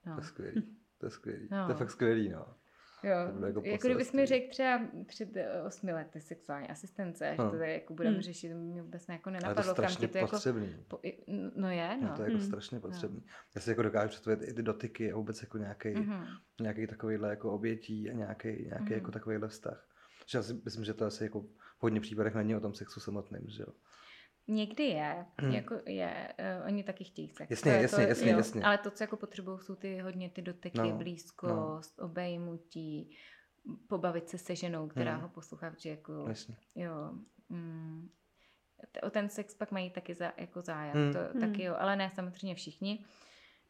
No. 0.05 0.15
To 0.15 0.21
je 0.21 0.25
skvělý, 0.25 0.77
to 0.97 1.05
je 1.05 1.09
skvělý, 1.09 1.47
no. 1.51 1.65
to 1.65 1.71
je 1.71 1.77
fakt 1.77 1.91
skvělý, 1.91 2.29
no. 2.29 2.45
Jo, 3.03 3.45
jako, 3.47 3.61
jako 3.65 3.87
kdybys 3.87 4.13
mi 4.13 4.25
řekl 4.25 4.49
třeba 4.49 4.81
před 5.07 5.37
eh, 5.37 5.61
osmi 5.61 5.93
lety 5.93 6.21
sexuální 6.21 6.69
asistence, 6.69 7.31
hmm. 7.31 7.51
že 7.51 7.57
to 7.57 7.63
jako 7.63 7.93
budeme 7.93 8.13
hmm. 8.13 8.21
řešit, 8.21 8.49
to 8.49 8.55
mě 8.55 8.81
vůbec 8.81 9.05
jako 9.09 9.29
nenapadlo. 9.29 9.63
Ale 9.63 9.75
to 9.75 9.81
je 9.81 9.87
strašně 9.87 10.07
to 10.07 10.17
jako 10.17 10.29
potřebný. 10.29 10.71
Jako, 10.71 10.83
po, 10.87 10.99
no 11.55 11.71
je, 11.71 11.97
no. 12.01 12.07
no. 12.07 12.15
to 12.15 12.21
je 12.21 12.25
jako 12.25 12.37
hmm. 12.37 12.47
strašně 12.47 12.79
potřebný. 12.79 13.17
No. 13.25 13.33
Já 13.55 13.61
si 13.61 13.69
jako 13.69 13.81
dokážu 13.81 14.09
představit 14.09 14.41
i 14.43 14.53
ty 14.53 14.61
dotyky 14.61 15.11
a 15.11 15.15
vůbec 15.15 15.41
jako 15.41 15.57
nějaký, 15.57 15.89
mm-hmm. 15.89 16.27
nějaký 16.61 16.87
takovýhle 16.87 17.29
jako 17.29 17.51
obětí 17.51 18.09
a 18.09 18.13
nějaký, 18.13 18.47
nějaký 18.47 18.85
mm-hmm. 18.85 18.93
jako 18.93 19.11
takovýhle 19.11 19.47
vztah. 19.47 19.87
Že 20.27 20.37
já 20.37 20.43
si 20.43 20.53
myslím, 20.65 20.83
že 20.83 20.93
to 20.93 21.05
asi 21.05 21.23
jako 21.23 21.41
v 21.41 21.47
hodně 21.79 21.99
případech 21.99 22.35
není 22.35 22.55
o 22.55 22.59
tom 22.59 22.73
sexu 22.73 22.99
samotným, 22.99 23.43
že 23.47 23.63
jo. 23.63 23.73
Někdy 24.47 24.83
je, 24.83 25.25
hmm. 25.41 25.51
jako 25.51 25.75
je, 25.85 26.33
uh, 26.59 26.67
oni 26.67 26.83
taky 26.83 27.03
chtějí 27.03 27.29
sex. 27.29 27.51
Jasně, 27.51 27.71
to 27.71 27.81
jasně, 27.81 28.03
to, 28.03 28.09
jasně, 28.09 28.31
jo, 28.31 28.37
jasně. 28.37 28.63
Ale 28.63 28.77
to, 28.77 28.91
co 28.91 29.03
jako 29.03 29.17
potřebují, 29.17 29.59
jsou 29.59 29.75
ty 29.75 29.99
hodně 29.99 30.29
ty 30.29 30.41
doteky, 30.41 30.77
no, 30.77 30.97
blízkost, 30.97 31.97
no. 31.97 32.05
obejmutí, 32.05 33.17
pobavit 33.87 34.29
se 34.29 34.37
se 34.37 34.55
ženou, 34.55 34.87
která 34.87 35.13
hmm. 35.13 35.21
ho 35.21 35.29
poslouchá, 35.29 35.73
že 35.77 35.89
jako, 35.89 36.25
jasně. 36.27 36.55
jo, 36.75 37.11
mm, 37.49 38.09
o 39.03 39.09
ten 39.09 39.29
sex 39.29 39.55
pak 39.55 39.71
mají 39.71 39.89
taky 39.89 40.15
za, 40.15 40.33
jako 40.37 40.61
zájem, 40.61 40.95
hmm. 40.95 41.13
to 41.13 41.19
hmm. 41.19 41.41
taky 41.41 41.63
jo, 41.63 41.75
ale 41.79 41.95
ne 41.95 42.09
samozřejmě 42.15 42.55
všichni. 42.55 43.05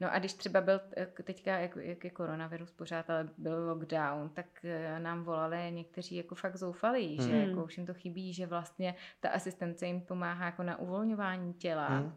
No 0.04 0.14
a 0.14 0.20
když 0.20 0.34
třeba 0.34 0.62
byl 0.62 0.82
teďka, 1.24 1.60
jak, 1.60 1.76
jak 1.76 2.04
je 2.04 2.10
koronavirus 2.10 2.72
pořád, 2.72 3.10
ale 3.10 3.30
byl 3.38 3.70
lockdown, 3.70 4.30
tak 4.30 4.66
eh, 4.66 5.00
nám 5.00 5.24
volali 5.24 5.72
někteří 5.72 6.16
jako 6.16 6.36
fakt 6.36 6.56
zoufalí, 6.56 7.18
hmm. 7.18 7.30
že 7.30 7.38
jako 7.38 7.64
už 7.64 7.78
jim 7.78 7.86
to 7.86 7.94
chybí, 7.94 8.34
že 8.34 8.48
vlastně 8.48 8.96
ta 9.20 9.30
asistence 9.30 9.88
jim 9.88 10.02
pomáhá 10.02 10.46
jako 10.46 10.64
na 10.64 10.80
uvolňování 10.80 11.54
těla, 11.54 11.88
hmm. 11.88 12.14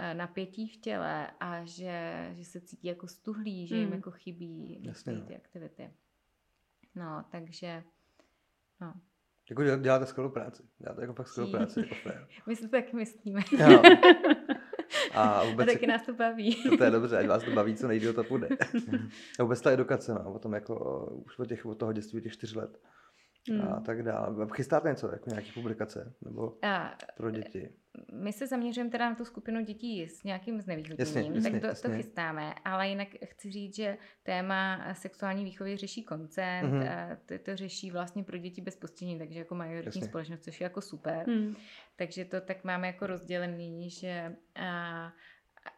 Eh, 0.00 0.14
napětí 0.14 0.68
v 0.68 0.76
těle 0.76 1.30
a 1.40 1.64
že, 1.64 2.28
že 2.32 2.44
se 2.44 2.60
cítí 2.60 2.88
jako 2.88 3.08
stuhlí, 3.08 3.66
že 3.66 3.76
jim 3.76 3.84
hmm. 3.84 3.94
jako 3.94 4.10
chybí 4.10 4.80
Jasně, 4.84 5.12
no. 5.12 5.26
ty 5.26 5.36
aktivity. 5.36 5.90
No, 6.94 7.24
takže 7.30 7.82
no. 8.80 8.94
Jako 9.50 9.64
děláte 9.76 10.06
skvělou 10.06 10.30
práci. 10.30 10.62
Děláte 10.78 11.00
jako 11.00 11.14
fakt 11.14 11.28
skvělou 11.28 11.50
práci. 11.56 11.80
Jako 11.80 12.24
My 12.46 12.56
si 12.56 12.62
to 12.62 12.68
tak 12.68 12.92
myslíme. 12.92 13.40
Jo. 13.58 13.82
A, 15.18 15.44
vůbec, 15.44 15.68
a 15.68 15.72
taky 15.72 15.86
nás 15.86 16.02
to 16.02 16.14
baví. 16.14 16.56
To 16.78 16.84
je 16.84 16.90
dobře, 16.90 17.18
ať 17.18 17.26
vás 17.26 17.42
to 17.42 17.50
baví, 17.50 17.74
co 17.74 17.88
nejdíl 17.88 18.12
to 18.12 18.24
půjde. 18.24 18.48
a 19.38 19.42
vůbec 19.42 19.60
ta 19.60 19.70
edukace, 19.70 20.14
no, 20.14 20.32
potom 20.32 20.52
jako 20.52 21.04
už 21.26 21.38
od, 21.38 21.48
těch, 21.48 21.66
od 21.66 21.78
toho 21.78 21.92
dětství 21.92 22.20
těch 22.20 22.32
čtyř 22.32 22.54
let 22.54 22.78
hmm. 23.48 23.72
a 23.72 23.80
tak 23.80 24.02
dále. 24.02 24.46
Chystáte 24.54 24.88
něco, 24.88 25.12
jako 25.12 25.30
nějaké 25.30 25.48
publikace 25.54 26.14
nebo 26.24 26.54
a, 26.62 26.94
pro 27.16 27.30
děti? 27.30 27.68
My 28.12 28.32
se 28.32 28.46
zaměřujeme 28.46 28.90
teda 28.90 29.10
na 29.10 29.14
tu 29.14 29.24
skupinu 29.24 29.64
dětí 29.64 30.08
s 30.08 30.24
nějakým 30.24 30.60
znevýhodněním, 30.60 31.34
jasně, 31.34 31.50
tak 31.50 31.60
to, 31.60 31.66
jasně. 31.66 31.90
to 31.90 31.96
chystáme, 31.96 32.54
ale 32.64 32.88
jinak 32.88 33.08
chci 33.24 33.50
říct, 33.50 33.76
že 33.76 33.98
téma 34.22 34.94
sexuální 34.94 35.44
výchovy 35.44 35.76
řeší 35.76 36.04
koncent, 36.04 36.72
mm-hmm. 36.72 37.12
a 37.12 37.16
to, 37.26 37.38
to 37.38 37.56
řeší 37.56 37.90
vlastně 37.90 38.24
pro 38.24 38.38
děti 38.38 38.60
bez 38.60 38.76
postižení, 38.76 39.18
takže 39.18 39.38
jako 39.38 39.54
majoritní 39.54 40.00
jasně. 40.00 40.08
společnost, 40.08 40.44
což 40.44 40.60
je 40.60 40.64
jako 40.64 40.80
super. 40.80 41.26
Hmm. 41.26 41.56
Takže 41.96 42.24
to 42.24 42.40
tak 42.40 42.64
máme 42.64 42.86
jako 42.86 43.06
rozdělený, 43.06 43.90
že 43.90 44.36
a, 44.54 45.12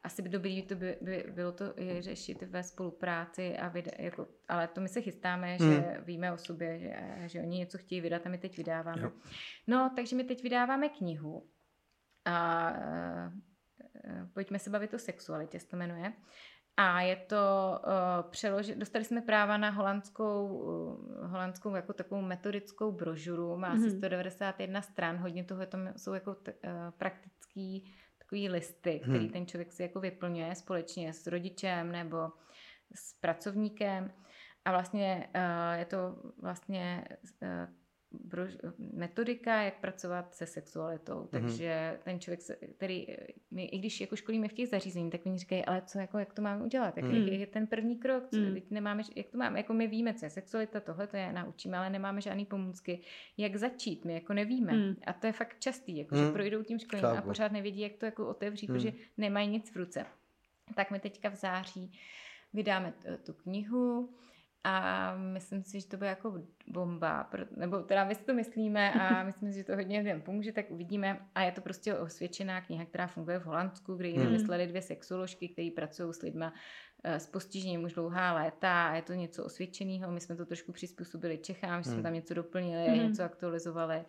asi 0.05 0.23
by 0.23 0.29
dobrý 0.29 0.63
to 0.63 0.75
by, 0.75 0.97
by 1.01 1.25
bylo 1.35 1.53
to 1.53 1.81
i 1.81 2.03
řešit 2.03 2.43
ve 2.43 2.63
spolupráci, 2.63 3.57
a 3.57 3.69
vyda, 3.69 3.91
jako, 3.99 4.27
ale 4.49 4.69
to 4.69 4.81
my 4.81 4.89
se 4.89 5.01
chystáme, 5.01 5.57
hmm. 5.57 5.73
že 5.73 6.01
víme 6.05 6.33
o 6.33 6.39
sobě, 6.39 6.79
že, 6.79 6.95
že 7.27 7.41
oni 7.41 7.59
něco 7.59 7.79
chtějí 7.79 8.01
vydat 8.01 8.27
a 8.27 8.29
my 8.29 8.39
teď 8.39 8.57
vydáváme. 8.57 9.03
Jo. 9.03 9.13
No, 9.67 9.93
takže 9.97 10.17
my 10.17 10.25
teď 10.25 10.43
vydáváme 10.43 10.89
knihu 10.89 11.51
a 12.25 12.71
uh, 12.71 13.33
pojďme 14.35 14.59
se 14.59 14.71
bavit 14.71 14.95
o 14.95 14.99
sexualitě, 14.99 15.61
se 15.61 15.69
to 15.69 15.77
jmenuje. 15.77 16.13
A 16.77 17.01
je 17.01 17.17
to 17.17 17.37
uh, 17.85 18.31
přeložit, 18.31 18.79
dostali 18.79 19.05
jsme 19.05 19.21
práva 19.21 19.57
na 19.57 19.71
holandskou, 19.71 20.47
uh, 20.49 21.31
holandskou 21.31 21.75
jako 21.75 21.93
takovou 21.93 22.23
metodickou 22.23 22.93
brožuru, 22.93 23.57
má 23.57 23.75
mm-hmm. 23.75 23.87
asi 23.87 23.91
191 23.91 24.83
stran, 24.83 25.17
hodně 25.17 25.45
toho 25.45 25.67
tam 25.67 25.93
jsou 25.97 26.15
jako 26.15 26.35
t, 26.35 26.53
uh, 26.53 26.71
praktický 26.99 27.95
takový 28.31 28.49
listy, 28.49 29.01
který 29.03 29.19
hmm. 29.19 29.29
ten 29.29 29.47
člověk 29.47 29.73
si 29.73 29.83
jako 29.83 30.01
vyplňuje 30.01 30.55
společně 30.55 31.13
s 31.13 31.27
rodičem 31.27 31.93
nebo 31.93 32.33
s 32.95 33.15
pracovníkem. 33.21 34.13
A 34.65 34.71
vlastně 34.71 35.29
uh, 35.35 35.79
je 35.79 35.85
to 35.85 36.17
vlastně 36.43 37.05
uh, 37.43 37.49
brož, 37.49 37.80
metodika, 38.93 39.63
jak 39.63 39.81
pracovat 39.81 40.35
se 40.35 40.47
sexualitou. 40.47 41.15
Mm-hmm. 41.15 41.29
Takže 41.29 42.01
ten 42.05 42.21
člověk, 42.21 42.41
který, 42.77 43.07
my, 43.51 43.65
i 43.65 43.79
když 43.79 44.01
jako 44.01 44.17
školíme 44.17 44.49
v 44.49 44.53
těch 44.53 44.69
zařízení, 44.69 45.11
tak 45.11 45.21
oni 45.27 45.39
říkají, 45.39 45.65
ale 45.65 45.83
co, 45.87 45.99
jako, 45.99 46.19
jak 46.19 46.33
to 46.33 46.43
máme 46.43 46.65
udělat? 46.65 46.97
Jak, 46.97 47.07
mm. 47.07 47.15
jak 47.15 47.41
je 47.41 47.47
ten 47.47 47.67
první 47.67 47.99
krok? 47.99 48.29
Co, 48.31 48.37
mm. 48.37 48.55
teď 48.55 48.71
nemáme, 48.71 49.03
jak 49.17 49.29
to 49.31 49.39
máme? 49.39 49.59
Jako 49.59 49.73
my 49.73 49.87
víme, 49.87 50.15
co 50.15 50.27
je 50.27 50.31
sexualita, 50.31 50.81
tohle 50.81 51.07
to 51.07 51.17
je, 51.17 51.33
naučíme, 51.33 51.79
ale 51.79 51.91
nemáme 51.91 52.21
žádný 52.21 52.47
pomůcky. 52.47 53.01
Jak 53.37 53.57
začít? 53.57 54.05
My 54.05 54.15
jako 54.15 54.33
nevíme. 54.33 54.73
Mm. 54.73 54.97
A 55.07 55.13
to 55.13 55.27
je 55.27 55.33
fakt 55.33 55.61
častý, 55.61 55.99
jako, 55.99 56.15
mm. 56.15 56.27
že 56.27 56.33
projdou 56.33 56.63
tím 56.63 56.79
školím 56.79 57.05
a 57.05 57.23
pořád 57.23 57.53
nevědí, 57.53 57.81
jak 57.81 57.97
to 57.97 58.05
jako 58.05 58.29
otevřít, 58.29 58.69
mm. 58.69 58.77
protože 58.77 58.93
nemají 59.19 59.49
nic 59.49 59.71
v 59.71 59.77
ruce. 59.77 60.07
Tak 60.75 60.91
my 60.91 61.01
teďka 61.01 61.29
v 61.29 61.35
září 61.35 61.93
vydáme 62.53 62.95
tu 63.27 63.33
knihu, 63.33 64.11
a 64.65 65.15
myslím 65.17 65.65
si, 65.65 65.81
že 65.81 65.87
to 65.87 65.97
bude 65.97 66.09
jako 66.09 66.43
bomba, 66.67 67.31
nebo 67.57 67.83
teda 67.83 68.05
my 68.05 68.15
si 68.15 68.25
to 68.25 68.35
myslíme 68.35 68.93
a 68.93 69.23
myslím 69.25 69.53
si, 69.53 69.59
že 69.59 69.65
to 69.65 69.77
hodně 69.77 69.99
lidem 69.99 70.23
pomůže, 70.23 70.53
tak 70.53 70.71
uvidíme. 70.71 71.27
A 71.35 71.43
je 71.43 71.53
to 71.53 71.61
prostě 71.61 71.95
osvědčená 71.95 72.61
kniha, 72.61 72.85
která 72.85 73.07
funguje 73.07 73.39
v 73.39 73.45
Holandsku, 73.45 73.95
kde 73.95 74.09
ji 74.09 74.17
hmm. 74.17 74.27
vymysleli 74.27 74.67
dvě 74.67 74.83
sexoložky, 74.83 75.49
které 75.49 75.71
pracují 75.77 76.15
s 76.15 76.23
lidma 76.23 76.55
eh, 77.05 77.21
s 77.21 77.27
postižením 77.27 77.85
už 77.85 77.93
dlouhá 77.93 78.33
léta 78.33 78.89
a 78.89 78.95
je 78.95 79.03
to 79.03 79.13
něco 79.13 79.45
osvědčeného. 79.45 80.13
My 80.13 80.21
jsme 80.21 80.37
to 80.37 80.47
trošku 80.47 80.73
přizpůsobili 80.73 81.39
Čechám, 81.39 81.83
že 81.83 81.85
jsme 81.85 81.95
hmm. 81.95 82.03
tam 82.03 82.15
něco 82.15 82.35
doplnili, 82.35 82.89
hmm. 82.89 83.09
něco 83.09 83.23
aktualizovali. 83.23 84.05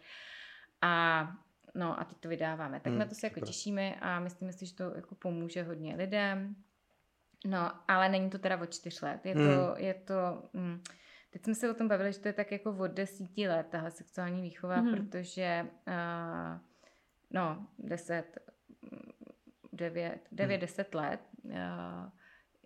A 0.82 1.28
no 1.76 2.00
a 2.00 2.04
teď 2.04 2.18
to 2.18 2.30
vydáváme. 2.30 2.80
Tak 2.80 2.92
hmm, 2.92 3.00
na 3.00 3.06
to 3.06 3.16
se 3.16 3.28
jako 3.28 3.40
těšíme 3.40 3.96
a 3.96 4.20
myslíme 4.20 4.54
si, 4.54 4.66
že 4.66 4.76
to 4.76 4.84
jako 4.96 5.16
pomůže 5.16 5.64
hodně 5.64 5.96
lidem. 5.96 6.56
No, 7.46 7.72
ale 7.88 8.10
není 8.10 8.30
to 8.30 8.40
teda 8.40 8.62
od 8.62 8.74
čtyř 8.74 9.02
let. 9.02 9.26
Je 9.26 9.34
to, 9.34 9.40
hmm. 9.40 9.76
je 9.78 9.94
to 9.94 10.50
mm, 10.54 10.84
teď 11.32 11.44
jsme 11.44 11.56
se 11.56 11.72
o 11.72 11.74
tom 11.74 11.88
bavili, 11.88 12.14
že 12.14 12.20
to 12.20 12.28
je 12.28 12.34
tak 12.34 12.52
jako 12.52 12.78
od 12.80 12.92
desíti 12.92 13.48
let, 13.48 13.68
tahle 13.70 13.92
sexuální 13.92 14.42
výchova, 14.42 14.76
hmm. 14.76 14.96
protože 14.96 15.68
uh, 15.88 16.60
no, 17.32 17.68
deset, 17.80 18.38
devět, 19.74 20.28
devět, 20.32 20.58
hmm. 20.58 20.62
deset 20.62 20.96
let 20.96 21.20
uh, 21.44 21.54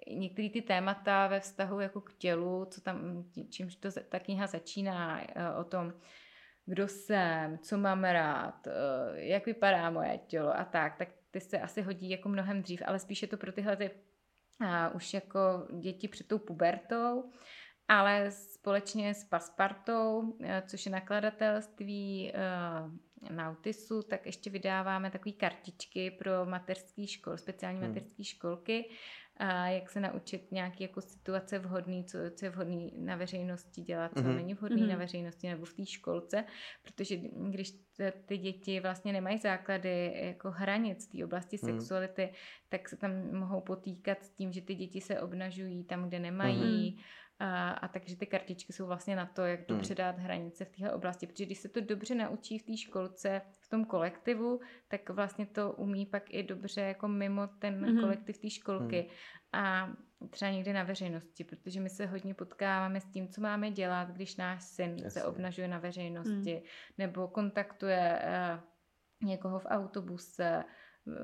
některé 0.07 0.49
ty 0.49 0.61
témata 0.61 1.28
ve 1.28 1.39
vztahu 1.39 1.80
jako 1.80 2.01
k 2.01 2.13
tělu, 2.13 2.65
co 2.65 2.82
tam, 2.82 3.26
čímž 3.49 3.76
to, 3.76 3.89
ta 4.09 4.19
kniha 4.19 4.47
začíná 4.47 5.21
uh, 5.21 5.59
o 5.59 5.63
tom, 5.63 5.93
kdo 6.65 6.88
jsem, 6.88 7.57
co 7.57 7.78
mám 7.78 8.03
rád, 8.03 8.67
uh, 8.67 8.73
jak 9.15 9.45
vypadá 9.45 9.89
moje 9.89 10.17
tělo 10.17 10.57
a 10.57 10.65
tak, 10.65 10.97
tak 10.97 11.09
ty 11.32 11.41
se 11.41 11.59
asi 11.59 11.82
hodí 11.82 12.09
jako 12.09 12.30
mnohem 12.30 12.61
dřív, 12.61 12.82
ale 12.86 12.99
spíše 12.99 13.28
to 13.28 13.38
pro 13.38 13.51
tyhle 13.51 13.78
ty 13.78 13.91
a 14.59 14.89
už 14.89 15.13
jako 15.13 15.39
děti 15.79 16.07
před 16.07 16.27
tou 16.27 16.39
pubertou, 16.39 17.31
ale 17.87 18.31
společně 18.31 19.13
s 19.13 19.23
Paspartou, 19.23 20.37
eh, 20.43 20.63
což 20.67 20.85
je 20.85 20.91
nakladatelství, 20.91 22.31
eh, 22.33 23.33
na 23.33 23.49
autisu, 23.49 24.01
tak 24.01 24.25
ještě 24.25 24.49
vydáváme 24.49 25.11
takové 25.11 25.31
kartičky 25.31 26.11
pro 26.11 26.45
mateřské 26.45 27.07
školy, 27.07 27.37
speciální 27.37 27.79
hmm. 27.79 27.87
mateřské 27.87 28.23
školky, 28.23 28.89
a 29.38 29.67
jak 29.67 29.89
se 29.89 29.99
naučit 29.99 30.51
nějaký 30.51 30.83
jako 30.83 31.01
situace 31.01 31.59
vhodný, 31.59 32.03
co, 32.03 32.17
co 32.36 32.45
je 32.45 32.49
vhodný 32.49 32.93
na 32.97 33.15
veřejnosti 33.15 33.81
dělat, 33.81 34.11
co 34.13 34.23
mm-hmm. 34.23 34.36
není 34.36 34.53
vhodný 34.53 34.81
mm-hmm. 34.81 34.89
na 34.89 34.97
veřejnosti 34.97 35.49
nebo 35.49 35.65
v 35.65 35.73
té 35.73 35.86
školce, 35.86 36.43
protože 36.83 37.17
když 37.49 37.71
ty 38.25 38.38
děti 38.38 38.79
vlastně 38.79 39.13
nemají 39.13 39.38
základy 39.38 40.13
jako 40.15 40.51
hranic 40.51 41.07
té 41.07 41.25
oblasti 41.25 41.57
mm. 41.63 41.69
sexuality, 41.69 42.29
tak 42.69 42.89
se 42.89 42.97
tam 42.97 43.11
mohou 43.31 43.61
potýkat 43.61 44.23
s 44.23 44.29
tím, 44.29 44.51
že 44.51 44.61
ty 44.61 44.75
děti 44.75 45.01
se 45.01 45.21
obnažují 45.21 45.83
tam, 45.83 46.07
kde 46.07 46.19
nemají, 46.19 46.97
mm-hmm 46.97 47.24
a, 47.39 47.71
a 47.71 47.88
takže 47.88 48.17
ty 48.17 48.25
kartičky 48.25 48.73
jsou 48.73 48.86
vlastně 48.86 49.15
na 49.15 49.25
to, 49.25 49.41
jak 49.41 49.59
hmm. 49.59 49.67
dobře 49.67 49.95
dát 49.95 50.19
hranice 50.19 50.65
v 50.65 50.69
téhle 50.69 50.93
oblasti. 50.93 51.27
Protože 51.27 51.45
když 51.45 51.59
se 51.59 51.69
to 51.69 51.81
dobře 51.81 52.15
naučí 52.15 52.59
v 52.59 52.63
té 52.63 52.77
školce, 52.77 53.41
v 53.61 53.69
tom 53.69 53.86
kolektivu, 53.86 54.59
tak 54.88 55.09
vlastně 55.09 55.45
to 55.45 55.71
umí 55.71 56.05
pak 56.05 56.23
i 56.33 56.43
dobře 56.43 56.81
jako 56.81 57.07
mimo 57.07 57.47
ten 57.47 57.86
hmm. 57.86 57.99
kolektiv 57.99 58.38
té 58.38 58.49
školky. 58.49 58.99
Hmm. 58.99 59.63
A 59.65 59.93
třeba 60.29 60.51
někde 60.51 60.73
na 60.73 60.83
veřejnosti, 60.83 61.43
protože 61.43 61.81
my 61.81 61.89
se 61.89 62.05
hodně 62.05 62.33
potkáváme 62.33 63.01
s 63.01 63.05
tím, 63.05 63.27
co 63.27 63.41
máme 63.41 63.71
dělat, 63.71 64.09
když 64.09 64.38
náš 64.38 64.63
syn 64.63 64.89
Jasně. 64.89 65.09
se 65.09 65.23
obnažuje 65.23 65.67
na 65.67 65.79
veřejnosti, 65.79 66.53
hmm. 66.53 66.63
nebo 66.97 67.27
kontaktuje 67.27 68.21
uh, 68.21 69.27
někoho 69.29 69.59
v 69.59 69.65
autobuse, 69.65 70.63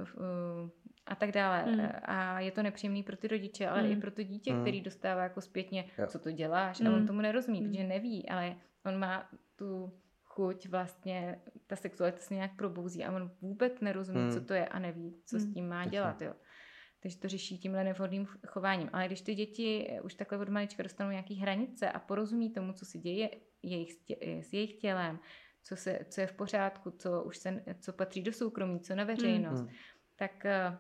v, 0.04 0.16
uh, 0.16 0.70
a 1.06 1.16
tak 1.16 1.32
dále. 1.32 1.66
Mm. 1.66 1.90
A 2.04 2.40
je 2.40 2.52
to 2.52 2.64
nepříjemný 2.64 3.04
pro 3.04 3.18
ty 3.18 3.28
rodiče, 3.28 3.68
ale 3.68 3.84
mm. 3.84 3.92
i 3.92 3.96
pro 3.96 4.12
to 4.12 4.24
dítě, 4.24 4.54
mm. 4.54 4.62
který 4.62 4.82
dostává 4.82 5.24
jako 5.24 5.42
zpětně, 5.42 5.86
jo. 5.98 6.08
co 6.08 6.20
to 6.20 6.32
děláš. 6.32 6.80
Mm. 6.80 6.88
A 6.88 6.90
on 6.90 6.98
hmm. 6.98 7.08
tomu 7.08 7.22
nerozumí, 7.22 7.62
mm. 7.62 7.70
protože 7.70 7.84
neví, 7.84 8.30
ale 8.30 8.56
on 8.86 9.00
má 9.00 9.30
tu 9.56 9.94
chuť 10.24 10.68
vlastně, 10.68 11.42
ta 11.68 11.76
sexualita 11.76 12.18
se 12.18 12.34
nějak 12.34 12.56
probouzí 12.56 13.04
a 13.04 13.12
on 13.12 13.32
vůbec 13.42 13.82
nerozumí, 13.82 14.20
mm. 14.20 14.32
co 14.32 14.42
to 14.42 14.54
je 14.54 14.68
a 14.68 14.80
neví, 14.80 15.22
co 15.26 15.36
mm. 15.36 15.40
s 15.40 15.44
hmm. 15.44 15.54
tím 15.54 15.68
má 15.68 15.86
dělat. 15.86 16.22
Jo. 16.22 16.34
Takže 17.02 17.18
to 17.18 17.28
řeší 17.28 17.58
tímhle 17.58 17.84
nevhodným 17.84 18.26
chováním. 18.48 18.90
Ale 18.94 19.06
když 19.06 19.22
ty 19.22 19.36
děti 19.36 20.00
už 20.04 20.14
takhle 20.14 20.38
od 20.38 20.50
malička 20.50 20.84
dostanou 20.84 21.12
nějaké 21.12 21.34
hranice 21.34 21.92
a 21.92 22.00
porozumí 22.00 22.54
tomu, 22.54 22.74
co 22.74 22.86
se 22.86 22.98
děje 22.98 23.30
jejich, 23.64 23.92
s 24.42 24.54
jejich 24.54 24.74
tělem, 24.74 25.20
co, 25.64 25.76
se, 25.76 26.00
co 26.10 26.22
je 26.22 26.28
v 26.28 26.34
pořádku, 26.34 26.92
co 26.92 27.24
už 27.24 27.38
se, 27.38 27.64
co 27.80 27.94
patří 27.94 28.22
do 28.22 28.34
soukromí, 28.34 28.80
co 28.80 28.96
na 28.96 29.04
veřejnost, 29.04 29.62
mm. 29.62 29.70
tak 30.16 30.46
eh, 30.46 30.78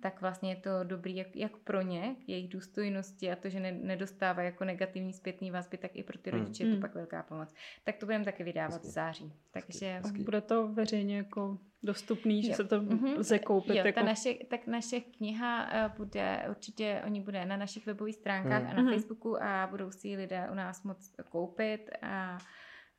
tak 0.00 0.20
vlastně 0.20 0.50
je 0.50 0.56
to 0.56 0.70
dobrý 0.84 1.16
jak, 1.16 1.36
jak 1.36 1.56
pro 1.56 1.82
ně, 1.82 2.16
k 2.24 2.28
jejich 2.28 2.48
důstojnosti 2.48 3.32
a 3.32 3.36
to, 3.36 3.48
že 3.48 3.60
ne, 3.60 3.72
nedostává 3.72 4.42
jako 4.42 4.64
negativní 4.64 5.12
zpětný 5.12 5.50
vazby, 5.50 5.76
tak 5.76 5.96
i 5.96 6.02
pro 6.02 6.18
ty 6.18 6.30
hmm. 6.30 6.40
rodiče 6.40 6.64
hmm. 6.64 6.72
je 6.72 6.78
to 6.78 6.80
pak 6.80 6.94
velká 6.94 7.22
pomoc. 7.22 7.54
Tak 7.84 7.96
to 7.96 8.06
budeme 8.06 8.24
taky 8.24 8.44
vydávat 8.44 8.72
Hezky. 8.72 8.88
v 8.88 8.90
září. 8.90 9.32
Takže... 9.50 10.00
Hezky. 10.04 10.22
Bude 10.22 10.40
to 10.40 10.68
veřejně 10.68 11.16
jako 11.16 11.58
dostupný, 11.82 12.42
že 12.42 12.50
jo. 12.50 12.54
se 12.56 12.64
to 12.64 12.80
mm-hmm. 12.80 13.18
lze 13.18 13.38
koupit. 13.38 13.76
Jo, 13.76 13.82
jako... 13.86 14.00
ta 14.00 14.06
naše, 14.06 14.34
tak 14.34 14.66
naše 14.66 15.00
kniha 15.00 15.68
eh, 15.72 15.90
bude, 15.96 16.46
určitě 16.50 17.02
oni 17.06 17.20
bude 17.20 17.46
na 17.46 17.56
našich 17.56 17.86
webových 17.86 18.14
stránkách 18.14 18.62
hmm. 18.62 18.70
a 18.70 18.74
na 18.74 18.82
mm-hmm. 18.82 18.94
Facebooku 18.94 19.42
a 19.42 19.66
budou 19.70 19.90
si 19.90 20.16
lidé 20.16 20.48
u 20.52 20.54
nás 20.54 20.82
moc 20.82 21.14
koupit 21.28 21.90
a 22.02 22.38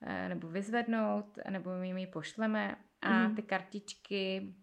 eh, 0.01 0.29
nebo 0.29 0.47
vyzvednout, 0.47 1.37
nebo 1.49 1.69
my 1.79 2.01
ji 2.01 2.07
pošleme 2.07 2.75
a 3.01 3.27
mm. 3.27 3.35
ty 3.35 3.41
kartičky 3.41 4.53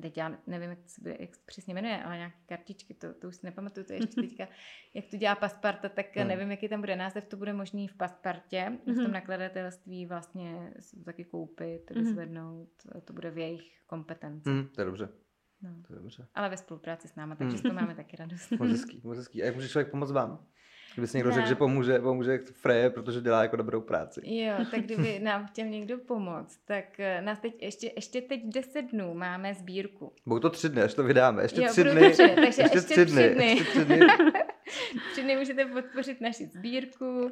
teď 0.00 0.16
já 0.16 0.38
nevím, 0.46 0.70
jak 0.70 0.78
se, 0.86 1.00
bude, 1.00 1.16
jak 1.20 1.30
přesně 1.46 1.74
jmenuje, 1.74 2.04
ale 2.04 2.16
nějaké 2.16 2.36
kartičky, 2.46 2.94
to, 2.94 3.14
to 3.14 3.28
už 3.28 3.36
si 3.36 3.46
nepamatuju, 3.46 3.86
to 3.86 3.92
je 3.92 3.98
ještě 3.98 4.20
teďka, 4.20 4.48
jak 4.94 5.04
to 5.10 5.16
dělá 5.16 5.34
Pasparta, 5.34 5.88
tak 5.88 6.16
hmm. 6.16 6.28
nevím, 6.28 6.50
jaký 6.50 6.68
tam 6.68 6.80
bude 6.80 6.96
název, 6.96 7.26
to 7.26 7.36
bude 7.36 7.52
možný 7.52 7.88
v 7.88 7.94
Paspartě, 7.94 8.60
hmm. 8.60 8.78
v 8.78 8.84
tom 8.84 9.04
mhm. 9.04 9.12
nakladatelství 9.12 10.06
vlastně 10.06 10.74
si 10.80 11.04
taky 11.04 11.24
koupit, 11.24 11.90
hmm. 11.90 12.04
vyzvednout, 12.04 12.70
to 13.04 13.12
bude 13.12 13.30
v 13.30 13.38
jejich 13.38 13.86
kompetenci. 13.86 14.50
Hmm, 14.50 14.68
to 14.68 14.80
je 14.80 14.84
dobře. 14.84 15.08
No. 15.62 15.70
To 15.86 15.92
je 15.92 15.98
dobře. 15.98 16.26
Ale 16.34 16.48
ve 16.48 16.56
spolupráci 16.56 17.08
s 17.08 17.14
náma, 17.14 17.36
takže 17.36 17.56
hmm. 17.56 17.62
to 17.62 17.72
máme 17.72 17.94
taky 17.94 18.16
radost. 18.16 18.50
Moc 18.58 18.70
hezký, 18.70 19.00
moc 19.04 19.16
hezký. 19.16 19.42
A 19.42 19.46
jak 19.46 19.54
může 19.54 19.68
člověk 19.68 19.90
pomoct 19.90 20.12
vám? 20.12 20.46
Kdyby 20.94 21.06
si 21.08 21.16
někdo 21.16 21.32
řekl, 21.32 21.48
že 21.48 21.54
pomůže, 21.54 21.98
pomůže 21.98 22.38
Freje, 22.52 22.90
protože 22.90 23.20
dělá 23.20 23.42
jako 23.42 23.56
dobrou 23.56 23.80
práci. 23.80 24.20
Jo, 24.24 24.54
tak 24.70 24.80
kdyby 24.84 25.18
nám 25.18 25.46
chtěl 25.46 25.66
někdo 25.66 25.98
pomoct, 25.98 26.58
tak 26.64 27.00
eh, 27.00 27.20
nás 27.20 27.38
teď 27.38 27.62
ještě, 27.62 27.92
ještě 27.96 28.20
teď 28.20 28.40
10 28.44 28.82
dnů 28.82 29.14
máme 29.14 29.54
sbírku. 29.54 30.12
Budou 30.26 30.40
to 30.40 30.50
tři 30.50 30.68
dny, 30.68 30.82
až 30.82 30.94
to 30.94 31.04
vydáme. 31.04 31.42
Ještě 31.42 31.62
jo, 31.62 31.68
tři 31.68 31.84
dny. 31.84 32.00
Takže 32.00 32.22
ještě, 32.22 32.62
ještě 32.62 32.80
tři 32.80 33.04
dny. 33.06 33.34
dny. 33.34 33.46
Ještě 33.46 33.64
tři 33.64 33.84
dny. 33.84 34.00
tři 35.12 35.22
dny 35.22 35.36
můžete 35.36 35.66
podpořit 35.66 36.20
naši 36.20 36.46
sbírku. 36.46 37.30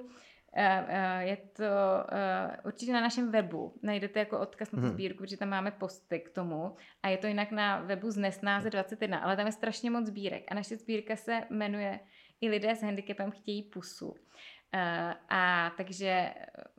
Eh, 0.57 0.87
eh, 0.89 1.25
je 1.25 1.37
to 1.37 1.65
určitě 2.65 2.93
na 2.93 3.01
našem 3.01 3.31
webu. 3.31 3.75
Najdete 3.83 4.19
jako 4.19 4.39
odkaz 4.39 4.73
na 4.73 4.77
tu 4.77 4.87
mhm. 4.87 4.95
sbírku, 4.95 5.19
protože 5.19 5.37
tam 5.37 5.49
máme 5.49 5.71
posty 5.71 6.21
k 6.21 6.31
tomu. 6.31 6.77
A 7.03 7.09
je 7.09 7.19
to 7.19 7.27
jinak 7.27 7.51
na 7.51 7.81
webu 7.81 8.11
z 8.11 8.17
Nesnáze 8.17 8.71
21, 8.71 9.19
ale 9.19 9.37
tam 9.37 9.47
je 9.47 9.53
strašně 9.53 9.91
moc 9.91 10.07
sbírek. 10.07 10.45
A 10.49 10.55
naše 10.55 10.77
sbírka 10.77 11.17
se 11.17 11.41
jmenuje 11.51 12.01
i 12.43 12.49
lidé 12.49 12.77
s 12.77 12.83
handicapem 12.83 13.31
chtějí 13.31 13.63
pusu. 13.63 14.15
Eh, 14.75 15.15
a 15.29 15.73
takže 15.77 16.35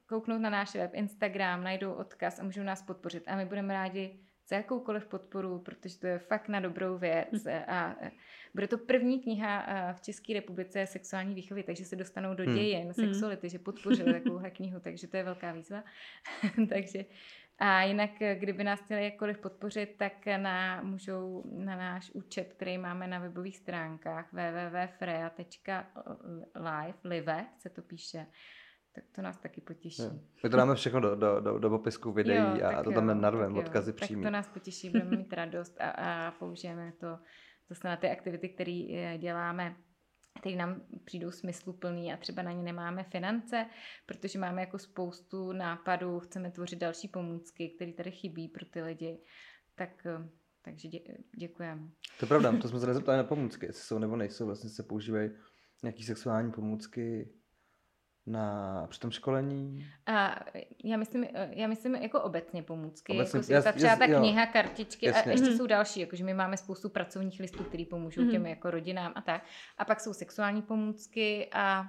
kouknout 0.06 0.42
na 0.42 0.50
náš 0.50 0.76
web, 0.76 0.92
Instagram, 0.94 1.64
najdou 1.64 1.94
odkaz 1.94 2.40
a 2.40 2.44
můžou 2.44 2.64
nás 2.64 2.82
podpořit. 2.82 3.24
A 3.28 3.36
my 3.36 3.46
budeme 3.46 3.74
rádi 3.74 4.20
za 4.50 4.56
jakoukoliv 4.56 5.06
podporu, 5.06 5.60
protože 5.60 6.00
to 6.00 6.08
je 6.08 6.20
fakt 6.20 6.48
na 6.48 6.60
dobrou 6.60 6.98
věc. 6.98 7.46
Hm. 7.46 7.50
A 7.68 7.96
eh, 8.02 8.12
bude 8.54 8.68
to 8.68 8.78
první 8.78 9.20
kniha 9.20 9.66
eh, 9.68 9.94
v 9.94 10.02
České 10.02 10.34
republice 10.34 10.88
sexuální 10.88 11.36
výchovy, 11.36 11.64
takže 11.64 11.86
se 11.86 11.96
dostanou 11.96 12.34
do 12.34 12.44
hm. 12.44 12.56
dějin 12.56 12.84
hmm. 12.84 12.94
sexuality, 12.94 13.50
že 13.50 13.60
podpořili 13.60 14.14
takovouhle 14.14 14.52
knihu, 14.52 14.80
takže 14.80 15.08
to 15.08 15.18
je 15.18 15.24
velká 15.24 15.52
výzva. 15.52 15.84
takže 16.70 17.06
a 17.60 17.84
jinak, 17.84 18.12
kdyby 18.36 18.64
nás 18.64 18.82
chtěli 18.82 19.04
jakkoliv 19.04 19.38
podpořit, 19.38 19.96
tak 19.98 20.14
na, 20.38 20.82
můžou 20.82 21.44
na 21.46 21.76
náš 21.76 22.12
účet, 22.12 22.54
který 22.54 22.78
máme 22.78 23.08
na 23.08 23.20
webových 23.20 23.58
stránkách 23.58 24.34
www.freja.live, 24.34 26.94
live 27.04 27.46
se 27.58 27.70
to 27.70 27.82
píše, 27.82 28.28
tak 28.96 29.04
to 29.16 29.22
nás 29.22 29.38
taky 29.38 29.62
potěší. 29.62 30.02
Jo. 30.02 30.12
My 30.44 30.50
to 30.50 30.58
dáme 30.58 30.76
všechno 30.76 31.00
do, 31.00 31.16
do, 31.16 31.40
do, 31.40 31.60
do 31.60 31.70
popisku 31.70 32.12
videí 32.12 32.60
jo, 32.60 32.66
a 32.66 32.84
to 32.84 32.92
tam 32.92 33.22
narvem, 33.22 33.58
odkazy 33.58 33.94
přímý. 33.94 34.22
Tak 34.22 34.30
to 34.30 34.34
nás 34.34 34.48
potěší, 34.48 34.90
budeme 34.90 35.18
mít 35.18 35.34
radost 35.34 35.82
a, 35.82 35.90
a 35.90 36.32
použijeme 36.32 36.94
to 37.00 37.20
zase 37.70 37.88
na 37.88 37.98
ty 37.98 38.10
aktivity, 38.10 38.50
které 38.50 38.88
eh, 38.94 39.18
děláme 39.18 39.76
které 40.40 40.56
nám 40.56 40.82
přijdou 41.06 41.32
smysluplný 41.32 42.14
a 42.14 42.18
třeba 42.18 42.42
na 42.42 42.52
ně 42.52 42.64
nemáme 42.64 43.04
finance, 43.04 43.66
protože 44.06 44.40
máme 44.40 44.62
jako 44.62 44.80
spoustu 44.80 45.52
nápadů, 45.52 46.20
chceme 46.20 46.52
tvořit 46.52 46.80
další 46.80 47.08
pomůcky, 47.08 47.70
které 47.70 47.94
tady 47.94 48.12
chybí 48.12 48.48
pro 48.48 48.66
ty 48.66 48.82
lidi, 48.82 49.20
tak 49.76 50.06
eh, 50.06 50.30
takže 50.62 50.88
dě, 50.88 51.00
děkujeme. 51.38 51.82
To 52.20 52.26
je 52.26 52.28
pravda, 52.28 52.58
to 52.62 52.68
jsme 52.68 52.80
se 52.80 52.88
nezeptali 52.88 53.18
na 53.18 53.24
pomůcky, 53.24 53.66
jestli 53.66 53.82
jsou 53.84 54.00
nebo 54.00 54.16
nejsou, 54.16 54.46
vlastně 54.46 54.70
se 54.70 54.84
používají 54.84 55.30
nějaký 55.84 56.04
sexuální 56.04 56.52
pomůcky 56.52 57.34
na, 58.26 58.88
při 58.90 59.00
tom 59.00 59.12
školení? 59.12 59.86
A 60.06 60.40
já 60.84 60.98
myslím, 60.98 61.26
já 61.50 61.68
myslím 61.68 61.96
jako 61.96 62.22
obecně 62.22 62.64
pomůcky. 62.64 63.14
Obecně, 63.14 63.40
jako 63.40 63.54
jas, 63.54 63.76
třeba 63.76 63.90
jas, 63.90 64.00
ta 64.00 64.08
kniha, 64.08 64.46
kartičky 64.46 65.06
jasně. 65.06 65.32
a 65.32 65.34
ještě 65.34 65.48
hmm. 65.48 65.58
jsou 65.58 65.68
další, 65.68 66.00
jakože 66.00 66.24
my 66.24 66.34
máme 66.34 66.58
spoustu 66.58 66.90
pracovních 66.90 67.40
listů, 67.40 67.64
které 67.64 67.84
pomůžou 67.90 68.22
hmm. 68.22 68.32
těm 68.32 68.46
jako 68.46 68.72
rodinám 68.72 69.12
a 69.16 69.22
tak. 69.22 69.46
A 69.78 69.86
pak 69.86 70.00
jsou 70.00 70.14
sexuální 70.14 70.62
pomůcky 70.62 71.50
a 71.54 71.86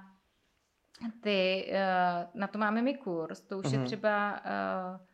ty, 1.21 1.71
uh, 1.71 2.39
na 2.39 2.47
to 2.47 2.59
máme 2.59 2.81
my 2.81 2.97
kurz, 2.97 3.41
to 3.41 3.57
už 3.57 3.65
hmm. 3.65 3.73
je 3.73 3.79
mhm. 3.79 3.87
třeba 3.87 4.33
uh, 4.33 5.05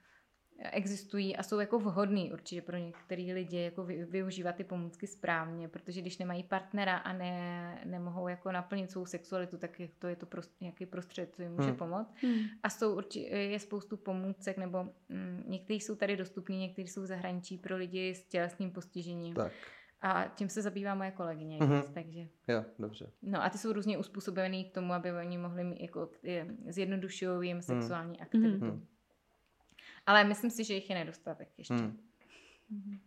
existují 0.71 1.35
a 1.35 1.43
jsou 1.43 1.59
jako 1.59 1.79
vhodný 1.79 2.33
určitě 2.33 2.61
pro 2.61 2.77
některé 2.77 3.23
lidi 3.33 3.57
jako 3.57 3.83
vy, 3.83 4.05
využívat 4.05 4.55
ty 4.55 4.63
pomůcky 4.63 5.07
správně, 5.07 5.67
protože 5.67 6.01
když 6.01 6.17
nemají 6.17 6.43
partnera 6.43 6.97
a 6.97 7.13
ne, 7.13 7.81
nemohou 7.85 8.27
jako 8.27 8.51
naplnit 8.51 8.91
svou 8.91 9.05
sexualitu, 9.05 9.57
tak 9.57 9.79
je 9.79 9.89
to 9.99 10.07
je 10.07 10.15
to 10.15 10.25
prost, 10.25 10.61
nějaký 10.61 10.85
prostřed, 10.85 11.35
co 11.35 11.41
jim 11.41 11.51
může 11.51 11.67
hmm. 11.67 11.77
pomoct. 11.77 12.13
Hmm. 12.21 12.39
A 12.63 12.69
jsou 12.69 12.97
určitě, 12.97 13.27
je 13.27 13.59
spoustu 13.59 13.97
pomůcek, 13.97 14.57
nebo 14.57 14.83
mm, 15.09 15.43
některý 15.47 15.79
jsou 15.79 15.95
tady 15.95 16.17
dostupní, 16.17 16.59
některý 16.59 16.87
jsou 16.87 17.01
v 17.01 17.05
zahraničí 17.05 17.57
pro 17.57 17.77
lidi 17.77 18.15
s 18.15 18.23
tělesným 18.23 18.71
postižením. 18.71 19.33
Tak. 19.33 19.51
A 20.01 20.27
tím 20.35 20.49
se 20.49 20.61
zabývá 20.61 20.95
moje 20.95 21.11
kolegyně, 21.11 21.59
mm-hmm. 21.59 21.93
takže. 21.93 22.27
Jo, 22.47 22.65
dobře. 22.79 23.11
No 23.21 23.43
a 23.43 23.49
ty 23.49 23.57
jsou 23.57 23.73
různě 23.73 23.97
uspůsobený 23.97 24.65
k 24.65 24.73
tomu, 24.73 24.93
aby 24.93 25.11
oni 25.13 25.37
mohli 25.37 25.63
mít, 25.63 25.81
jako, 25.81 26.09
zjednodušují 26.67 27.49
jim 27.49 27.61
sexuální 27.61 28.17
mm. 28.17 28.21
aktivitu. 28.21 28.65
Mm. 28.65 28.87
Ale 30.05 30.23
myslím 30.23 30.49
si, 30.51 30.63
že 30.63 30.73
jich 30.73 30.89
je 30.89 30.95
nedostatek 30.95 31.49
ještě. 31.57 31.73
Hmm. 31.73 31.99
Mhm. 32.69 32.99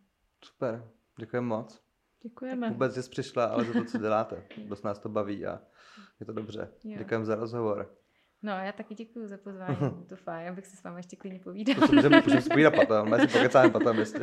Super, 0.45 0.91
děkujeme 1.19 1.47
moc. 1.47 1.85
Děkujeme. 2.23 2.71
Vůbec 2.71 2.95
jsi 2.95 3.11
přišla, 3.11 3.45
ale 3.45 3.65
za 3.65 3.73
to, 3.73 3.85
co 3.85 3.99
děláte. 3.99 4.45
Dost 4.69 4.85
nás 4.85 4.99
to 4.99 5.09
baví 5.09 5.47
a 5.47 5.61
je 6.21 6.27
to 6.27 6.33
dobře. 6.33 6.73
Děkujeme 6.99 7.25
za 7.25 7.35
rozhovor. 7.35 7.97
No, 8.43 8.53
já 8.53 8.73
taky 8.73 8.95
děkuji 8.95 9.29
za 9.29 9.37
pozvání, 9.37 10.07
to 10.09 10.17
fajn, 10.17 10.49
abych 10.49 10.67
se 10.67 10.77
s 10.77 10.83
vámi 10.83 10.99
ještě 10.99 11.17
klidně 11.17 11.41
povídal. 11.41 11.89
To 11.89 11.95
můžeme, 11.95 12.21
můžeme 12.21 12.43
si 12.43 12.49
povídat 12.49 12.75
potom, 12.75 13.11
my 13.11 13.21
si 13.21 13.27
pokecáme 13.27 13.71
potom, 13.71 13.99
jestli. 13.99 14.21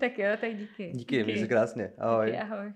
tak 0.00 0.18
jo, 0.18 0.36
tak 0.40 0.56
díky. 0.56 0.90
Díky, 0.92 1.16
díky. 1.16 1.24
měj 1.24 1.38
se 1.38 1.46
krásně, 1.46 1.92
ahoj. 1.98 2.26
Díky, 2.26 2.38
ahoj. 2.38 2.72